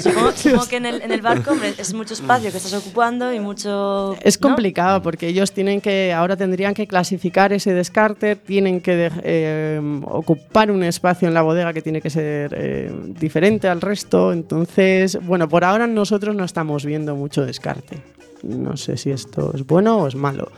Supongo, 0.02 0.32
supongo 0.34 0.68
que 0.68 0.78
en 0.78 0.86
el, 0.86 1.02
en 1.02 1.12
el 1.12 1.22
barco, 1.22 1.56
es 1.78 1.94
mucho 1.94 2.14
espacio 2.14 2.52
que 2.52 2.58
estás 2.58 2.74
ocupando 2.74 3.34
y 3.34 3.40
mucho... 3.40 4.16
Es 4.22 4.40
¿no? 4.40 4.50
complicado 4.50 5.02
porque 5.02 5.28
ellos 5.28 5.52
tienen 5.52 5.82
que, 5.82 6.14
ahora 6.14 6.36
tendrían 6.38 6.74
que 6.74 6.86
clasificar 6.88 7.54
ese 7.54 7.74
descarte, 7.74 8.36
tienen 8.36 8.82
que 8.82 9.12
eh, 9.24 9.82
ocupar 10.06 10.70
un 10.72 10.84
espacio 10.84 11.28
en 11.28 11.34
la 11.34 11.42
bodega 11.42 11.74
que 11.74 11.82
tiene 11.82 12.02
que 12.02 12.10
ser 12.10 12.54
eh, 12.56 12.92
diferente 13.20 13.68
al 13.68 13.82
resto. 13.82 14.32
Entonces, 14.32 15.18
bueno, 15.26 15.50
por 15.50 15.64
ahora 15.64 15.88
nosotros 15.88 16.36
no 16.36 16.44
estamos 16.44 16.86
viendo 16.86 17.16
mucho 17.16 17.46
descarte. 17.46 17.98
No 18.44 18.78
sé 18.78 18.98
si 18.98 19.12
esto 19.12 19.52
es 19.54 19.66
bueno 19.66 19.98
o 20.00 20.08
es 20.08 20.16
malo. 20.16 20.52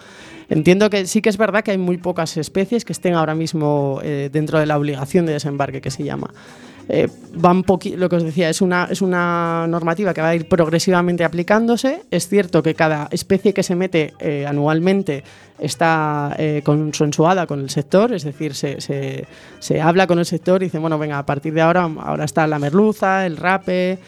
Entiendo 0.49 0.89
que 0.89 1.05
sí 1.07 1.21
que 1.21 1.29
es 1.29 1.37
verdad 1.37 1.63
que 1.63 1.71
hay 1.71 1.77
muy 1.77 1.97
pocas 1.97 2.35
especies 2.37 2.83
que 2.83 2.91
estén 2.93 3.13
ahora 3.13 3.35
mismo 3.35 3.99
eh, 4.03 4.29
dentro 4.31 4.59
de 4.59 4.65
la 4.65 4.77
obligación 4.77 5.25
de 5.25 5.33
desembarque 5.33 5.79
que 5.81 5.91
se 5.91 6.03
llama. 6.03 6.33
Eh, 6.89 7.07
van 7.35 7.63
lo 7.95 8.09
que 8.09 8.15
os 8.17 8.23
decía, 8.23 8.49
es 8.49 8.59
una, 8.61 8.87
es 8.91 9.01
una 9.01 9.65
normativa 9.69 10.13
que 10.13 10.19
va 10.19 10.29
a 10.29 10.35
ir 10.35 10.49
progresivamente 10.49 11.23
aplicándose. 11.23 12.01
Es 12.11 12.27
cierto 12.27 12.61
que 12.61 12.73
cada 12.75 13.07
especie 13.11 13.53
que 13.53 13.63
se 13.63 13.75
mete 13.75 14.13
eh, 14.19 14.45
anualmente 14.45 15.23
está 15.57 16.35
eh, 16.37 16.61
consensuada 16.65 17.47
con 17.47 17.61
el 17.61 17.69
sector, 17.69 18.11
es 18.13 18.23
decir, 18.25 18.53
se, 18.53 18.81
se- 18.81 19.25
se 19.59 19.79
habla 19.79 20.05
con 20.05 20.19
el 20.19 20.25
sector 20.25 20.61
y 20.63 20.65
dice, 20.65 20.79
bueno, 20.79 20.97
venga, 20.99 21.17
a 21.19 21.25
partir 21.25 21.53
de 21.53 21.61
ahora, 21.61 21.83
ahora 21.83 22.25
está 22.25 22.45
la 22.47 22.59
merluza, 22.59 23.25
el 23.25 23.37
rape, 23.37 23.99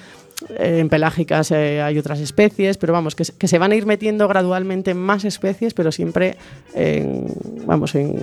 en 0.58 0.90
pelágicas 0.90 1.52
eh, 1.52 1.82
hay 1.82 1.98
otras 1.98 2.20
especies, 2.20 2.78
pero 2.78 2.94
vamos, 2.94 3.16
que, 3.16 3.26
se- 3.26 3.34
que 3.34 3.48
se 3.48 3.58
van 3.58 3.72
a 3.72 3.76
ir 3.76 3.86
metiendo 3.86 4.28
gradualmente 4.28 4.94
más 4.94 5.26
especies, 5.26 5.74
pero 5.74 5.92
siempre 5.92 6.38
en, 6.74 7.28
vamos, 7.66 7.96
en, 7.96 8.16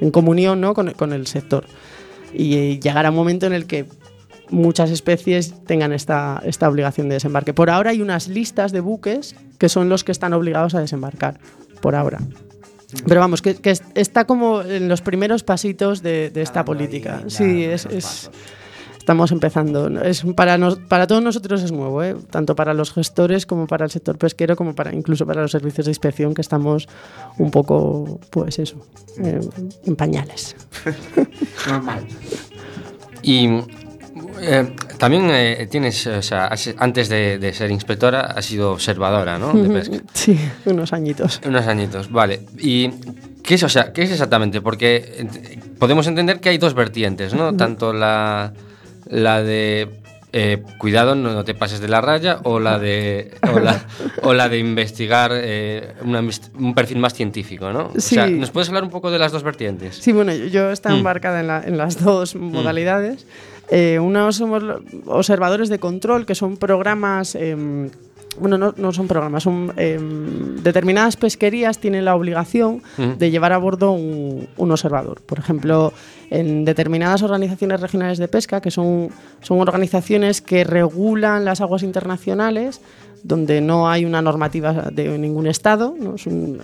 en 0.00 0.10
comunión 0.10 0.60
¿no? 0.60 0.74
con, 0.74 0.92
con 0.92 1.12
el 1.12 1.26
sector. 1.26 1.64
Y 2.32 2.56
eh, 2.56 2.80
llegará 2.80 3.10
un 3.10 3.16
momento 3.16 3.46
en 3.46 3.52
el 3.52 3.66
que 3.66 3.86
muchas 4.50 4.90
especies 4.90 5.54
tengan 5.66 5.92
esta, 5.92 6.42
esta 6.44 6.68
obligación 6.68 7.08
de 7.08 7.14
desembarque. 7.14 7.54
Por 7.54 7.70
ahora 7.70 7.90
hay 7.90 8.00
unas 8.02 8.28
listas 8.28 8.72
de 8.72 8.80
buques 8.80 9.34
que 9.58 9.68
son 9.68 9.88
los 9.88 10.04
que 10.04 10.12
están 10.12 10.32
obligados 10.32 10.74
a 10.74 10.80
desembarcar, 10.80 11.38
por 11.80 11.94
ahora. 11.94 12.18
Pero 13.08 13.20
vamos, 13.20 13.42
que, 13.42 13.56
que 13.56 13.70
es- 13.70 13.82
está 13.94 14.24
como 14.26 14.62
en 14.62 14.88
los 14.88 15.00
primeros 15.00 15.42
pasitos 15.42 16.02
de, 16.02 16.30
de 16.30 16.42
esta 16.42 16.64
política. 16.64 17.22
Sí, 17.28 17.64
es, 17.64 17.86
es- 17.86 18.30
estamos 19.04 19.30
empezando. 19.32 19.86
Es 20.02 20.24
para, 20.34 20.56
nos- 20.56 20.78
para 20.78 21.06
todos 21.06 21.22
nosotros 21.22 21.62
es 21.62 21.72
nuevo, 21.72 22.02
¿eh? 22.02 22.16
tanto 22.30 22.56
para 22.56 22.72
los 22.72 22.90
gestores 22.90 23.44
como 23.44 23.66
para 23.66 23.84
el 23.84 23.90
sector 23.90 24.16
pesquero, 24.16 24.56
como 24.56 24.74
para 24.74 24.94
incluso 24.94 25.26
para 25.26 25.42
los 25.42 25.50
servicios 25.50 25.84
de 25.84 25.90
inspección, 25.90 26.32
que 26.32 26.40
estamos 26.40 26.88
un 27.36 27.50
poco, 27.50 28.18
pues 28.30 28.58
eso, 28.58 28.76
eh, 29.22 29.40
en 29.84 29.94
pañales. 29.96 30.56
Normal. 31.68 32.06
Y 33.22 33.46
eh, 34.40 34.74
también 34.98 35.28
eh, 35.30 35.68
tienes, 35.70 36.06
o 36.06 36.22
sea, 36.22 36.46
has- 36.46 36.74
antes 36.78 37.10
de, 37.10 37.38
de 37.38 37.52
ser 37.52 37.70
inspectora, 37.70 38.20
has 38.22 38.46
sido 38.46 38.72
observadora, 38.72 39.38
¿no? 39.38 39.52
De 39.52 39.68
pesca. 39.68 39.98
Sí, 40.14 40.38
unos 40.64 40.94
añitos. 40.94 41.42
Unos 41.46 41.66
añitos, 41.66 42.10
vale. 42.10 42.40
¿Y 42.58 42.88
qué 43.42 43.54
es, 43.56 43.62
o 43.64 43.68
sea, 43.68 43.92
qué 43.92 44.04
es 44.04 44.12
exactamente? 44.12 44.62
Porque 44.62 45.26
podemos 45.78 46.06
entender 46.06 46.40
que 46.40 46.48
hay 46.48 46.56
dos 46.58 46.72
vertientes, 46.72 47.34
¿no? 47.34 47.54
Tanto 47.54 47.92
la, 47.92 48.52
la 49.06 49.42
de 49.42 49.88
eh, 50.36 50.60
cuidado, 50.78 51.14
no, 51.14 51.32
no 51.32 51.44
te 51.44 51.54
pases 51.54 51.80
de 51.80 51.86
la 51.86 52.00
raya, 52.00 52.40
o 52.42 52.58
la 52.58 52.78
de, 52.80 53.32
o 53.54 53.60
la, 53.60 53.84
o 54.22 54.34
la 54.34 54.48
de 54.48 54.58
investigar 54.58 55.30
eh, 55.32 55.92
una 56.02 56.20
un 56.58 56.74
perfil 56.74 56.98
más 56.98 57.14
científico, 57.14 57.70
¿no? 57.72 57.92
O 57.96 58.00
sea, 58.00 58.26
Sí. 58.26 58.32
¿nos 58.32 58.50
puedes 58.50 58.68
hablar 58.68 58.82
un 58.82 58.90
poco 58.90 59.12
de 59.12 59.20
las 59.20 59.30
dos 59.30 59.44
vertientes? 59.44 59.96
Sí, 59.96 60.10
bueno, 60.10 60.32
yo- 60.34 60.46
yo 60.46 60.70
estaba 60.72 60.94
Mm. 60.96 60.98
embarcada 60.98 61.38
en, 61.40 61.46
la- 61.46 61.62
en 61.64 61.76
las 61.78 62.02
dos 62.02 62.34
modalidades. 62.34 63.26
Eh, 63.70 63.98
unos 64.00 64.36
somos 64.36 64.62
observadores 65.06 65.68
de 65.68 65.78
control, 65.78 66.26
que 66.26 66.34
son 66.34 66.56
programas. 66.56 67.36
Bueno, 68.38 68.58
no, 68.58 68.74
no 68.76 68.92
son 68.92 69.06
programas, 69.08 69.42
son 69.42 69.72
em, 69.76 70.56
determinadas 70.62 71.16
pesquerías 71.16 71.78
tienen 71.78 72.04
la 72.04 72.14
obligación 72.16 72.82
de 73.18 73.30
llevar 73.30 73.52
a 73.52 73.58
bordo 73.58 73.92
un, 73.92 74.48
un 74.56 74.70
observador. 74.70 75.20
Por 75.22 75.38
ejemplo, 75.38 75.92
en 76.30 76.64
determinadas 76.64 77.22
organizaciones 77.22 77.80
regionales 77.80 78.18
de 78.18 78.28
pesca, 78.28 78.60
que 78.60 78.70
son, 78.70 79.08
son 79.42 79.60
organizaciones 79.60 80.40
que 80.40 80.64
regulan 80.64 81.44
las 81.44 81.60
aguas 81.60 81.82
internacionales, 81.82 82.80
donde 83.22 83.62
no 83.62 83.88
hay 83.88 84.04
una 84.04 84.20
normativa 84.20 84.72
de 84.92 85.16
ningún 85.18 85.46
estado. 85.46 85.94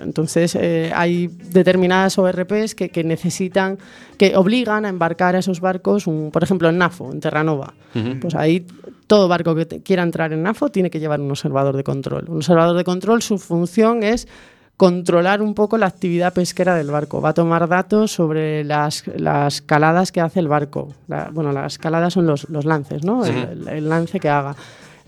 entonces 0.02 0.54
eh, 0.60 0.92
hay 0.94 1.28
determinadas 1.28 2.18
ORPs 2.18 2.74
que, 2.74 2.90
que 2.90 3.02
necesitan, 3.02 3.78
que 4.18 4.36
obligan 4.36 4.84
a 4.84 4.90
embarcar 4.90 5.36
a 5.36 5.38
esos 5.38 5.60
barcos, 5.60 6.06
un- 6.06 6.30
por 6.30 6.42
ejemplo 6.42 6.68
en 6.68 6.76
NAFO, 6.78 7.12
en 7.12 7.20
Terranova. 7.20 7.72
Pues 8.20 8.34
ahí 8.34 8.66
todo 9.10 9.26
barco 9.26 9.56
que 9.56 9.66
te- 9.66 9.82
quiera 9.82 10.04
entrar 10.04 10.32
en 10.32 10.44
NAFO 10.44 10.68
tiene 10.68 10.88
que 10.88 11.00
llevar 11.00 11.20
un 11.20 11.28
observador 11.32 11.76
de 11.76 11.82
control. 11.82 12.26
Un 12.28 12.36
observador 12.36 12.76
de 12.76 12.84
control, 12.84 13.22
su 13.22 13.38
función 13.38 14.04
es 14.04 14.28
controlar 14.76 15.42
un 15.42 15.54
poco 15.54 15.76
la 15.78 15.86
actividad 15.86 16.32
pesquera 16.32 16.76
del 16.76 16.92
barco. 16.92 17.20
Va 17.20 17.30
a 17.30 17.34
tomar 17.34 17.66
datos 17.68 18.12
sobre 18.12 18.62
las, 18.62 19.04
las 19.16 19.62
caladas 19.62 20.12
que 20.12 20.20
hace 20.20 20.38
el 20.38 20.46
barco. 20.46 20.94
La- 21.08 21.28
bueno, 21.32 21.50
las 21.50 21.76
caladas 21.78 22.12
son 22.14 22.26
los, 22.26 22.48
los 22.50 22.64
lances, 22.64 23.04
¿no? 23.04 23.24
El 23.24 23.88
lance 23.88 24.20
que 24.20 24.28
haga. 24.28 24.54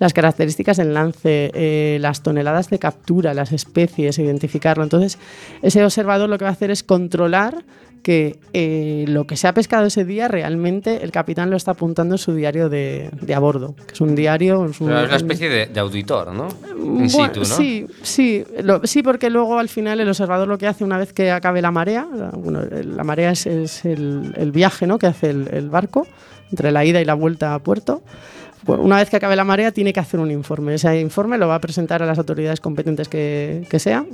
Las 0.01 0.13
características 0.13 0.79
del 0.79 0.93
lance, 0.95 1.53
eh, 1.55 1.99
las 2.01 2.23
toneladas 2.25 2.71
de 2.71 2.81
captura, 2.81 3.35
las 3.35 3.53
especies, 3.53 4.19
identificarlo. 4.19 4.83
Entonces, 4.83 5.17
ese 5.63 5.85
observador 5.85 6.29
lo 6.29 6.39
que 6.39 6.45
va 6.45 6.51
a 6.51 6.55
hacer 6.55 6.73
es 6.73 6.83
controlar 6.83 7.63
que 8.03 8.39
eh, 8.53 9.05
lo 9.09 9.27
que 9.27 9.37
se 9.37 9.47
ha 9.49 9.55
pescado 9.55 9.87
ese 9.87 10.05
día 10.05 10.27
realmente 10.29 11.05
el 11.05 11.13
capitán 11.13 11.51
lo 11.51 11.57
está 11.57 11.71
apuntando 11.71 12.15
en 12.15 12.19
su 12.19 12.35
diario 12.35 12.69
de, 12.69 13.11
de 13.21 13.35
a 13.35 13.39
bordo, 13.39 13.75
que 13.87 13.95
es 13.95 14.01
un 14.01 14.15
diario... 14.15 14.65
Es, 14.67 14.81
un- 14.81 14.89
Pero 14.89 15.01
es 15.01 15.07
una 15.07 15.17
especie 15.17 15.49
de, 15.49 15.67
de 15.67 15.81
auditor, 15.81 16.33
¿no? 16.33 16.49
In 16.77 16.95
bueno, 16.97 17.09
situ, 17.09 17.41
¿no? 17.41 17.45
Sí, 17.45 17.87
sí, 18.03 18.45
lo- 18.63 18.85
sí, 18.87 19.03
porque 19.03 19.31
luego 19.31 19.59
al 19.59 19.69
final 19.69 20.01
el 20.01 20.09
observador 20.09 20.49
lo 20.49 20.59
que 20.59 20.67
hace 20.67 20.83
una 20.85 20.99
vez 20.99 21.13
que 21.13 21.31
acabe 21.31 21.63
la 21.63 21.71
marea, 21.71 22.07
bueno, 22.37 22.63
la 22.63 23.05
marea 23.05 23.31
es, 23.31 23.47
es 23.47 23.85
el, 23.85 24.35
el 24.37 24.51
viaje 24.53 24.87
¿no? 24.87 24.99
que 24.99 25.07
hace 25.07 25.31
el, 25.31 25.49
el 25.53 25.71
barco 25.71 26.07
entre 26.51 26.73
la 26.73 26.85
ida 26.85 27.01
y 27.01 27.05
la 27.05 27.15
vuelta 27.15 27.55
a 27.55 27.61
puerto. 27.61 28.03
Una 28.67 28.97
vez 28.97 29.11
que 29.11 29.17
acabe 29.17 29.35
la 29.35 29.43
marea 29.45 29.73
tiene 29.73 29.93
que 29.93 29.99
hacer 30.01 30.21
un 30.21 30.31
informe. 30.31 30.75
Ese 30.75 31.01
informe 31.01 31.37
lo 31.37 31.49
va 31.49 31.57
a 31.57 31.61
presentar 31.61 32.01
a 32.03 32.07
las 32.07 32.17
autoridades 32.19 32.61
competentes 32.61 33.09
que, 33.09 33.67
que 33.69 33.79
sean. 33.81 34.07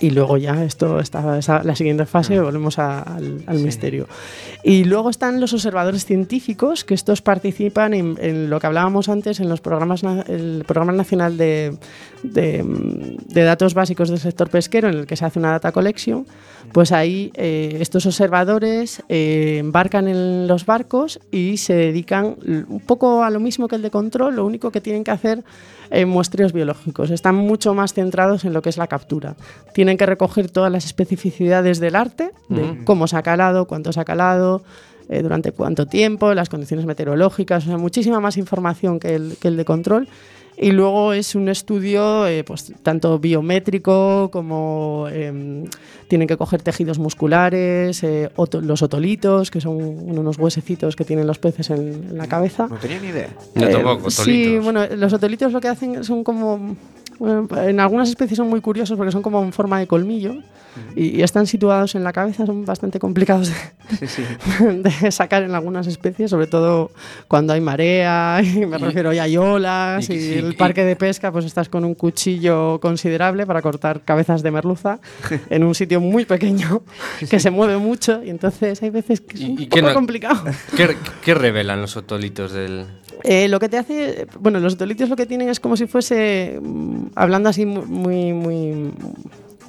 Y 0.00 0.10
luego 0.10 0.38
ya 0.38 0.64
esto 0.64 0.98
está, 0.98 1.38
está- 1.38 1.62
la 1.62 1.76
siguiente 1.76 2.06
fase, 2.06 2.40
volvemos 2.40 2.78
a- 2.78 3.00
al, 3.02 3.42
al 3.46 3.58
misterio. 3.58 4.08
Y 4.62 4.84
luego 4.84 5.10
están 5.10 5.40
los 5.40 5.52
observadores 5.52 6.04
científicos, 6.06 6.84
que 6.84 6.94
estos 6.94 7.20
participan 7.20 7.92
en, 7.94 8.16
en 8.20 8.48
lo 8.50 8.58
que 8.60 8.66
hablábamos 8.66 9.08
antes, 9.08 9.40
en 9.40 9.48
los 9.48 9.60
programas, 9.60 10.02
el 10.26 10.64
programa 10.66 10.92
nacional 10.92 11.36
de, 11.36 11.76
de, 12.22 12.62
mm, 12.62 13.32
de 13.32 13.42
datos 13.42 13.74
básicos 13.74 14.08
del 14.08 14.18
sector 14.20 14.48
pesquero, 14.48 14.88
en 14.88 14.94
el 15.00 15.06
que 15.06 15.16
se 15.16 15.24
hace 15.26 15.38
una 15.38 15.50
data 15.52 15.70
collection. 15.70 16.26
Pues 16.72 16.92
ahí 16.92 17.30
eh, 17.34 17.78
estos 17.80 18.06
observadores 18.06 19.02
eh, 19.08 19.58
embarcan 19.58 20.08
en 20.08 20.48
los 20.48 20.66
barcos 20.66 21.20
y 21.30 21.56
se 21.58 21.74
dedican 21.74 22.36
un 22.46 22.80
poco 22.80 23.22
a 23.22 23.30
lo 23.30 23.38
mismo 23.40 23.68
que 23.68 23.76
el 23.76 23.82
de 23.82 23.90
control, 23.90 24.36
lo 24.36 24.44
único 24.44 24.70
que 24.70 24.80
tienen 24.80 25.04
que 25.04 25.12
hacer 25.12 25.44
eh, 25.90 26.06
muestreos 26.06 26.52
biológicos. 26.52 27.10
Están 27.10 27.36
mucho 27.36 27.74
más 27.74 27.92
centrados 27.92 28.44
en 28.44 28.52
lo 28.52 28.62
que 28.62 28.70
es 28.70 28.76
la 28.76 28.88
captura. 28.88 29.36
Tienen 29.72 29.96
que 29.96 30.06
recoger 30.06 30.50
todas 30.50 30.72
las 30.72 30.84
especificidades 30.84 31.78
del 31.78 31.94
arte, 31.94 32.32
de 32.48 32.84
cómo 32.84 33.06
se 33.06 33.16
ha 33.16 33.22
calado, 33.22 33.66
cuánto 33.66 33.92
se 33.92 34.00
ha 34.00 34.04
calado, 34.04 34.62
eh, 35.08 35.22
durante 35.22 35.52
cuánto 35.52 35.86
tiempo, 35.86 36.32
las 36.32 36.48
condiciones 36.48 36.86
meteorológicas, 36.86 37.64
o 37.64 37.66
sea, 37.66 37.76
muchísima 37.76 38.20
más 38.20 38.38
información 38.38 38.98
que 38.98 39.14
el, 39.14 39.36
que 39.38 39.48
el 39.48 39.56
de 39.56 39.64
control. 39.66 40.08
Y 40.56 40.70
luego 40.70 41.12
es 41.12 41.34
un 41.34 41.48
estudio 41.48 42.26
eh, 42.26 42.44
pues, 42.44 42.72
tanto 42.82 43.18
biométrico 43.18 44.30
como 44.32 45.06
em, 45.10 45.64
tienen 46.08 46.28
que 46.28 46.36
coger 46.36 46.62
tejidos 46.62 46.98
musculares, 46.98 48.02
eh, 48.04 48.30
oto- 48.36 48.60
los 48.60 48.80
otolitos, 48.82 49.50
que 49.50 49.60
son 49.60 49.74
unos 49.76 50.38
huesecitos 50.38 50.94
que 50.96 51.04
tienen 51.04 51.26
los 51.26 51.38
peces 51.38 51.70
en, 51.70 51.78
en 52.10 52.16
la 52.18 52.28
cabeza. 52.28 52.68
No 52.68 52.76
tenía 52.76 53.00
ni 53.00 53.08
idea. 53.08 53.30
Yo 53.56 53.66
Eh, 53.66 53.72
tampoco, 53.72 54.10
Sí, 54.10 54.20
otolitos. 54.58 54.64
bueno, 54.64 54.86
los 54.96 55.12
otolitos 55.12 55.52
lo 55.52 55.60
que 55.60 55.68
hacen 55.68 56.04
son 56.04 56.22
como. 56.22 56.76
Bueno, 57.18 57.48
en 57.62 57.80
algunas 57.80 58.08
especies 58.08 58.36
son 58.36 58.48
muy 58.48 58.60
curiosos 58.60 58.96
porque 58.96 59.12
son 59.12 59.22
como 59.22 59.42
en 59.42 59.52
forma 59.52 59.78
de 59.78 59.86
colmillo 59.86 60.34
y, 60.96 61.18
y 61.18 61.22
están 61.22 61.46
situados 61.46 61.94
en 61.94 62.02
la 62.02 62.12
cabeza, 62.12 62.46
son 62.46 62.64
bastante 62.64 62.98
complicados 62.98 63.48
de, 63.48 64.82
de 65.02 65.10
sacar 65.12 65.44
en 65.44 65.54
algunas 65.54 65.86
especies, 65.86 66.30
sobre 66.30 66.48
todo 66.48 66.90
cuando 67.28 67.52
hay 67.52 67.60
marea, 67.60 68.40
y 68.44 68.66
me 68.66 68.78
refiero 68.78 69.12
y 69.12 69.18
hay 69.20 69.36
olas, 69.36 70.10
y- 70.10 70.14
y, 70.14 70.20
sí, 70.20 70.34
el 70.34 70.56
parque 70.56 70.84
de 70.84 70.96
pesca, 70.96 71.30
pues 71.30 71.44
estás 71.44 71.68
con 71.68 71.84
un 71.84 71.94
cuchillo 71.94 72.80
considerable 72.80 73.46
para 73.46 73.62
cortar 73.62 74.02
cabezas 74.04 74.42
de 74.42 74.50
merluza 74.50 74.98
en 75.50 75.62
un 75.62 75.74
sitio 75.76 76.00
muy 76.00 76.24
pequeño 76.24 76.82
que 77.30 77.38
se 77.38 77.50
mueve 77.50 77.76
mucho 77.76 78.22
y 78.24 78.30
entonces 78.30 78.82
hay 78.82 78.90
veces 78.90 79.20
que 79.20 79.36
es 79.36 79.42
un 79.42 79.52
¿Y 79.60 79.66
qué 79.68 79.80
poco 79.80 79.88
no- 79.90 79.94
complicado. 79.94 80.42
¿Qué, 80.76 80.96
qué 81.24 81.34
revelan 81.34 81.80
los 81.82 81.96
otolitos 81.96 82.52
del...? 82.52 82.86
Eh, 83.22 83.48
lo 83.48 83.58
que 83.58 83.70
te 83.70 83.78
hace, 83.78 84.26
bueno, 84.38 84.58
los 84.60 84.74
otolitos 84.74 85.08
lo 85.08 85.16
que 85.16 85.24
tienen 85.24 85.48
es 85.48 85.58
como 85.58 85.78
si 85.78 85.86
fuese, 85.86 86.60
hablando 87.14 87.48
así 87.48 87.66
mu- 87.66 87.84
muy, 87.86 88.32
muy, 88.32 88.90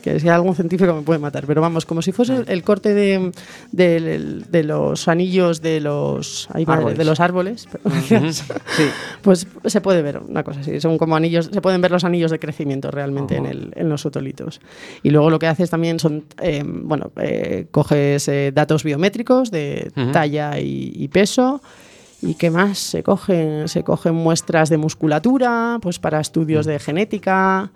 que 0.02 0.20
si 0.20 0.30
algún 0.30 0.56
científico 0.56 0.94
me 0.94 1.02
puede 1.02 1.20
matar, 1.20 1.46
pero 1.48 1.62
vamos, 1.62 1.86
como 1.86 2.02
si 2.04 2.12
fuese 2.12 2.44
el 2.48 2.64
corte 2.64 2.94
de, 2.94 3.32
de, 3.72 4.44
de 4.50 4.64
los 4.64 5.08
anillos 5.08 5.62
de 5.62 5.80
los, 5.82 6.48
ay, 6.54 6.66
madre, 6.66 6.78
Árboles. 6.80 6.98
de 7.00 7.06
los 7.06 7.20
árboles, 7.20 7.68
pues 9.22 9.48
se 9.66 9.82
puede 9.82 10.02
ver 10.02 10.20
una 10.20 10.44
cosa 10.44 10.60
así, 10.60 10.80
son 10.80 10.98
como 10.98 11.16
anillos, 11.16 11.50
se 11.52 11.62
pueden 11.62 11.82
ver 11.82 11.92
los 11.92 12.04
anillos 12.04 12.32
de 12.32 12.40
crecimiento 12.40 12.92
realmente 12.92 13.36
en, 13.38 13.46
el, 13.46 13.72
en 13.76 13.90
los 13.90 14.06
otolitos. 14.06 14.62
Y 15.04 15.10
luego 15.10 15.30
lo 15.30 15.40
que 15.40 15.48
haces 15.48 15.70
también 15.70 16.00
son, 16.00 16.26
eh, 16.42 16.64
bueno, 16.66 17.12
eh, 17.18 17.68
coges 17.72 18.28
eh, 18.28 18.52
datos 18.54 18.84
biométricos 18.84 19.52
de 19.52 19.92
talla 20.12 20.60
y, 20.60 20.92
y 20.96 21.08
peso. 21.08 21.62
¿Y 22.26 22.34
qué 22.34 22.50
más? 22.50 22.80
Se 22.80 23.04
cogen, 23.04 23.68
se 23.68 23.84
cogen 23.84 24.16
muestras 24.16 24.70
de 24.70 24.78
musculatura, 24.78 25.78
pues 25.82 26.00
para 26.00 26.20
estudios 26.20 26.66
de 26.66 26.80
genética. 26.80 27.70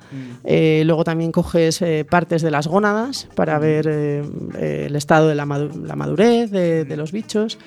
Eh, 0.44 0.82
luego 0.86 1.04
también 1.04 1.32
coges 1.32 1.82
eh, 1.84 2.06
partes 2.10 2.42
de 2.42 2.50
las 2.50 2.68
gónadas 2.68 3.28
para 3.36 3.60
ver 3.60 3.86
eh, 3.88 4.86
el 4.88 4.96
estado 4.96 5.28
de 5.28 5.36
la 5.36 5.46
madurez 5.46 6.50
de, 6.50 6.84
de 6.84 6.98
los 6.98 7.12
bichos. 7.12 7.60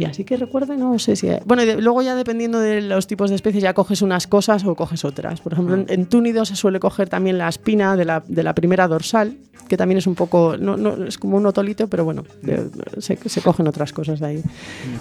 Y 0.00 0.06
así 0.06 0.24
que 0.24 0.38
recuerde, 0.38 0.78
no 0.78 0.98
sé 0.98 1.14
si... 1.14 1.28
Bueno, 1.44 1.66
de- 1.66 1.76
luego 1.82 2.00
ya 2.00 2.14
dependiendo 2.14 2.58
de 2.58 2.80
los 2.80 3.06
tipos 3.06 3.28
de 3.28 3.36
especies 3.36 3.62
ya 3.62 3.74
coges 3.74 4.00
unas 4.00 4.26
cosas 4.26 4.64
o 4.64 4.74
coges 4.74 5.04
otras. 5.04 5.42
Por 5.42 5.52
ejemplo, 5.52 5.74
en, 5.74 5.84
en 5.88 6.06
túnidos 6.06 6.48
se 6.48 6.56
suele 6.56 6.80
coger 6.80 7.10
también 7.10 7.36
la 7.36 7.48
espina 7.50 7.96
de 7.96 8.06
la, 8.06 8.22
de 8.26 8.42
la 8.42 8.54
primera 8.54 8.88
dorsal, 8.88 9.36
que 9.68 9.76
también 9.76 9.98
es 9.98 10.06
un 10.06 10.14
poco... 10.14 10.56
No, 10.58 10.78
no, 10.78 11.04
es 11.04 11.18
como 11.18 11.36
un 11.36 11.44
otolito, 11.44 11.86
pero 11.88 12.06
bueno, 12.06 12.24
de- 12.40 12.70
se, 12.98 13.18
se 13.28 13.42
cogen 13.42 13.68
otras 13.68 13.92
cosas 13.92 14.20
de 14.20 14.26
ahí. 14.26 14.42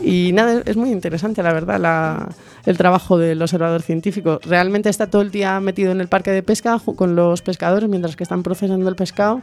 Y 0.01 0.31
nada, 0.33 0.61
es 0.65 0.75
muy 0.75 0.91
interesante, 0.91 1.41
la 1.43 1.53
verdad, 1.53 1.79
la- 1.79 2.27
el 2.69 2.77
trabajo 2.77 3.17
del 3.17 3.41
observador 3.41 3.81
científico. 3.81 4.39
Realmente 4.45 4.89
está 4.89 5.07
todo 5.07 5.23
el 5.23 5.31
día 5.31 5.59
metido 5.59 5.91
en 5.91 6.01
el 6.01 6.07
parque 6.07 6.29
de 6.29 6.43
pesca 6.43 6.79
con 6.95 7.15
los 7.15 7.41
pescadores 7.41 7.89
mientras 7.89 8.15
que 8.15 8.21
están 8.21 8.43
procesando 8.43 8.87
el 8.87 8.95
pescado. 8.95 9.41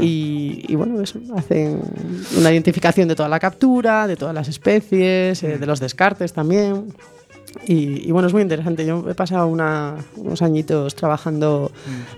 Y, 0.00 0.64
y 0.68 0.76
bueno, 0.76 1.00
eso, 1.02 1.18
hacen 1.36 1.80
una 2.38 2.52
identificación 2.52 3.08
de 3.08 3.16
toda 3.16 3.28
la 3.28 3.40
captura, 3.40 4.06
de 4.06 4.14
todas 4.14 4.32
las 4.32 4.46
especies, 4.46 5.42
eh, 5.42 5.58
de 5.58 5.66
los 5.66 5.80
descartes 5.80 6.32
también. 6.32 6.94
Y, 7.66 8.08
y 8.08 8.10
bueno, 8.12 8.26
es 8.28 8.32
muy 8.34 8.42
interesante. 8.42 8.84
Yo 8.86 9.04
he 9.08 9.14
pasado 9.14 9.46
una- 9.46 9.96
unos 10.16 10.42
añitos 10.42 10.94
trabajando 10.94 11.70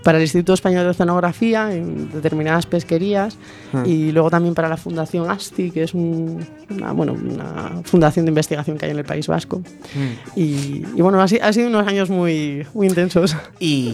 para 0.03 0.19
el 0.19 0.23
Instituto 0.25 0.55
Español 0.55 0.85
de 0.85 0.91
Oceanografía 0.91 1.75
en 1.75 2.11
determinadas 2.13 2.67
pesquerías 2.67 3.37
y 3.85 4.13
luego 4.13 4.31
también 4.31 4.55
para 4.55 4.69
la 4.69 4.77
Fundación 4.77 5.29
ASTI, 5.31 5.71
que 5.71 5.83
es 5.83 5.93
un- 5.95 6.47
una, 6.71 6.93
bueno, 6.93 7.13
una 7.15 7.83
fundación 7.85 8.25
de 8.27 8.31
investigación 8.31 8.79
que 8.79 8.87
hay 8.87 8.93
en 8.93 8.99
el 8.99 9.05
País 9.05 9.27
Vasco. 9.27 9.61
Y, 10.37 10.85
y 10.97 11.03
bueno, 11.03 11.21
ha, 11.21 11.29
si- 11.29 11.39
ha 11.41 11.53
sido 11.53 11.69
unos 11.69 11.87
años 11.87 12.09
muy, 12.11 12.67
muy 12.73 12.87
intensos. 12.87 13.37
Y, 13.61 13.93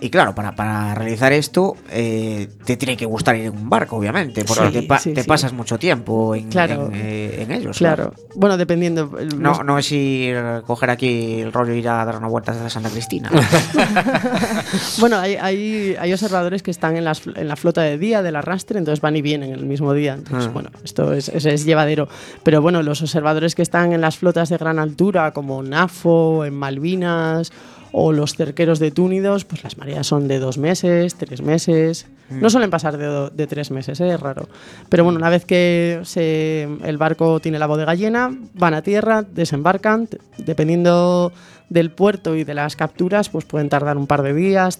y 0.00 0.10
claro, 0.10 0.34
para, 0.34 0.54
para 0.54 0.94
realizar 0.94 1.32
esto 1.32 1.76
eh, 1.90 2.48
te 2.64 2.76
tiene 2.76 2.96
que 2.96 3.06
gustar 3.06 3.34
ir 3.36 3.46
en 3.46 3.52
un 3.56 3.70
barco, 3.70 3.96
obviamente, 3.96 4.44
porque 4.44 4.66
Sí, 4.66 4.72
te, 4.72 4.82
pa- 4.82 4.98
sí, 4.98 5.12
te 5.14 5.22
sí. 5.22 5.28
pasas 5.28 5.52
mucho 5.52 5.78
tiempo 5.78 6.34
en, 6.34 6.48
Claro. 6.50 6.86
en, 6.86 6.92
eh, 6.94 7.42
en 7.42 7.50
ellos. 7.52 7.78
Claro. 7.78 8.12
Bueno, 8.34 8.56
dependiendo. 8.56 9.16
el- 9.18 9.40
No, 9.40 9.62
no 9.62 9.78
es 9.78 9.90
ir, 9.92 10.36
coger 10.66 10.90
aquí 10.90 11.40
el 11.40 11.52
rollo 11.52 11.72
e 11.72 11.78
ir 11.78 11.88
a 11.88 12.04
dar 12.04 12.16
una 12.18 12.28
vuelta 12.28 12.52
hasta 12.52 12.68
Santa 12.68 12.90
Cristina. 12.90 13.30
Bueno, 14.98 15.18
hay, 15.18 15.34
hay, 15.36 15.96
hay 15.98 16.12
observadores 16.12 16.62
que 16.62 16.70
están 16.70 16.96
en, 16.96 17.04
las, 17.04 17.22
en 17.26 17.48
la 17.48 17.56
flota 17.56 17.82
de 17.82 17.98
día 17.98 18.22
del 18.22 18.36
arrastre, 18.36 18.78
entonces 18.78 19.00
van 19.00 19.16
y 19.16 19.22
vienen 19.22 19.52
el 19.52 19.64
mismo 19.66 19.92
día. 19.92 20.14
Entonces, 20.14 20.48
Ah. 20.48 20.52
bueno, 20.52 20.70
esto 20.84 21.12
es, 21.12 21.28
es, 21.28 21.44
es 21.46 21.64
llevadero. 21.64 22.08
Pero 22.42 22.60
bueno, 22.62 22.82
los 22.82 23.02
observadores 23.02 23.54
que 23.54 23.62
están 23.62 23.92
en 23.92 24.00
las 24.00 24.16
flotas 24.18 24.48
de 24.48 24.56
gran 24.56 24.78
altura, 24.78 25.32
como 25.32 25.62
NAFO, 25.62 26.44
en 26.44 26.54
Malvinas 26.54 27.52
o 27.98 28.12
los 28.12 28.34
cerqueros 28.34 28.78
de 28.78 28.90
Túnidos, 28.90 29.46
pues 29.46 29.64
las 29.64 29.78
mareas 29.78 30.06
son 30.06 30.28
de 30.28 30.38
dos 30.38 30.58
meses, 30.58 31.14
tres 31.14 31.40
meses. 31.40 32.06
No 32.28 32.50
suelen 32.50 32.68
pasar 32.70 32.98
de, 32.98 33.30
de 33.32 33.46
tres 33.46 33.70
meses, 33.70 34.00
¿eh? 34.00 34.12
es 34.12 34.20
raro. 34.20 34.48
Pero 34.90 35.04
bueno, 35.04 35.18
una 35.18 35.30
vez 35.30 35.46
que 35.46 36.00
se, 36.02 36.64
el 36.84 36.98
barco 36.98 37.40
tiene 37.40 37.58
la 37.58 37.66
bodega 37.66 37.94
llena, 37.94 38.36
van 38.54 38.74
a 38.74 38.82
tierra, 38.82 39.22
desembarcan, 39.22 40.08
dependiendo 40.36 41.32
del 41.70 41.90
puerto 41.90 42.36
y 42.36 42.44
de 42.44 42.52
las 42.54 42.76
capturas, 42.76 43.28
pues 43.30 43.44
pueden 43.44 43.68
tardar 43.68 43.96
un 43.96 44.06
par 44.06 44.22
de 44.22 44.34
días 44.34 44.78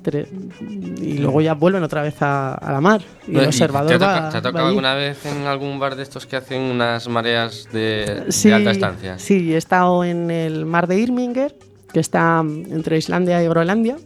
y 1.01 1.19
luego 1.19 1.41
ya 1.41 1.55
vuelven 1.55 1.83
otra 1.85 2.03
vez 2.03 2.21
a, 2.21 2.53
a 2.55 2.71
la 2.73 2.81
mar. 2.81 3.01
Y 3.27 3.33
el 3.37 3.41
¿Te 3.43 3.47
observador 3.47 3.93
ha, 3.95 3.99
toca- 3.99 4.21
va, 4.21 4.29
te 4.31 4.37
ha 4.39 4.43
tocado 4.43 4.67
alguna 4.67 4.95
vez 4.95 5.25
en 5.25 5.47
algún 5.47 5.79
bar 5.79 5.97
de 5.97 6.03
estos 6.03 6.27
que 6.27 6.37
hacen 6.37 6.61
unas 6.61 7.09
mareas 7.09 7.67
de, 7.73 8.23
de 8.27 8.33
Sí, 8.33 8.51
alta 8.53 8.71
estancia? 8.73 9.19
Sí, 9.19 9.55
he 9.55 9.57
estado 9.57 10.05
en 10.05 10.31
el 10.31 10.67
mar 10.67 10.87
de 10.87 10.99
Irminger, 11.01 11.55
que 11.97 12.01
está 12.01 12.43
mm, 12.43 12.73
entre 12.73 12.99
Islandia 12.99 13.43
y 13.43 13.49
Groenlandia. 13.49 13.97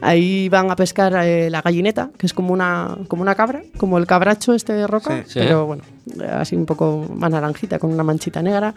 Ahí 0.00 0.48
van 0.48 0.70
a 0.70 0.76
pescar 0.76 1.12
eh, 1.26 1.50
la 1.50 1.62
gallineta, 1.62 2.10
que 2.16 2.26
es 2.26 2.32
como 2.32 2.52
una, 2.52 2.96
como 3.08 3.22
una 3.22 3.34
cabra, 3.34 3.62
como 3.76 3.98
el 3.98 4.06
cabracho 4.06 4.54
este 4.54 4.72
de 4.72 4.86
roca, 4.86 5.24
Sí. 5.24 5.32
Sí. 5.32 5.38
pero 5.40 5.66
bueno, 5.66 5.82
así 6.32 6.54
un 6.54 6.64
poco 6.64 7.06
más 7.12 7.32
naranjita, 7.32 7.80
con 7.80 7.92
una 7.92 8.04
manchita 8.04 8.40
negra. 8.40 8.72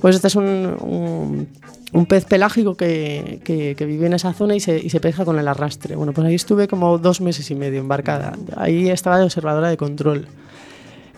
Pues 0.00 0.16
este 0.16 0.26
es 0.26 0.34
un, 0.34 0.44
un- 0.80 1.46
un 1.92 2.06
pez 2.06 2.24
pelágico 2.24 2.76
que, 2.76 3.40
que- 3.44 3.76
que 3.76 3.86
vive 3.86 4.06
en 4.06 4.14
esa 4.14 4.32
zona 4.32 4.56
y 4.56 4.60
se, 4.60 4.76
y 4.76 4.90
se 4.90 4.98
pesca 4.98 5.24
con 5.24 5.38
el 5.38 5.46
arrastre. 5.46 5.94
Bueno, 5.94 6.12
pues 6.12 6.26
ahí 6.26 6.34
estuve 6.34 6.66
como 6.66 6.98
dos 6.98 7.20
meses 7.20 7.48
y 7.52 7.54
medio 7.54 7.78
embarcada. 7.78 8.32
Ahí 8.56 8.90
estaba 8.90 9.18
de 9.18 9.24
observadora 9.24 9.68
de 9.70 9.76
control. 9.76 10.26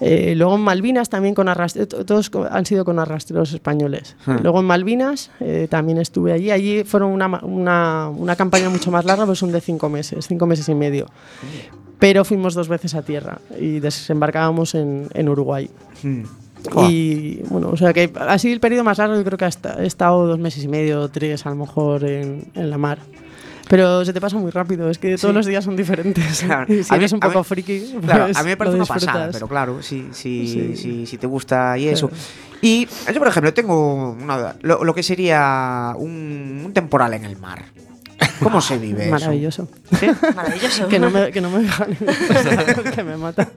Eh, 0.05 0.34
luego 0.36 0.57
en 0.57 0.62
Malvinas 0.62 1.09
también 1.09 1.32
con 1.34 1.48
arrastre, 1.48 1.86
to- 1.86 2.05
todos 2.05 2.28
han 2.50 2.66
sido 2.66 2.84
con 2.84 2.98
arrastreros 2.98 3.53
españoles. 3.53 4.16
Luego 4.42 4.59
en 4.61 4.66
Malvinas 4.66 5.30
eh, 5.38 5.68
también 5.70 5.98
estuve 5.98 6.32
allí. 6.32 6.50
Allí 6.50 6.82
fueron 6.82 7.12
una, 7.12 7.28
una, 7.44 8.09
una 8.09 8.34
campaña 8.34 8.68
mucho 8.68 8.90
más 8.90 9.05
larga, 9.05 9.26
pues 9.26 9.38
son 9.38 9.53
de 9.53 9.61
cinco 9.61 9.88
meses, 9.88 10.26
cinco 10.26 10.46
meses 10.46 10.68
y 10.68 10.74
medio. 10.74 11.07
Pero 12.00 12.24
fuimos 12.24 12.55
dos 12.55 12.66
veces 12.68 12.96
a 12.96 13.03
tierra 13.03 13.38
y 13.61 13.78
desembarcábamos 13.78 14.74
en, 14.74 15.09
en 15.14 15.28
Uruguay. 15.28 15.70
Joder. 16.72 16.90
Y 16.90 17.42
bueno, 17.48 17.70
o 17.70 17.76
sea 17.76 17.92
que 17.92 18.12
ha 18.18 18.38
sido 18.38 18.55
el 18.55 18.61
periodo 18.61 18.82
más 18.84 18.98
largo, 18.98 19.14
yo 19.16 19.24
creo 19.24 19.38
que 19.38 19.44
hasta, 19.44 19.82
he 19.82 19.86
estado 19.86 20.26
dos 20.26 20.38
meses 20.38 20.64
y 20.64 20.68
medio, 20.68 21.09
tres 21.11 21.46
a 21.46 21.50
lo 21.50 21.57
mejor 21.57 22.05
en, 22.05 22.50
en 22.55 22.70
la 22.70 22.78
mar. 22.78 22.98
Pero 23.73 24.05
se 24.05 24.12
te 24.12 24.20
pasa 24.20 24.37
muy 24.37 24.51
rápido, 24.51 24.91
es 24.91 24.99
que 24.99 25.16
todos 25.16 25.35
los 25.35 25.47
días 25.47 25.64
son 25.64 25.77
diferentes. 25.77 26.43
Claro. 26.43 26.66
Si 26.85 26.91
A 26.91 26.93
mí- 26.93 26.99
eres 26.99 27.12
un 27.12 27.20
a 27.25 27.27
poco 27.29 27.39
mí- 27.39 27.45
friki, 27.45 27.95
Claro, 28.05 28.25
pues 28.27 28.37
a 28.37 28.43
mí 28.43 28.49
me 28.51 28.57
parece 28.59 28.77
una 28.77 28.85
pasada, 28.85 29.31
pero 29.33 29.49
claro, 29.49 29.83
si, 29.83 30.09
si, 30.12 30.77
Sí. 30.77 31.07
si, 31.07 31.16
te 31.16 31.27
gusta 31.27 31.79
y 31.79 31.89
eso. 31.89 32.11
Y 32.61 32.87
yo, 33.11 33.18
por 33.18 33.29
ejemplo, 33.29 33.55
tengo 33.55 34.11
una. 34.12 34.57
Lo, 34.61 34.85
lo 34.85 34.95
que 34.95 35.03
sería 35.03 35.95
un, 35.97 36.64
un 36.66 36.73
temporal 36.75 37.14
en 37.14 37.25
el 37.25 37.39
mar. 37.39 37.64
¿Cómo 38.43 38.61
se 38.61 38.79
vive 38.79 39.03
eso? 39.05 39.11
Maravilloso. 39.12 39.68
Maravilloso. 40.35 40.89
que 40.89 40.99
no 40.99 41.11
me, 41.11 41.31
que 41.31 41.41
no 41.41 41.51
me 41.51 41.61
dejan 41.62 41.97
que 42.95 43.03
me 43.05 43.16
mata. 43.16 43.49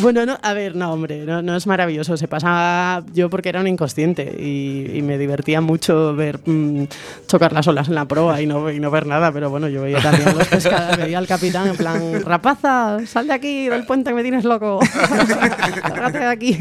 bueno, 0.00 0.26
no, 0.26 0.38
a 0.42 0.52
ver, 0.52 0.74
no, 0.76 0.92
hombre, 0.92 1.24
no, 1.24 1.42
no 1.42 1.56
es 1.56 1.66
maravilloso. 1.66 2.16
Se 2.16 2.28
pasa 2.28 3.02
yo 3.12 3.30
porque 3.30 3.48
era 3.48 3.60
un 3.60 3.68
inconsciente 3.68 4.34
y, 4.38 4.90
y 4.98 5.02
me 5.02 5.18
divertía 5.18 5.60
mucho 5.60 6.14
ver 6.14 6.40
mm, 6.44 6.84
chocar 7.26 7.52
las 7.52 7.66
olas 7.68 7.88
en 7.88 7.94
la 7.94 8.06
proa 8.06 8.40
y 8.40 8.46
no, 8.46 8.70
y 8.70 8.80
no 8.80 8.90
ver 8.90 9.06
nada, 9.06 9.32
pero 9.32 9.50
bueno, 9.50 9.68
yo 9.68 9.82
veía 9.82 10.00
también 10.00 10.36
los 10.36 10.48
pescadores, 10.48 10.96
veía 11.04 11.18
al 11.18 11.26
capitán 11.26 11.68
en 11.68 11.76
plan, 11.76 12.22
rapaza, 12.24 12.98
sal 13.06 13.26
de 13.26 13.32
aquí, 13.34 13.68
del 13.68 13.84
puente 13.86 14.10
que 14.10 14.14
me 14.16 14.22
tienes 14.22 14.44
loco. 14.44 14.80
Lárgate 15.82 16.18
de 16.18 16.26
aquí. 16.26 16.58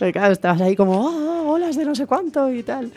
Y 0.00 0.12
claro, 0.12 0.32
estabas 0.32 0.60
ahí 0.60 0.76
como, 0.76 1.00
"Oh, 1.00 1.52
olas 1.52 1.76
de 1.76 1.84
no 1.84 1.94
sé 1.94 2.06
cuánto 2.06 2.50
y 2.52 2.62
tal. 2.62 2.90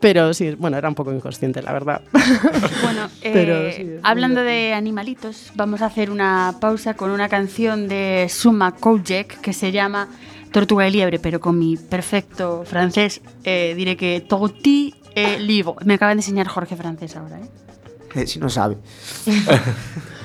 Pero 0.00 0.34
sí, 0.34 0.54
bueno, 0.54 0.76
era 0.76 0.88
un 0.88 0.94
poco 0.94 1.12
inconsciente, 1.12 1.62
la 1.62 1.72
verdad. 1.72 2.02
Bueno, 2.82 3.08
eh, 3.22 3.30
Pero 3.32 3.72
sí, 3.72 3.82
es 3.82 4.00
hablando 4.02 4.42
de 4.42 4.72
animalitos, 4.72 5.52
vamos 5.54 5.82
a 5.82 5.86
hacer 5.86 6.10
una 6.10 6.54
pausa 6.60 6.94
con 6.94 7.10
una 7.10 7.28
canción 7.28 7.88
de 7.88 8.26
Suma 8.30 8.72
Kojek 8.72 9.40
que 9.40 9.52
se 9.52 9.72
llama 9.72 10.08
Tortuga 10.52 10.86
y 10.88 10.92
Liebre, 10.92 11.18
pero 11.18 11.40
con 11.40 11.58
mi 11.58 11.76
perfecto 11.76 12.64
francés 12.64 13.20
eh, 13.44 13.74
diré 13.76 13.96
que 13.96 14.20
Torti 14.20 14.94
et 15.14 15.40
Livre. 15.40 15.74
Me 15.84 15.94
acaba 15.94 16.10
de 16.14 16.20
enseñar 16.20 16.46
Jorge 16.46 16.76
francés 16.76 17.16
ahora, 17.16 17.40
¿eh? 17.40 17.50
Eh, 18.14 18.26
si 18.26 18.38
no 18.38 18.48
sabe. 18.48 18.76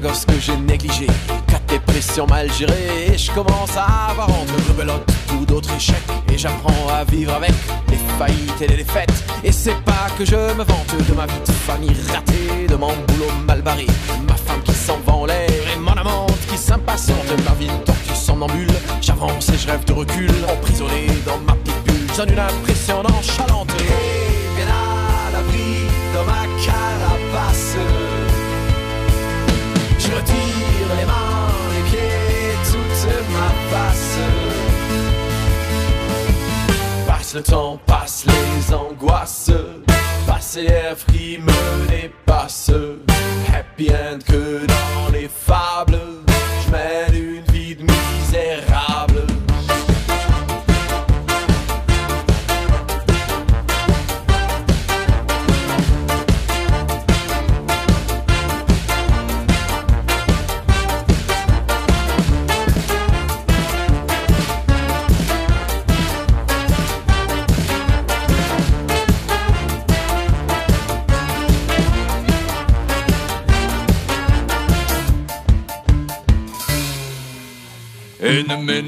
que 0.00 0.38
j'ai 0.40 0.56
négligés, 0.56 1.08
quatre 1.48 1.66
dépressions 1.66 2.26
mal 2.26 2.50
gérées, 2.52 3.12
et 3.12 3.18
je 3.18 3.32
commence 3.32 3.76
à 3.76 4.10
avoir 4.10 4.28
entre 4.28 4.54
rebelote 4.68 5.10
ou 5.34 5.44
d'autres 5.44 5.74
échecs, 5.74 5.96
et 6.32 6.38
j'apprends 6.38 6.88
à 6.88 7.04
vivre 7.04 7.34
avec 7.34 7.52
les 7.90 7.98
faillites 8.18 8.60
et 8.60 8.68
les 8.68 8.76
défaites. 8.76 9.24
Et 9.42 9.50
c'est 9.50 9.74
pas 9.84 10.06
que 10.16 10.24
je 10.24 10.36
me 10.36 10.64
vante 10.64 10.94
de 11.08 11.14
ma 11.14 11.26
vie 11.26 11.40
de 11.44 11.52
famille 11.52 11.96
ratée, 12.12 12.66
de 12.68 12.76
mon 12.76 12.92
boulot 13.08 13.32
mal 13.44 13.62
barré, 13.62 13.86
ma 14.28 14.36
femme 14.36 14.62
qui 14.62 14.72
s'en 14.72 14.98
va 15.04 15.14
en 15.14 15.26
l'air, 15.26 15.50
et 15.50 15.78
mon 15.78 15.92
amante 15.92 16.38
qui 16.48 16.56
s'impatiente, 16.56 17.26
ma 17.44 17.54
vie 17.54 17.66
de 17.66 17.84
tortue 17.84 18.14
somnambule. 18.14 18.68
J'avance 19.00 19.48
et 19.48 19.58
je 19.58 19.66
rêve 19.66 19.84
de 19.84 19.94
recul, 19.94 20.30
emprisonné 20.48 21.08
dans 21.26 21.38
ma 21.38 21.54
petite 21.54 21.82
bulle. 21.84 22.16
Donne 22.16 22.32
une 22.32 22.38
impression 22.38 23.02
nonchalante. 23.02 23.70
Et 23.80 24.56
bien 24.56 24.66
à 24.68 25.32
l'abri 25.32 25.86
dans 26.14 26.24
ma 26.24 26.46
carapace. 26.64 27.76
Je 30.08 30.14
retire 30.14 30.88
les 30.96 31.04
mains, 31.04 31.52
les 31.74 31.90
pieds, 31.90 32.56
toute 32.64 33.06
ma 33.34 33.50
face. 33.70 34.18
Passe 37.06 37.34
le 37.34 37.42
temps, 37.42 37.78
passe 37.84 38.24
les 38.24 38.74
angoisses. 38.74 39.50
Rêves 40.56 41.04
qui 41.12 41.38
me 41.38 41.88
dépassent. 41.88 42.72
Happy 43.54 43.90
end 43.90 44.18
que 44.26 44.66
dans 44.66 45.12
les 45.12 45.27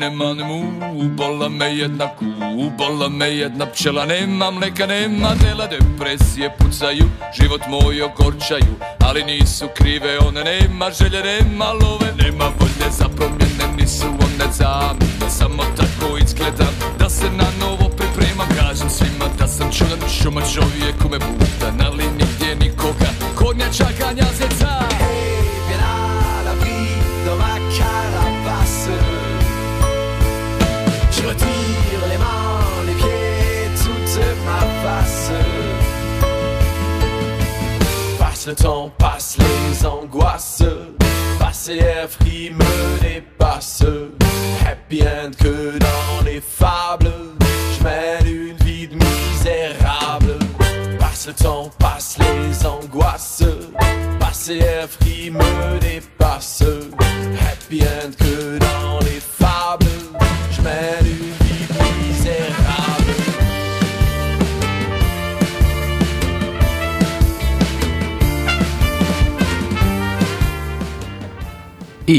Mene 0.00 0.16
mane 0.16 0.44
mu, 0.44 0.60
ubola 1.04 1.48
me 1.48 1.76
jedna 1.76 2.06
ku, 2.16 2.24
ubola 2.56 3.08
me 3.08 3.28
jedna 3.36 3.66
pčela. 3.66 4.06
Nema 4.06 4.50
mleka, 4.50 4.86
nema 4.86 5.34
dela, 5.34 5.66
depresije 5.66 6.50
pucaju 6.58 7.04
Život 7.36 7.60
moj 7.68 8.02
ogorčaju, 8.02 8.74
ali 9.00 9.24
nisu 9.24 9.68
krive 9.74 10.18
one. 10.18 10.44
Nema 10.44 10.90
želje, 10.90 11.20
nema 11.22 11.72
love, 11.72 12.12
nema 12.22 12.44
volje 12.44 12.90
za 12.90 13.08
promjene 13.16 13.66
Nisu 13.76 14.06
one 14.06 14.52
zamjene, 14.52 15.30
samo 15.30 15.62
tako 15.76 16.18
izgledam 16.24 16.74
Da 16.98 17.10
se 17.10 17.30
na 17.30 17.46
novo 17.60 17.88
pripremam, 17.88 18.48
kažem 18.58 18.90
svima 18.90 19.24
da 19.38 19.46
sam 19.46 19.72
čudan 19.72 20.08
Šuma 20.08 20.40
čovjek 20.40 20.96
u 21.04 21.08
me 21.08 21.18
budan, 21.18 21.86
ali 21.86 22.04
nigdje 22.18 22.56
nikoga 22.56 23.10
Kornjača 23.34 23.86
ganja 23.98 24.29
le 38.50 38.56
temps, 38.56 38.90
passe 38.98 39.38
les 39.38 39.86
angoisses, 39.86 40.64
rêves 41.68 42.16
qui 42.24 42.50
me 42.50 43.00
dépassent. 43.00 43.84
Happy 44.66 45.02
end 45.02 45.30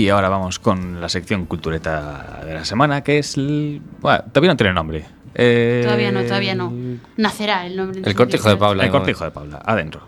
Y 0.02 0.10
ahora 0.10 0.30
vamos 0.30 0.58
con 0.58 1.00
la 1.00 1.08
sección 1.10 1.46
cultureta 1.46 2.42
de 2.44 2.56
la 2.56 2.66
semana, 2.66 3.04
que 3.04 3.20
es... 3.20 3.38
el- 3.38 3.80
Bueno, 4.00 4.24
todavía 4.32 4.50
no 4.52 4.58
tiene 4.58 4.74
nombre. 4.74 5.06
Eh, 5.36 5.82
Todavía 5.84 6.12
no, 6.12 6.24
todavía 6.24 6.56
no. 6.56 6.74
Nacerá 7.18 7.68
el 7.68 7.78
nombre. 7.78 8.02
El 8.04 8.16
cortijo 8.16 8.50
de 8.50 8.58
Paula. 8.58 8.84
El 8.84 8.90
cortijo 8.90 9.24
de 9.26 9.30
Paula, 9.32 9.62
adentro. 9.64 10.02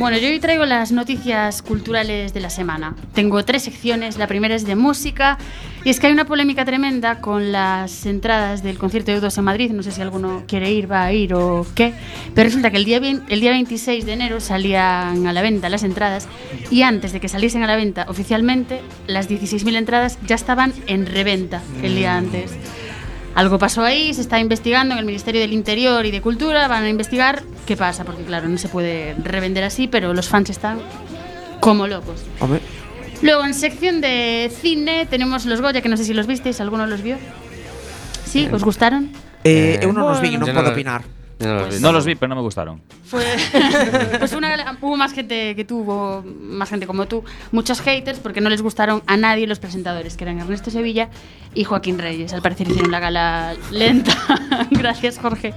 Bueno, 0.00 0.16
yo 0.16 0.28
hoy 0.28 0.40
traigo 0.40 0.64
las 0.64 0.92
noticias 0.92 1.60
culturales 1.60 2.32
de 2.32 2.40
la 2.40 2.48
semana. 2.48 2.96
Tengo 3.12 3.44
tres 3.44 3.64
secciones. 3.64 4.16
La 4.16 4.26
primera 4.26 4.54
es 4.54 4.64
de 4.64 4.74
música. 4.74 5.36
Y 5.84 5.90
es 5.90 6.00
que 6.00 6.06
hay 6.06 6.14
una 6.14 6.24
polémica 6.24 6.64
tremenda 6.64 7.20
con 7.20 7.52
las 7.52 8.06
entradas 8.06 8.62
del 8.62 8.78
concierto 8.78 9.12
de 9.12 9.20
U2 9.20 9.36
en 9.36 9.44
Madrid. 9.44 9.70
No 9.72 9.82
sé 9.82 9.92
si 9.92 10.00
alguno 10.00 10.44
quiere 10.48 10.72
ir, 10.72 10.90
va 10.90 11.04
a 11.04 11.12
ir 11.12 11.34
o 11.34 11.66
qué. 11.74 11.92
Pero 12.34 12.46
resulta 12.46 12.70
que 12.70 12.78
el 12.78 12.86
día, 12.86 12.96
el 12.96 13.40
día 13.40 13.50
26 13.50 14.06
de 14.06 14.12
enero 14.14 14.40
salían 14.40 15.26
a 15.26 15.34
la 15.34 15.42
venta 15.42 15.68
las 15.68 15.82
entradas. 15.82 16.28
Y 16.70 16.80
antes 16.80 17.12
de 17.12 17.20
que 17.20 17.28
saliesen 17.28 17.62
a 17.62 17.66
la 17.66 17.76
venta 17.76 18.06
oficialmente, 18.08 18.80
las 19.06 19.28
16.000 19.28 19.76
entradas 19.76 20.18
ya 20.26 20.34
estaban 20.34 20.72
en 20.86 21.04
reventa 21.04 21.60
el 21.82 21.94
día 21.94 22.16
antes. 22.16 22.52
Algo 23.34 23.58
pasó 23.58 23.82
ahí, 23.84 24.12
se 24.12 24.20
está 24.22 24.40
investigando 24.40 24.92
en 24.94 24.98
el 24.98 25.04
Ministerio 25.06 25.40
del 25.40 25.52
Interior 25.52 26.04
y 26.04 26.10
de 26.10 26.20
Cultura, 26.20 26.66
van 26.68 26.84
a 26.84 26.88
investigar 26.88 27.42
qué 27.66 27.76
pasa, 27.76 28.04
porque 28.04 28.24
claro, 28.24 28.48
no 28.48 28.58
se 28.58 28.68
puede 28.68 29.14
revender 29.22 29.62
así, 29.64 29.86
pero 29.86 30.12
los 30.14 30.28
fans 30.28 30.50
están 30.50 30.78
como 31.60 31.86
locos. 31.86 32.22
Hombre, 32.40 32.60
Luego, 33.22 33.44
en 33.44 33.52
sección 33.54 34.00
de 34.00 34.50
cine, 34.62 35.04
tenemos 35.06 35.44
los 35.44 35.60
Goya, 35.60 35.82
que 35.82 35.88
no 35.90 35.96
sé 35.98 36.04
si 36.04 36.14
los 36.14 36.26
visteis, 36.26 36.58
¿alguno 36.60 36.86
los 36.86 37.02
vio? 37.02 37.18
¿Sí? 38.24 38.48
¿Os 38.50 38.64
gustaron? 38.64 39.10
eh, 39.44 39.78
Eh, 39.80 39.84
eu 39.84 39.92
non 39.92 40.08
os 40.08 40.20
vi, 40.24 40.36
no- 40.36 40.46
opinar. 40.46 41.04
No 41.40 41.54
los 41.64 41.72
vi. 41.72 41.80
No 41.80 41.88
los 41.92 42.04
vi, 42.04 42.14
pero 42.16 42.28
no 42.28 42.36
me 42.36 42.42
gustaron. 42.44 42.82
Fue, 43.04 43.24
pues 44.20 44.32
una, 44.32 44.76
hubo 44.80 44.96
más 44.96 45.12
gente 45.12 45.56
que 45.56 45.64
tuvo, 45.64 46.22
más 46.24 46.68
gente 46.68 46.86
como 46.86 47.06
tú, 47.08 47.24
muchos 47.50 47.80
haters 47.80 48.18
porque 48.20 48.40
no 48.42 48.50
les 48.50 48.60
gustaron 48.60 49.02
a 49.06 49.16
nadie 49.16 49.46
los 49.46 49.58
presentadores, 49.58 50.16
que 50.16 50.24
eran 50.24 50.38
Ernesto 50.38 50.70
Sevilla 50.70 51.08
y 51.54 51.64
Joaquín 51.64 51.98
Reyes. 51.98 52.32
Al 52.32 52.42
parecer 52.42 52.68
hicieron 52.68 52.90
la 52.90 53.00
gala 53.00 53.54
lenta. 53.70 54.12
Gracias, 54.70 55.18
Jorge. 55.18 55.54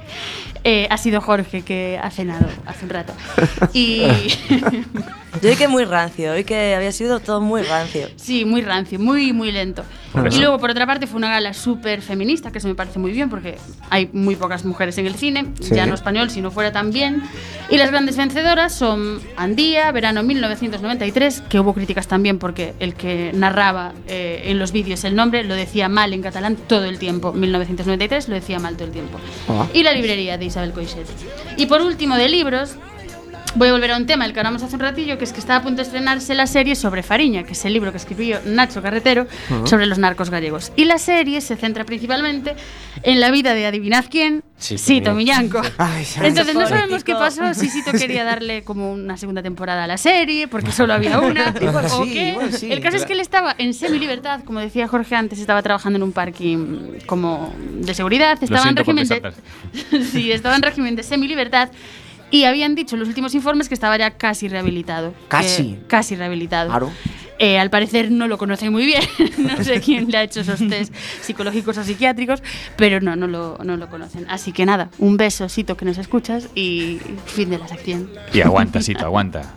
Eh, 0.66 0.88
ha 0.90 0.98
sido 0.98 1.20
Jorge 1.20 1.62
que 1.64 2.00
ha 2.02 2.10
cenado 2.10 2.46
hace 2.66 2.86
un 2.86 2.90
rato. 2.92 3.14
Y 3.74 4.04
Yo 5.42 5.50
vi 5.50 5.56
que 5.56 5.68
muy 5.68 5.84
rancio, 5.84 6.36
vi 6.36 6.44
que 6.44 6.76
había 6.76 6.92
sido 6.92 7.20
todo 7.20 7.42
muy 7.42 7.64
rancio. 7.64 8.08
sí, 8.18 8.46
muy 8.46 8.62
rancio, 8.62 9.00
muy, 9.00 9.34
muy 9.34 9.52
lento. 9.52 9.84
Y 10.32 10.38
luego, 10.38 10.60
por 10.60 10.70
otra 10.70 10.86
parte, 10.86 11.08
fue 11.08 11.18
una 11.18 11.32
gala 11.32 11.56
súper 11.56 12.04
feminista, 12.04 12.52
que 12.52 12.60
eso 12.60 12.68
me 12.68 12.76
parece 12.76 13.00
muy 13.00 13.12
bien 13.12 13.32
porque 13.32 13.58
hay 13.90 14.12
muy 14.14 14.36
pocas 14.36 14.64
mujeres 14.64 14.96
en 15.00 15.08
el 15.08 15.16
cine, 15.16 15.48
Sí. 15.60 15.74
ya 15.74 15.88
no 15.88 15.96
español, 15.96 16.30
si 16.30 16.40
no 16.40 16.52
fuera 16.52 16.72
también. 16.72 17.24
Y 17.72 17.78
las 17.78 17.90
grandes 17.90 18.16
vencedoras 18.16 18.76
son 18.76 19.20
Andía, 19.36 19.92
verano 19.92 20.22
1993, 20.22 21.42
que 21.50 21.60
hubo 21.60 21.74
críticas 21.74 22.08
también 22.08 22.38
porque 22.38 22.76
el 22.80 22.94
que 22.94 23.32
narraba 23.34 23.94
eh, 24.08 24.44
en 24.46 24.60
los 24.60 24.72
vídeos 24.72 25.04
el 25.04 25.16
nombre 25.16 25.44
lo 25.44 25.56
decía 25.56 25.83
mal 25.90 26.14
en 26.14 26.22
catalán 26.22 26.56
todo 26.56 26.86
el 26.86 27.00
tiempo. 27.00 27.34
1993 27.34 28.30
lo 28.30 28.36
decía 28.36 28.60
mal 28.60 28.76
todo 28.76 28.86
el 28.86 28.94
tiempo. 28.94 29.20
Ah. 29.50 29.68
Y 29.74 29.84
la 29.84 29.94
librería 29.94 30.38
de 30.38 30.46
Isabel 30.46 30.72
Coixet. 30.72 31.08
Y 31.58 31.66
por 31.66 31.82
último, 31.82 32.16
de 32.16 32.30
libros, 32.30 32.76
Voy 33.56 33.68
a 33.68 33.72
volver 33.72 33.92
a 33.92 33.98
un 33.98 34.08
tema 34.08 34.24
del 34.24 34.34
que 34.34 34.40
hablamos 34.40 34.64
hace 34.64 34.76
un 34.76 34.82
ratillo, 34.82 35.20
que 35.20 35.26
es 35.26 35.32
que 35.32 35.40
está 35.40 35.58
a 35.58 35.62
punto 35.62 35.78
de 35.78 35.84
estrenarse 35.84 36.34
la 36.34 36.48
serie 36.48 36.76
sobre 36.76 37.04
Fariña, 37.04 37.44
que 37.44 37.52
es 37.52 37.66
el 37.66 37.74
libro 37.74 37.92
que 37.92 37.98
escribió 37.98 38.40
Nacho 38.46 38.82
Carretero 38.82 39.28
sobre 39.66 39.86
los 39.86 40.00
narcos 40.00 40.32
gallegos. 40.32 40.72
Y 40.76 40.86
la 40.86 40.98
serie 40.98 41.40
se 41.40 41.56
centra 41.56 41.86
principalmente 41.86 42.56
en 43.04 43.20
la 43.20 43.30
vida 43.30 43.54
de 43.54 43.68
adivinad 43.68 44.06
quién, 44.10 44.44
Sito 44.58 44.82
Sito 44.82 45.14
Miñanco. 45.14 45.62
Ay, 45.78 46.08
ay. 46.18 46.28
Entonces 46.30 46.56
no 46.56 46.68
sabemos 46.68 47.04
qué 47.04 47.14
pasó, 47.14 47.54
si 47.54 47.70
Sito 47.70 47.92
quería 47.92 48.24
darle 48.24 48.64
como 48.64 48.92
una 48.92 49.18
segunda 49.18 49.44
temporada 49.44 49.84
a 49.84 49.88
la 49.88 49.98
serie, 49.98 50.48
porque 50.48 50.72
solo 50.72 50.94
había 50.94 51.20
una, 51.20 51.54
o 51.94 52.04
qué. 52.06 52.36
El 52.64 52.80
caso 52.82 52.98
es 52.98 53.06
que 53.06 53.14
él 53.14 53.20
estaba 53.20 53.54
en 53.60 53.76
semi-libertad, 53.76 54.44
como 54.46 54.62
decía 54.62 54.88
Jorge 54.88 55.16
antes, 55.16 55.38
estaba 55.38 55.62
trabajando 55.62 55.98
en 55.98 56.04
un 56.04 56.12
parking 56.12 57.00
como 57.06 57.54
de 57.76 57.94
seguridad, 57.94 58.42
estaba 58.42 58.68
en 58.68 58.76
régimen 58.76 59.08
de... 59.08 59.34
sí, 60.12 60.32
estaba 60.32 60.56
en 60.56 60.64
régimen 60.64 60.96
de 60.96 61.04
semi-libertad 61.04 61.70
y 62.34 62.46
habían 62.46 62.74
dicho 62.74 62.96
en 62.96 63.00
los 63.00 63.08
últimos 63.08 63.36
informes 63.36 63.68
que 63.70 63.76
estaba 63.76 63.96
ya 63.96 64.10
casi 64.18 64.48
rehabilitado. 64.48 65.14
Casi. 65.28 65.74
Que- 65.76 65.88
casi 65.88 66.16
rehabilitado. 66.16 66.70
Claro. 66.72 66.92
Eh, 67.38 67.60
al 67.60 67.70
parecer 67.70 68.10
no 68.10 68.28
lo 68.28 68.40
conocen 68.40 68.72
muy 68.72 68.88
bien, 68.88 69.04
no 69.38 69.64
sé 69.64 69.80
quién 69.86 70.10
le 70.10 70.18
ha 70.18 70.24
hecho 70.24 70.40
esos 70.40 70.60
test 70.68 70.92
psicológicos 71.22 71.78
o 71.78 71.84
psiquiátricos, 71.84 72.42
pero 72.76 73.02
no, 73.02 73.16
no 73.16 73.28
lo, 73.28 73.60
no 73.64 73.78
lo 73.78 73.88
conocen. 73.88 74.26
Así 74.30 74.52
que 74.52 74.66
nada, 74.66 74.90
un 74.98 75.16
beso, 75.16 75.48
Sito, 75.48 75.78
que 75.78 75.86
nos 75.86 76.00
escuchas 76.00 76.50
y 76.56 77.00
fin 77.28 77.52
de 77.52 77.60
la 77.60 77.68
sección. 77.68 78.10
Y 78.34 78.42
aguanta, 78.42 78.82
Sito, 78.82 79.06
aguanta. 79.06 79.54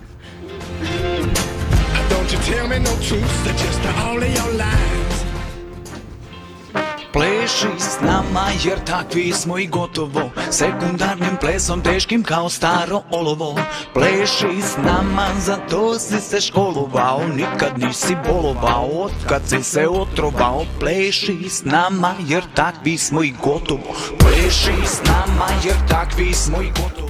Pleši. 7.17 7.69
S 7.79 8.01
nama 8.01 8.47
jer 8.65 8.85
takvi 8.85 9.33
smo 9.33 9.59
i 9.59 9.67
gotovo. 9.67 10.31
Sekundarnim 10.51 11.37
plesom 11.41 11.83
teškim 11.83 12.23
kao 12.23 12.49
staro 12.49 13.03
olovo. 13.11 13.55
Pleši 13.95 14.63
s 14.63 14.77
nama, 14.77 15.29
za 15.41 15.57
to 15.71 15.99
si 15.99 16.21
se 16.21 16.41
školovao. 16.41 17.21
Nikad 17.29 17.79
nisi 17.79 18.17
bolovao, 18.27 18.91
otkad 18.95 19.43
si 19.49 19.63
se 19.63 19.89
otrovao. 19.89 20.65
Pleši 20.81 21.49
s 21.49 21.65
nama 21.65 22.15
jer 22.29 22.43
takvi 22.55 22.99
smo 22.99 23.23
i 23.23 23.35
gotovo. 23.43 23.97
Pleši 24.19 24.87
s 24.87 25.01
nama 25.05 25.49
jer 25.65 25.75
takvi 25.89 26.33
smo 26.33 26.63
i 26.63 26.67
gotovo. 26.67 27.07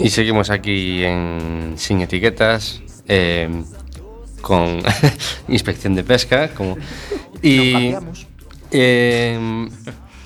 Y 0.00 0.08
seguimos 0.08 0.48
aquí 0.48 1.04
en 1.04 1.74
Sin 1.76 2.00
Etiquetas, 2.00 2.80
eh, 3.06 3.50
con 4.40 4.82
Inspección 5.48 5.94
de 5.94 6.02
Pesca. 6.02 6.48
Como, 6.56 6.76
y 7.42 7.94
eh, 8.70 9.68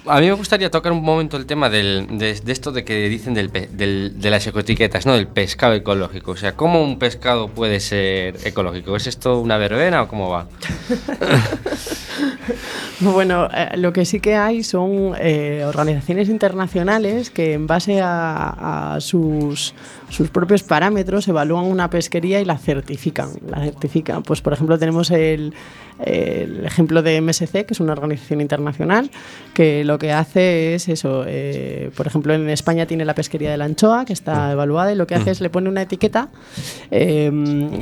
a 0.07 0.20
mí 0.20 0.26
me 0.26 0.32
gustaría 0.34 0.70
tocar 0.70 0.92
un 0.92 1.03
momento 1.03 1.36
el 1.36 1.47
tema 1.47 1.70
de, 1.70 2.07
esto 2.47 2.72
de 2.72 2.84
que 2.84 3.09
dicen 3.09 3.34
del, 3.34 3.51
de 3.51 4.30
las 4.30 4.47
ecoetiquetas, 4.47 5.07
¿no? 5.07 5.14
del 5.14 5.26
pescado 5.26 5.74
ecológico. 5.74 6.32
O 6.32 6.36
sea, 6.36 6.53
¿cómo 6.53 6.82
un 6.82 6.99
pescado 6.99 7.49
puede 7.49 7.80
ser 7.80 8.36
ecológico? 8.45 8.97
¿Es 8.97 9.07
esto 9.07 9.40
una 9.40 9.57
verbena 9.57 10.03
o 10.03 10.09
cómo 10.09 10.30
va? 10.30 10.47
Bueno, 13.01 13.49
eh, 13.53 13.70
lo 13.76 13.92
que 13.92 14.05
sí 14.05 14.20
que 14.20 14.36
hay 14.36 14.62
son 14.62 15.14
eh, 15.18 15.64
organizaciones 15.66 16.28
internacionales 16.28 17.28
que 17.28 17.55
en 17.55 17.66
base 17.66 18.01
a 18.03 18.99
sus, 19.01 19.74
sus 20.14 20.30
propios 20.30 20.62
parámetros 20.62 21.26
evalúan 21.28 21.64
una 21.64 21.90
pesquería 21.90 22.40
y 22.40 22.44
la 22.44 22.56
certifican. 22.56 23.30
La 23.48 23.58
certifican. 23.64 24.22
Pues 24.22 24.40
por 24.40 24.52
ejemplo 24.52 24.78
tenemos 24.78 25.10
el, 25.10 25.52
el 26.04 26.64
ejemplo 26.64 27.02
de 27.02 27.20
MSC, 27.20 27.64
que 27.66 27.72
es 27.74 27.80
una 27.80 27.92
organización 27.92 28.40
internacional, 28.40 29.10
que 29.54 29.82
lo 29.84 29.98
que 29.98 30.12
hace 30.12 30.74
es 30.74 30.88
eso. 30.88 31.24
eh, 31.26 31.90
por 31.96 32.06
ejemplo, 32.06 32.32
en 32.34 32.48
España 32.48 32.86
tiene 32.86 33.04
la 33.04 33.14
pesquería 33.14 33.50
de 33.50 33.56
la 33.56 33.64
anchoa, 33.64 34.04
que 34.04 34.12
está 34.12 34.52
evaluada, 34.52 34.92
y 34.92 34.96
lo 34.96 35.06
que 35.06 35.14
hace 35.16 35.32
es 35.32 35.40
le 35.40 35.50
pone 35.50 35.68
una 35.68 35.82
etiqueta. 35.82 36.28
eh, 36.90 37.30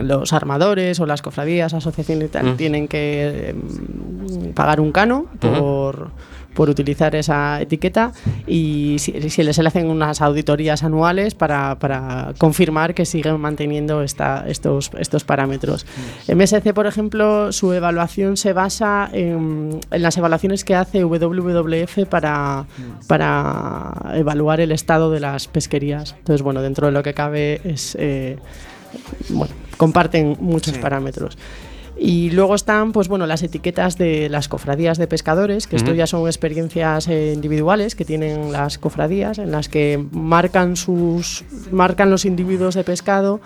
los 0.01 0.33
armadores 0.33 1.01
o 1.01 1.07
las 1.07 1.21
cofradías, 1.23 1.75
asociaciones 1.75 2.29
y 2.29 2.31
tal, 2.31 2.47
Mm. 2.53 2.57
tienen 2.57 2.89
que 2.89 3.51
eh, 3.51 3.55
pagar 4.55 4.81
un 4.81 4.91
cano 4.93 5.27
por, 5.41 6.11
por 6.55 6.71
utilizar 6.71 7.15
esa 7.15 7.61
etiqueta 7.61 8.13
y 8.47 8.97
si, 8.99 9.31
si 9.31 9.43
les 9.43 9.59
hacen 9.59 9.89
unas 9.89 10.21
auditorías 10.21 10.83
anuales 10.83 11.35
para, 11.35 11.79
para 11.79 12.35
confirmar 12.39 12.95
que 12.95 13.07
siguen 13.07 13.41
manteniendo 13.41 14.03
esta, 14.03 14.45
estos, 14.47 14.91
estos 14.99 15.25
parámetros. 15.25 15.87
MSC, 16.29 16.73
por 16.75 16.87
ejemplo, 16.87 17.53
su 17.53 17.73
evaluación 17.73 18.37
se 18.37 18.53
basa 18.53 19.09
en, 19.13 19.81
en 19.91 20.03
las 20.03 20.17
evaluaciones 20.17 20.65
que 20.65 20.75
hace 20.75 21.05
WWF 21.05 22.07
para, 22.09 22.67
para 23.07 23.93
evaluar 24.15 24.61
el 24.61 24.73
estado 24.73 25.11
de 25.11 25.21
las 25.21 25.49
pesquerías. 25.49 26.15
Entonces, 26.19 26.43
bueno, 26.43 26.63
dentro 26.63 26.87
de 26.87 26.93
lo 26.93 27.03
que 27.03 27.15
cabe 27.15 27.61
es... 27.65 27.97
eh, 27.99 28.39
bueno, 29.31 29.55
comparten 29.77 30.37
muchos 30.41 30.77
parámetros. 30.79 31.39
Y 32.05 32.31
luego 32.31 32.57
están, 32.57 32.91
pues 32.91 33.07
bueno, 33.07 33.29
las 33.29 33.45
etiquetas 33.45 33.97
de 33.97 34.29
las 34.29 34.49
cofradías 34.49 34.99
de 34.99 35.07
pescadores, 35.07 35.69
que 35.69 35.77
esto 35.77 35.93
Ujú. 35.93 35.99
ya 35.99 36.09
son 36.09 36.27
experiencias 36.27 37.07
eh, 37.07 37.33
individuales 37.33 37.95
que 37.95 38.05
tienen 38.05 38.51
las 38.51 38.77
cofradías, 38.79 39.39
en 39.39 39.53
las 39.53 39.69
que 39.69 40.05
marcan 40.11 40.75
sus, 40.75 41.45
marcan 41.71 42.11
los 42.11 42.25
individuos 42.25 42.75
de 42.75 42.83
pescado 42.83 43.41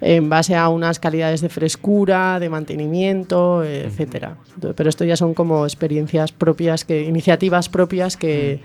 en 0.00 0.30
base 0.30 0.56
a 0.56 0.70
unas 0.70 0.98
calidades 0.98 1.42
de 1.42 1.50
frescura, 1.50 2.40
de 2.40 2.48
mantenimiento, 2.48 3.62
eh, 3.62 3.84
etcétera. 3.84 4.38
Pero 4.74 4.88
esto 4.88 5.04
ya 5.04 5.18
son 5.18 5.34
como 5.34 5.66
experiencias 5.66 6.32
propias, 6.32 6.86
que, 6.86 7.02
iniciativas 7.02 7.68
propias 7.68 8.16
que, 8.16 8.62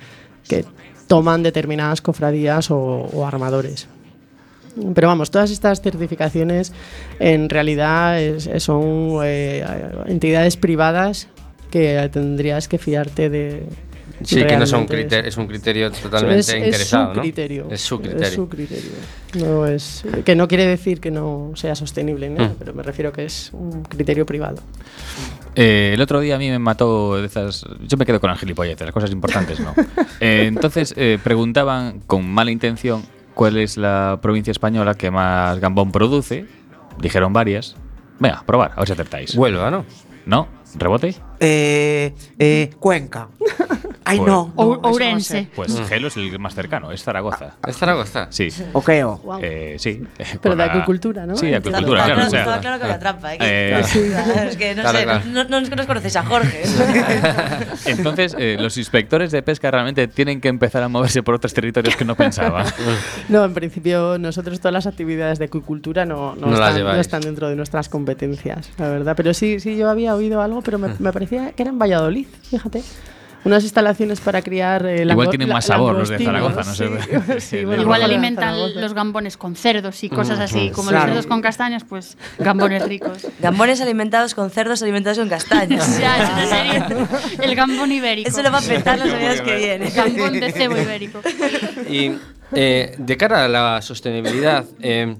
que 0.47 0.63
toman 1.07 1.43
determinadas 1.43 1.99
cofradías 1.99 2.71
o, 2.71 2.77
o 2.77 3.27
armadores. 3.27 3.89
Pero 4.95 5.07
vamos, 5.07 5.29
todas 5.31 5.51
estas 5.51 5.81
certificaciones 5.81 6.73
en 7.19 7.49
realidad 7.49 8.19
es- 8.21 8.49
son 8.63 9.19
eh, 9.23 9.63
entidades 10.07 10.57
privadas 10.57 11.27
que 11.69 12.09
tendrías 12.11 12.67
que 12.67 12.77
fiarte 12.77 13.29
de. 13.29 13.63
Sí, 14.23 14.43
que 14.45 14.55
no 14.57 14.65
son 14.65 14.85
criterio, 14.85 15.27
es 15.27 15.35
un 15.37 15.47
criterio 15.47 15.91
totalmente 15.91 16.39
es, 16.39 16.49
es 16.49 16.55
interesado, 16.55 17.09
su 17.09 17.15
¿no? 17.15 17.21
criterio. 17.21 17.67
Es 17.69 17.81
su 17.81 17.99
criterio. 17.99 18.27
Es 18.27 18.33
su 18.33 18.47
criterio. 18.47 18.91
No 19.39 19.65
es, 19.65 20.03
que 20.23 20.35
no 20.35 20.47
quiere 20.47 20.65
decir 20.65 20.99
que 21.01 21.11
no 21.11 21.51
sea 21.55 21.75
sostenible, 21.75 22.29
¿no? 22.29 22.45
Mm. 22.45 22.55
pero 22.59 22.73
me 22.73 22.83
refiero 22.83 23.11
que 23.11 23.25
es 23.25 23.49
un 23.53 23.83
criterio 23.83 24.25
privado. 24.25 24.61
Eh, 25.55 25.91
el 25.93 26.01
otro 26.01 26.19
día 26.19 26.35
a 26.35 26.37
mí 26.39 26.49
me 26.49 26.59
mató 26.59 27.17
de 27.17 27.25
esas. 27.25 27.65
Yo 27.87 27.97
me 27.97 28.05
quedo 28.05 28.19
con 28.21 28.29
las 28.29 28.39
gilipolleces, 28.39 28.85
las 28.85 28.93
cosas 28.93 29.11
importantes 29.11 29.59
no. 29.59 29.73
Eh, 30.19 30.45
entonces 30.47 30.93
eh, 30.95 31.17
preguntaban 31.21 31.99
con 32.07 32.25
mala 32.25 32.51
intención 32.51 33.03
cuál 33.33 33.57
es 33.57 33.77
la 33.77 34.19
provincia 34.21 34.51
española 34.51 34.95
que 34.95 35.11
más 35.11 35.59
gambón 35.59 35.91
produce. 35.91 36.45
Dijeron 36.99 37.33
varias. 37.33 37.75
Venga, 38.19 38.43
probar, 38.45 38.71
a 38.73 38.77
ver 38.77 38.87
si 38.87 38.93
acertáis. 38.93 39.35
Huelva, 39.35 39.71
¿no? 39.71 39.85
¿No? 40.25 40.47
¿Rebote? 40.75 41.15
Eh, 41.39 42.13
eh, 42.39 42.71
Cuenca. 42.79 43.29
Ay, 44.13 44.17
Pues- 44.19 44.27
no. 44.31 44.53
no, 44.55 44.63
Ourense. 44.83 45.47
Pues 45.55 45.71
Mm. 45.79 45.85
Gelo 45.85 46.07
es 46.07 46.17
el 46.17 46.39
más 46.39 46.53
cercano, 46.55 46.91
es 46.91 47.03
Zaragoza. 47.03 47.55
¿Es 47.67 47.77
Zaragoza? 47.77 48.27
Sí. 48.29 48.49
Okeo. 48.73 49.39
Eh, 49.41 49.75
sí. 49.79 50.03
Pero 50.41 50.55
de 50.55 50.63
acuicultura, 50.63 51.25
¿no? 51.25 51.35
Sí, 51.35 51.47
de 51.47 51.55
acuicultura, 51.57 52.03
claro. 52.05 52.13
o 52.13 52.15
claro, 52.15 52.29
sea, 52.29 52.39
estaba 52.41 52.59
claro 52.59 52.81
que 52.81 52.87
la 52.87 52.99
trampa. 52.99 53.33
¿eh? 53.33 53.37
Eh, 53.41 53.79
es 54.49 54.57
que 54.57 54.75
no 54.75 54.81
Claro, 54.83 54.97
sé, 54.99 55.03
claro. 55.03 55.25
No, 55.27 55.43
no, 55.45 55.61
no 55.61 55.75
nos 55.75 55.85
conocéis 55.85 56.15
a 56.15 56.23
Jorge. 56.23 56.63
Entonces, 57.85 58.35
eh, 58.37 58.57
los 58.59 58.77
inspectores 58.77 59.31
de 59.31 59.41
pesca 59.41 59.71
realmente 59.71 60.07
tienen 60.07 60.41
que 60.41 60.47
empezar 60.47 60.83
a 60.83 60.87
moverse 60.87 61.23
por 61.23 61.35
otros 61.35 61.53
territorios 61.53 61.95
que 61.95 62.05
no 62.05 62.15
pensaban. 62.15 62.65
No, 63.29 63.43
en 63.45 63.53
principio 63.53 64.17
nosotros 64.19 64.59
todas 64.59 64.73
las 64.73 64.85
actividades 64.87 65.39
de 65.39 65.45
acuicultura 65.45 66.05
no, 66.05 66.35
no 66.35 66.47
No 66.47 66.57
las 66.59 66.75
están, 66.75 66.83
no 66.95 67.01
están 67.01 67.21
dentro 67.21 67.49
de 67.49 67.55
nuestras 67.55 67.89
competencias, 67.89 68.69
la 68.77 68.89
verdad. 68.89 69.13
Pero 69.15 69.33
sí, 69.33 69.59
sí, 69.59 69.75
yo 69.77 69.89
había 69.89 70.13
oído 70.15 70.41
algo, 70.41 70.61
pero 70.61 70.77
me, 70.77 70.89
me 70.99 71.11
parecía 71.13 71.51
que 71.53 71.63
era 71.63 71.71
en 71.71 71.79
Valladolid, 71.79 72.27
fíjate. 72.49 72.83
Unas 73.45 73.63
instalaciones 73.63 74.21
para 74.21 74.41
criar 74.41 74.85
eh, 74.85 75.03
Igual 75.03 75.29
tienen 75.29 75.49
más 75.49 75.65
sabor 75.65 75.95
los 75.97 76.07
de 76.09 76.17
Zaragoza, 76.23 76.61
no 76.63 76.73
sé. 76.73 76.87
sí. 77.39 77.57
Sí, 77.59 77.65
bueno, 77.65 77.81
Igual 77.81 78.01
los 78.01 78.09
alimentan 78.09 78.55
los 78.79 78.93
gambones 78.93 79.35
con 79.37 79.55
cerdos 79.55 80.03
y 80.03 80.09
cosas 80.09 80.39
así, 80.39 80.69
Mm. 80.69 80.73
como 80.73 80.89
Claro. 80.89 81.05
los 81.07 81.13
cerdos 81.15 81.27
con 81.27 81.41
castañas, 81.41 81.83
pues 81.83 82.17
gambones 82.39 82.83
ricos. 82.87 83.27
Gambones 83.39 83.81
alimentados 83.81 84.33
con 84.33 84.49
cerdos 84.49 84.81
alimentados 84.81 85.17
con 85.19 85.29
castañas. 85.29 85.99
Ya, 85.99 86.45
sería 86.47 86.87
el 87.41 87.55
gambón 87.55 87.91
ibérico. 87.91 88.29
Eso 88.29 88.41
lo 88.43 88.51
va 88.51 88.59
a 88.59 88.61
petar 88.61 88.97
las 88.97 89.09
semanas 89.09 89.41
que 89.41 89.55
vienen. 89.57 89.93
Gambón 89.93 90.39
de 90.39 90.51
cebo 90.51 90.77
ibérico. 90.77 91.19
Y 91.89 92.11
eh, 92.53 92.95
de 92.97 93.17
cara 93.17 93.45
a 93.45 93.47
la 93.47 93.81
sostenibilidad, 93.81 94.63
eh, 94.79 95.15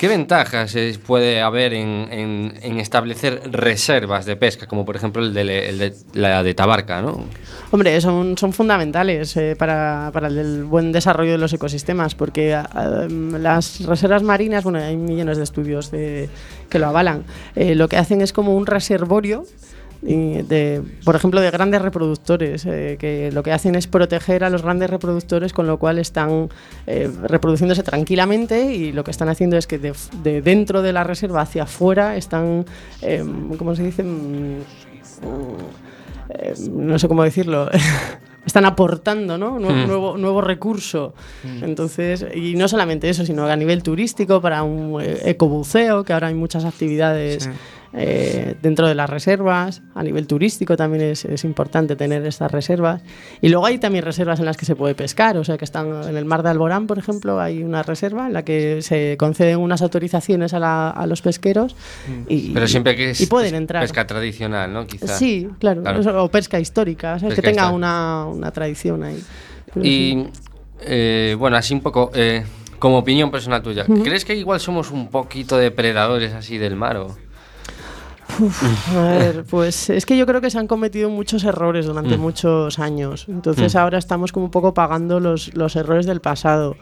¿qué 0.00 0.08
ventajas 0.08 0.74
eh, 0.76 0.98
puede 1.06 1.42
haber 1.42 1.74
en, 1.74 2.54
establecer 2.80 3.42
reservas 3.52 4.24
de 4.24 4.34
pesca, 4.34 4.66
como 4.66 4.86
por 4.86 4.96
ejemplo 4.96 5.22
el 5.22 5.34
de, 5.34 5.92
la 6.14 6.42
de 6.42 6.54
Tabarca, 6.54 7.02
¿no? 7.02 7.26
Hombre, 7.70 8.00
son, 8.00 8.38
son 8.38 8.54
fundamentales 8.54 9.36
eh, 9.36 9.56
para, 9.58 10.08
para 10.14 10.28
el 10.28 10.64
buen 10.64 10.90
desarrollo 10.90 11.32
de 11.32 11.38
los 11.38 11.52
ecosistemas, 11.52 12.14
porque 12.14 12.54
ah, 12.54 13.04
em, 13.04 13.32
las 13.42 13.84
reservas 13.84 14.22
marinas, 14.22 14.64
bueno, 14.64 14.78
hay 14.78 14.96
millones 14.96 15.36
de 15.36 15.44
estudios 15.44 15.90
de- 15.90 16.30
que 16.70 16.78
lo 16.78 16.86
avalan, 16.86 17.24
eh, 17.54 17.74
lo 17.74 17.86
que 17.88 17.98
hacen 17.98 18.22
es 18.22 18.32
como 18.32 18.56
un 18.56 18.64
reservorio. 18.64 19.44
De, 20.02 20.82
por 21.04 21.14
ejemplo, 21.14 21.40
de 21.40 21.50
grandes 21.50 21.82
reproductores, 21.82 22.64
eh, 22.66 22.96
que 22.98 23.30
lo 23.32 23.42
que 23.42 23.52
hacen 23.52 23.74
es 23.74 23.86
proteger 23.86 24.44
a 24.44 24.50
los 24.50 24.62
grandes 24.62 24.88
reproductores, 24.88 25.52
con 25.52 25.66
lo 25.66 25.78
cual 25.78 25.98
están 25.98 26.48
eh, 26.86 27.10
reproduciéndose 27.24 27.82
tranquilamente 27.82 28.72
y 28.74 28.92
lo 28.92 29.04
que 29.04 29.10
están 29.10 29.28
haciendo 29.28 29.56
es 29.56 29.66
que 29.66 29.78
de, 29.78 29.92
de 30.22 30.40
dentro 30.40 30.82
de 30.82 30.92
la 30.92 31.04
reserva 31.04 31.42
hacia 31.42 31.64
afuera 31.64 32.16
están, 32.16 32.64
em, 33.02 33.56
¿cómo 33.56 33.74
se 33.76 33.82
dice? 33.82 34.02
Mm, 34.02 34.60
eh, 36.30 36.54
no 36.70 36.98
sé 36.98 37.06
cómo 37.06 37.22
decirlo, 37.22 37.68
están 38.46 38.64
aportando 38.64 39.36
¿no? 39.36 39.56
Hmm. 39.58 39.86
nuevo, 39.86 40.16
nuevo 40.16 40.40
recurso. 40.40 41.12
Hmm. 41.44 41.64
Entonces, 41.64 42.24
y 42.34 42.54
no 42.54 42.68
solamente 42.68 43.10
eso, 43.10 43.26
sino 43.26 43.44
a 43.46 43.56
nivel 43.56 43.82
turístico, 43.82 44.40
para 44.40 44.62
un 44.62 44.98
ecobuceo, 45.02 46.04
que 46.04 46.14
ahora 46.14 46.28
hay 46.28 46.34
muchas 46.34 46.64
actividades 46.64 47.44
Sí. 47.44 47.50
Eh, 47.92 48.54
dentro 48.62 48.86
de 48.86 48.94
las 48.94 49.10
reservas. 49.10 49.82
A 49.94 50.02
nivel 50.02 50.26
turístico 50.26 50.76
también 50.76 51.02
es, 51.04 51.24
es 51.24 51.44
importante 51.44 51.96
tener 51.96 52.24
estas 52.26 52.50
reservas. 52.50 53.02
Y 53.40 53.48
luego 53.48 53.66
hay 53.66 53.78
también 53.78 54.04
reservas 54.04 54.38
en 54.40 54.46
las 54.46 54.56
que 54.56 54.64
se 54.66 54.76
puede 54.76 54.94
pescar, 54.94 55.36
o 55.36 55.44
sea 55.44 55.58
que 55.58 55.64
están 55.64 56.02
en 56.08 56.16
el 56.16 56.24
mar 56.24 56.42
de 56.42 56.50
Alborán, 56.50 56.86
por 56.86 56.98
ejemplo, 56.98 57.40
hay 57.40 57.62
una 57.62 57.82
reserva 57.82 58.26
en 58.26 58.32
la 58.32 58.44
que 58.44 58.82
se 58.82 59.16
conceden 59.18 59.58
unas 59.58 59.82
autorizaciones 59.82 60.54
a, 60.54 60.58
la- 60.58 60.90
a 60.90 61.06
los 61.06 61.22
pesqueros 61.22 61.74
y, 62.28 62.50
Pero 62.52 62.66
siempre 62.68 62.94
que 62.96 63.10
es 63.10 63.20
y 63.20 63.26
pueden 63.26 63.54
entrar. 63.54 63.82
pesca 63.82 64.06
tradicional, 64.06 64.72
¿no? 64.72 64.86
Quizá. 64.86 65.08
Sí, 65.18 65.48
claro, 65.58 65.82
eso, 66.00 66.22
o 66.24 66.30
pesca 66.30 66.60
histórica, 66.60 67.18
¿sabes? 67.18 67.34
que 67.34 67.42
Pesca 67.42 67.50
tenga 67.50 67.62
histórica. 67.62 67.76
una, 67.76 68.26
una 68.26 68.50
tradición 68.50 69.02
ahí. 69.02 69.22
Pero 69.74 69.86
Y 69.86 70.26
eh, 70.82 71.36
bueno, 71.38 71.56
así 71.56 71.74
un 71.74 71.80
poco, 71.80 72.10
eh, 72.14 72.44
como 72.78 72.98
opinión 72.98 73.30
personal 73.30 73.62
tuya. 73.62 73.84
¿crees 74.02 74.24
que 74.24 74.34
igual 74.34 74.58
somos 74.60 74.90
un 74.90 75.08
poquito 75.08 75.56
depredadores 75.58 76.32
así 76.32 76.56
del 76.58 76.76
mar 76.76 76.96
o? 76.96 77.16
A 78.96 79.02
ver, 79.18 79.44
pues 79.48 79.90
es 79.90 80.06
que 80.06 80.16
yo 80.16 80.26
creo 80.26 80.40
que 80.40 80.50
se 80.50 80.58
han 80.58 80.66
cometido 80.66 81.10
muchos 81.10 81.44
errores 81.44 81.86
durante 81.86 82.16
Mm. 82.16 82.20
muchos 82.20 82.78
años. 82.78 83.26
Entonces 83.28 83.74
Mm. 83.74 83.78
ahora 83.78 83.98
estamos 83.98 84.32
como 84.32 84.46
un 84.46 84.50
poco 84.50 84.74
pagando 84.74 85.20
los, 85.20 85.54
los 85.54 85.76
errores 85.76 86.06
del 86.06 86.20
pasado. 86.20 86.76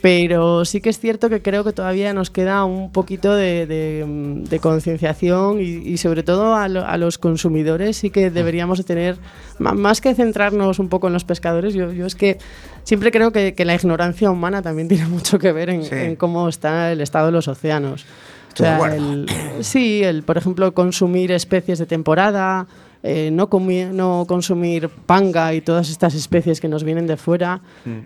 Pero 0.00 0.64
sí 0.64 0.80
que 0.80 0.90
es 0.90 0.98
cierto 0.98 1.28
que 1.30 1.42
creo 1.42 1.62
que 1.62 1.72
todavía 1.72 2.12
nos 2.12 2.28
queda 2.30 2.64
un 2.64 2.90
poquito 2.90 3.32
de, 3.36 3.66
de, 3.68 4.04
mm, 4.04 4.44
de 4.44 4.58
concienciación 4.58 5.60
y, 5.60 5.64
y 5.64 5.96
sobre 5.96 6.24
todo 6.24 6.56
a, 6.56 6.66
lo- 6.66 6.84
a 6.84 6.96
los 6.96 7.18
consumidores 7.18 7.98
sí 7.98 8.10
que 8.10 8.28
deberíamos 8.28 8.78
de 8.78 8.84
tener, 8.84 9.16
más 9.60 10.00
que 10.00 10.12
centrarnos 10.16 10.80
un 10.80 10.88
poco 10.88 11.06
en 11.06 11.12
los 11.12 11.22
pescadores, 11.22 11.72
yo, 11.74 11.92
yo 11.92 12.04
es 12.06 12.16
que 12.16 12.38
siempre 12.82 13.12
creo 13.12 13.30
que, 13.30 13.54
que 13.54 13.64
la 13.64 13.76
ignorancia 13.76 14.28
humana 14.32 14.60
también 14.60 14.88
tiene 14.88 15.06
mucho 15.06 15.38
que 15.38 15.52
ver 15.52 15.70
en, 15.70 15.84
Sí. 15.84 15.94
en 15.94 16.16
cómo 16.16 16.48
está 16.48 16.90
el 16.90 17.00
estado 17.00 17.26
de 17.26 17.32
los 17.32 17.46
océanos. 17.46 18.04
Estoy 18.52 18.66
de 18.66 18.72
acuerdo. 18.72 18.96
el- 18.96 19.26
sí, 19.64 20.02
el, 20.04 20.22
por 20.22 20.36
ejemplo, 20.38 20.72
consumir 20.74 21.32
especies 21.32 21.78
de 21.78 21.86
temporada, 21.86 22.66
eh, 23.04 23.30
no, 23.32 23.50
comi- 23.50 23.90
no 23.90 24.24
consumir 24.28 24.88
panga 24.88 25.52
y 25.54 25.60
todas 25.60 25.90
estas 25.90 26.14
especies 26.14 26.60
que 26.60 26.68
nos 26.68 26.84
vienen 26.84 27.08
de 27.08 27.16
fuera, 27.16 27.60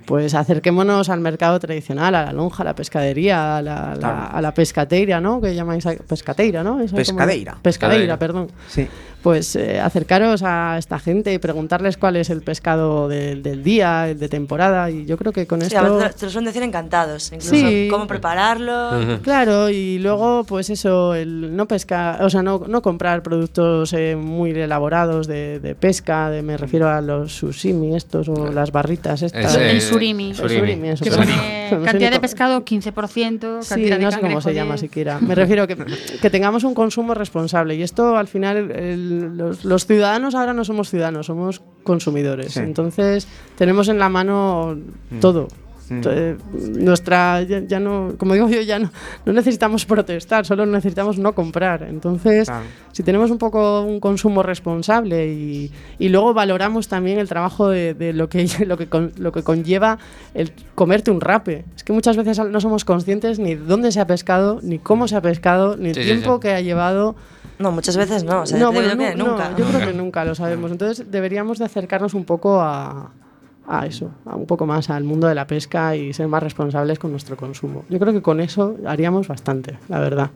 pues 0.06 0.34
acerquémonos 0.34 1.10
al 1.10 1.20
mercado 1.20 1.58
tradicional, 1.60 2.14
a 2.14 2.24
la 2.24 2.32
lonja, 2.32 2.62
a 2.62 2.64
la 2.64 2.74
pescadería, 2.74 3.58
a 3.58 3.62
la, 3.62 3.92
a 3.92 4.40
la 4.40 4.54
pescateira, 4.54 5.20
¿no? 5.20 5.40
Que 5.42 5.54
llamáis 5.54 5.84
pescateira, 6.08 6.62
¿no? 6.62 6.76
Como- 6.78 6.86
Pescadeira. 6.96 7.58
Pescadeira, 7.60 8.16
Pescadeira. 8.16 8.18
perdón. 8.18 8.48
Sí. 8.68 8.88
Pues 9.26 9.56
eh, 9.56 9.80
acercaros 9.80 10.44
a 10.44 10.78
esta 10.78 11.00
gente 11.00 11.32
y 11.34 11.38
preguntarles 11.38 11.96
cuál 11.96 12.14
es 12.14 12.30
el 12.30 12.42
pescado 12.42 13.08
del- 13.08 13.42
del 13.42 13.64
día, 13.64 14.08
el 14.08 14.20
de 14.20 14.28
temporada, 14.28 14.88
y 14.88 15.04
yo 15.04 15.16
creo 15.16 15.32
que 15.32 15.48
con 15.48 15.62
Sí, 15.62 15.66
esto... 15.66 15.80
a 15.80 15.82
veces 15.98 16.14
te 16.14 16.26
lo 16.26 16.30
suelen 16.30 16.46
decir 16.46 16.62
encantados. 16.62 17.32
Incluso 17.32 17.50
Sí. 17.56 17.88
cómo 17.90 18.06
prepararlo. 18.06 19.18
Claro, 19.22 19.68
y 19.68 19.98
luego, 19.98 20.44
pues 20.44 20.70
eso, 20.70 21.12
el 21.16 21.56
no 21.56 21.66
pescar, 21.66 22.22
o 22.22 22.30
sea, 22.30 22.44
no, 22.44 22.62
no 22.68 22.82
comprar 22.82 23.24
productos 23.24 23.92
eh, 23.94 24.14
muy 24.14 24.52
elaborados 24.52 25.26
de, 25.26 25.58
de 25.58 25.74
pesca, 25.74 26.30
de, 26.30 26.42
me 26.42 26.56
refiero 26.56 26.88
a 26.88 27.00
los 27.00 27.32
sushimi 27.34 27.96
estos 27.96 28.28
o 28.28 28.52
las 28.52 28.70
barritas 28.70 29.22
estas. 29.22 29.56
Ese- 29.56 29.70
El 29.72 29.80
surimi. 29.80 30.30
El 30.30 30.36
surimi, 30.36 30.88
eso, 30.90 31.02
Que 31.02 31.10
perdón. 31.10 31.26
pone 31.26 31.56
No 31.72 31.80
sé 31.80 31.84
cantidad 31.86 32.10
de 32.12 32.20
pescado 32.20 32.64
15%, 32.64 33.62
Sí, 33.62 33.68
cantidad 33.70 33.98
de 33.98 34.04
no 34.04 34.10
sé 34.12 34.20
cómo 34.20 34.40
se 34.40 34.54
llama 34.54 34.74
10. 34.74 34.80
siquiera. 34.82 35.18
Me 35.18 35.34
refiero 35.34 35.66
que, 35.66 35.76
que 36.22 36.30
tengamos 36.30 36.62
un 36.62 36.74
consumo 36.74 37.12
responsable. 37.12 37.74
Y 37.74 37.82
esto, 37.82 38.16
al 38.16 38.28
final, 38.28 38.70
el- 38.70 39.15
los, 39.16 39.64
los 39.64 39.86
ciudadanos 39.86 40.34
ahora 40.34 40.52
no 40.52 40.64
somos 40.64 40.90
ciudadanos, 40.90 41.26
somos 41.26 41.62
consumidores. 41.82 42.52
Sí. 42.52 42.60
Entonces, 42.60 43.26
tenemos 43.56 43.88
en 43.88 43.98
la 43.98 44.08
mano 44.08 44.76
todo. 45.20 45.48
Entonces, 45.90 46.36
nuestra 46.78 47.42
ya, 47.42 47.60
ya 47.60 47.78
no 47.80 48.14
como 48.18 48.34
digo 48.34 48.48
yo 48.48 48.60
ya 48.60 48.78
no, 48.78 48.90
no 49.24 49.32
necesitamos 49.32 49.86
protestar 49.86 50.44
solo 50.44 50.66
necesitamos 50.66 51.18
no 51.18 51.32
comprar 51.34 51.84
entonces 51.84 52.48
Claro. 52.48 52.64
si 52.92 53.02
tenemos 53.02 53.30
un 53.30 53.38
poco 53.38 53.82
un 53.82 54.00
consumo 54.00 54.42
responsable 54.42 55.28
y, 55.28 55.70
y 55.98 56.08
luego 56.08 56.34
valoramos 56.34 56.88
también 56.88 57.18
el 57.18 57.28
trabajo 57.28 57.68
de, 57.68 57.94
de 57.94 58.12
lo 58.12 58.28
que 58.28 58.46
lo 58.66 58.76
que 58.76 58.86
con- 58.88 59.12
lo 59.18 59.30
que 59.32 59.42
conlleva 59.42 59.98
el 60.34 60.52
comerte 60.74 61.10
un 61.10 61.20
rape 61.20 61.64
es 61.76 61.84
que 61.84 61.92
muchas 61.92 62.16
veces 62.16 62.38
no 62.38 62.60
somos 62.60 62.84
conscientes 62.84 63.38
ni 63.38 63.54
dónde 63.54 63.92
se 63.92 64.00
ha 64.00 64.06
pescado 64.06 64.60
ni 64.62 64.78
cómo 64.78 65.06
se 65.08 65.16
ha 65.16 65.20
pescado 65.22 65.76
ni 65.76 65.90
el 65.90 65.94
Sí, 65.94 66.00
sí, 66.02 66.06
tiempo 66.08 66.34
sí. 66.36 66.40
que 66.40 66.50
ha 66.52 66.60
llevado 66.60 67.14
No, 67.58 67.70
muchas 67.72 67.96
veces 67.96 68.22
no. 68.24 68.42
O 68.42 68.46
sea, 68.46 68.58
no, 68.58 68.70
bueno, 68.72 68.94
no, 68.94 69.24
nunca. 69.30 69.56
yo 69.56 69.64
creo 69.66 69.86
que 69.88 69.94
nunca 69.94 70.24
lo 70.26 70.34
sabemos. 70.34 70.70
Entonces 70.70 71.10
deberíamos 71.10 71.58
de 71.58 71.64
acercarnos 71.64 72.12
un 72.12 72.24
poco 72.26 72.60
a, 72.60 73.12
a 73.68 73.86
eso, 73.86 74.10
a 74.24 74.36
un 74.36 74.46
poco 74.46 74.66
más 74.66 74.90
al 74.90 75.04
mundo 75.04 75.26
de 75.28 75.34
la 75.34 75.46
pesca 75.46 75.96
y 75.96 76.12
ser 76.12 76.28
más 76.28 76.42
responsables 76.42 76.98
con 76.98 77.10
nuestro 77.10 77.36
consumo. 77.36 77.84
Yo 77.88 77.98
creo 77.98 78.12
que 78.12 78.22
con 78.22 78.40
eso 78.40 78.76
haríamos 78.86 79.28
bastante, 79.28 79.78
la 79.88 80.00
verdad. 80.00 80.30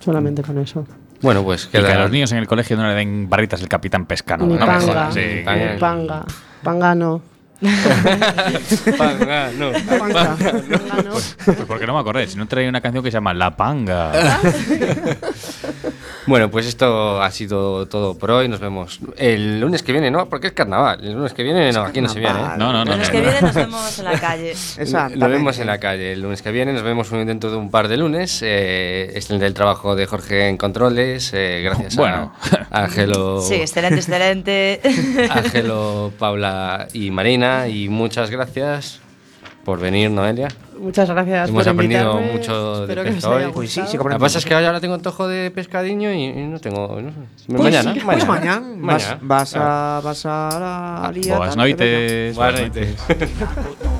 Solamente 0.00 0.42
con 0.42 0.58
eso. 0.58 0.86
Bueno, 1.20 1.44
pues 1.44 1.66
Y 1.66 1.68
que 1.70 1.78
a 1.78 1.98
los 2.00 2.10
niños 2.10 2.32
en 2.32 2.38
el 2.38 2.48
colegio 2.48 2.76
no 2.76 2.86
le 2.88 2.94
den 2.94 3.28
barritas 3.30 3.60
el 3.62 3.68
capitán 3.68 4.06
pescano. 4.06 4.44
ni 4.46 4.54
no 4.54 4.60
me 4.60 4.66
panga, 4.66 4.80
jodas, 4.86 5.14
sí. 5.14 5.20
ni 5.20 5.42
Panga. 5.44 5.78
panga, 5.78 6.24
panga 6.62 6.94
no. 6.94 7.22
Panga, 8.98 9.50
no. 9.56 9.70
Panga, 9.98 10.36
panga 10.36 11.02
no. 11.04 11.12
Pues 11.12 11.36
porque 11.68 11.86
no 11.86 11.94
me 11.94 12.00
acordé, 12.00 12.26
si 12.26 12.36
no 12.36 12.48
traía 12.48 12.68
una 12.68 12.80
canción 12.80 13.04
que 13.04 13.10
se 13.12 13.18
llama 13.18 13.32
La 13.34 13.56
Panga. 13.56 14.10
Bueno, 16.26 16.50
pues 16.50 16.66
esto 16.66 17.20
ha 17.20 17.30
sido 17.30 17.86
todo 17.86 18.16
por 18.16 18.30
hoy. 18.30 18.48
Nos 18.48 18.60
vemos 18.60 19.00
el 19.16 19.60
lunes 19.60 19.82
que 19.82 19.92
viene, 19.92 20.10
¿no? 20.10 20.28
Porque 20.28 20.48
es 20.48 20.52
carnaval. 20.52 21.00
El 21.04 21.12
lunes 21.14 21.32
que 21.34 21.42
viene, 21.42 21.72
no, 21.72 21.82
aquí 21.82 22.00
no 22.00 22.08
se 22.08 22.20
viene. 22.20 22.38
¿eh? 22.38 22.44
No, 22.56 22.72
no, 22.72 22.84
no. 22.84 22.92
El 22.92 22.98
lunes 22.98 23.08
no, 23.08 23.12
que 23.12 23.18
no. 23.18 23.24
viene 23.24 23.40
nos 23.42 23.54
vemos 23.54 23.98
en 23.98 24.04
la 24.04 24.20
calle. 24.20 24.54
Lo 25.16 25.28
vemos 25.28 25.58
en 25.58 25.66
la 25.66 25.78
calle 25.78 26.12
el 26.12 26.22
lunes 26.22 26.42
que 26.42 26.50
viene. 26.52 26.72
Nos 26.72 26.82
vemos 26.82 27.10
dentro 27.10 27.50
de 27.50 27.56
un 27.56 27.70
par 27.70 27.88
de 27.88 27.96
lunes. 27.96 28.40
Eh, 28.42 29.10
excelente 29.14 29.46
el 29.46 29.54
trabajo 29.54 29.94
de 29.96 30.06
Jorge 30.06 30.48
en 30.48 30.56
controles. 30.56 31.32
eh, 31.34 31.60
gracias 31.64 31.96
Bueno. 31.96 32.32
a 32.70 32.82
Ángelo, 32.84 33.40
Sí, 33.42 33.54
excelente, 33.56 33.96
excelente. 33.96 34.80
Ángelo, 35.30 36.12
Paula 36.18 36.88
y 36.92 37.10
Marina. 37.10 37.68
Y 37.68 37.88
muchas 37.88 38.30
gracias 38.30 39.00
por 39.64 39.78
venir, 39.78 40.10
Noelia. 40.10 40.48
Muchas 40.78 41.08
gracias 41.08 41.48
Hemos 41.48 41.62
por 41.64 41.72
aprendido 41.72 42.12
invitarme. 42.18 42.32
mucho 42.38 42.86
de 42.86 42.92
Espero 42.92 43.02
pesca 43.14 43.28
hoy. 43.30 43.44
Pues 43.52 43.70
sí, 43.70 43.82
sí. 43.86 43.96
Lo 43.96 44.04
que 44.04 44.18
pasa 44.18 44.38
es 44.38 44.44
que 44.44 44.54
ahora 44.54 44.80
tengo 44.80 44.94
antojo 44.94 45.28
de 45.28 45.50
pescadiño 45.52 46.12
y, 46.12 46.24
y 46.24 46.46
no 46.46 46.58
tengo. 46.58 47.00
no 47.00 47.10
sé. 47.10 47.16
Pues, 47.46 47.60
mañana, 47.62 47.94
sí, 47.94 48.00
mañana. 48.00 48.12
pues 48.12 48.26
mañana, 48.26 48.66
vas, 48.80 49.02
Mañana. 49.04 49.18
vas 49.22 49.56
a 49.56 50.00
vas 50.02 50.26
a 50.26 51.02
la 51.04 51.12
que 51.12 51.20
venga. 51.20 51.56
noites. 51.56 52.36
Buenas 52.36 52.60
noches. 52.62 52.96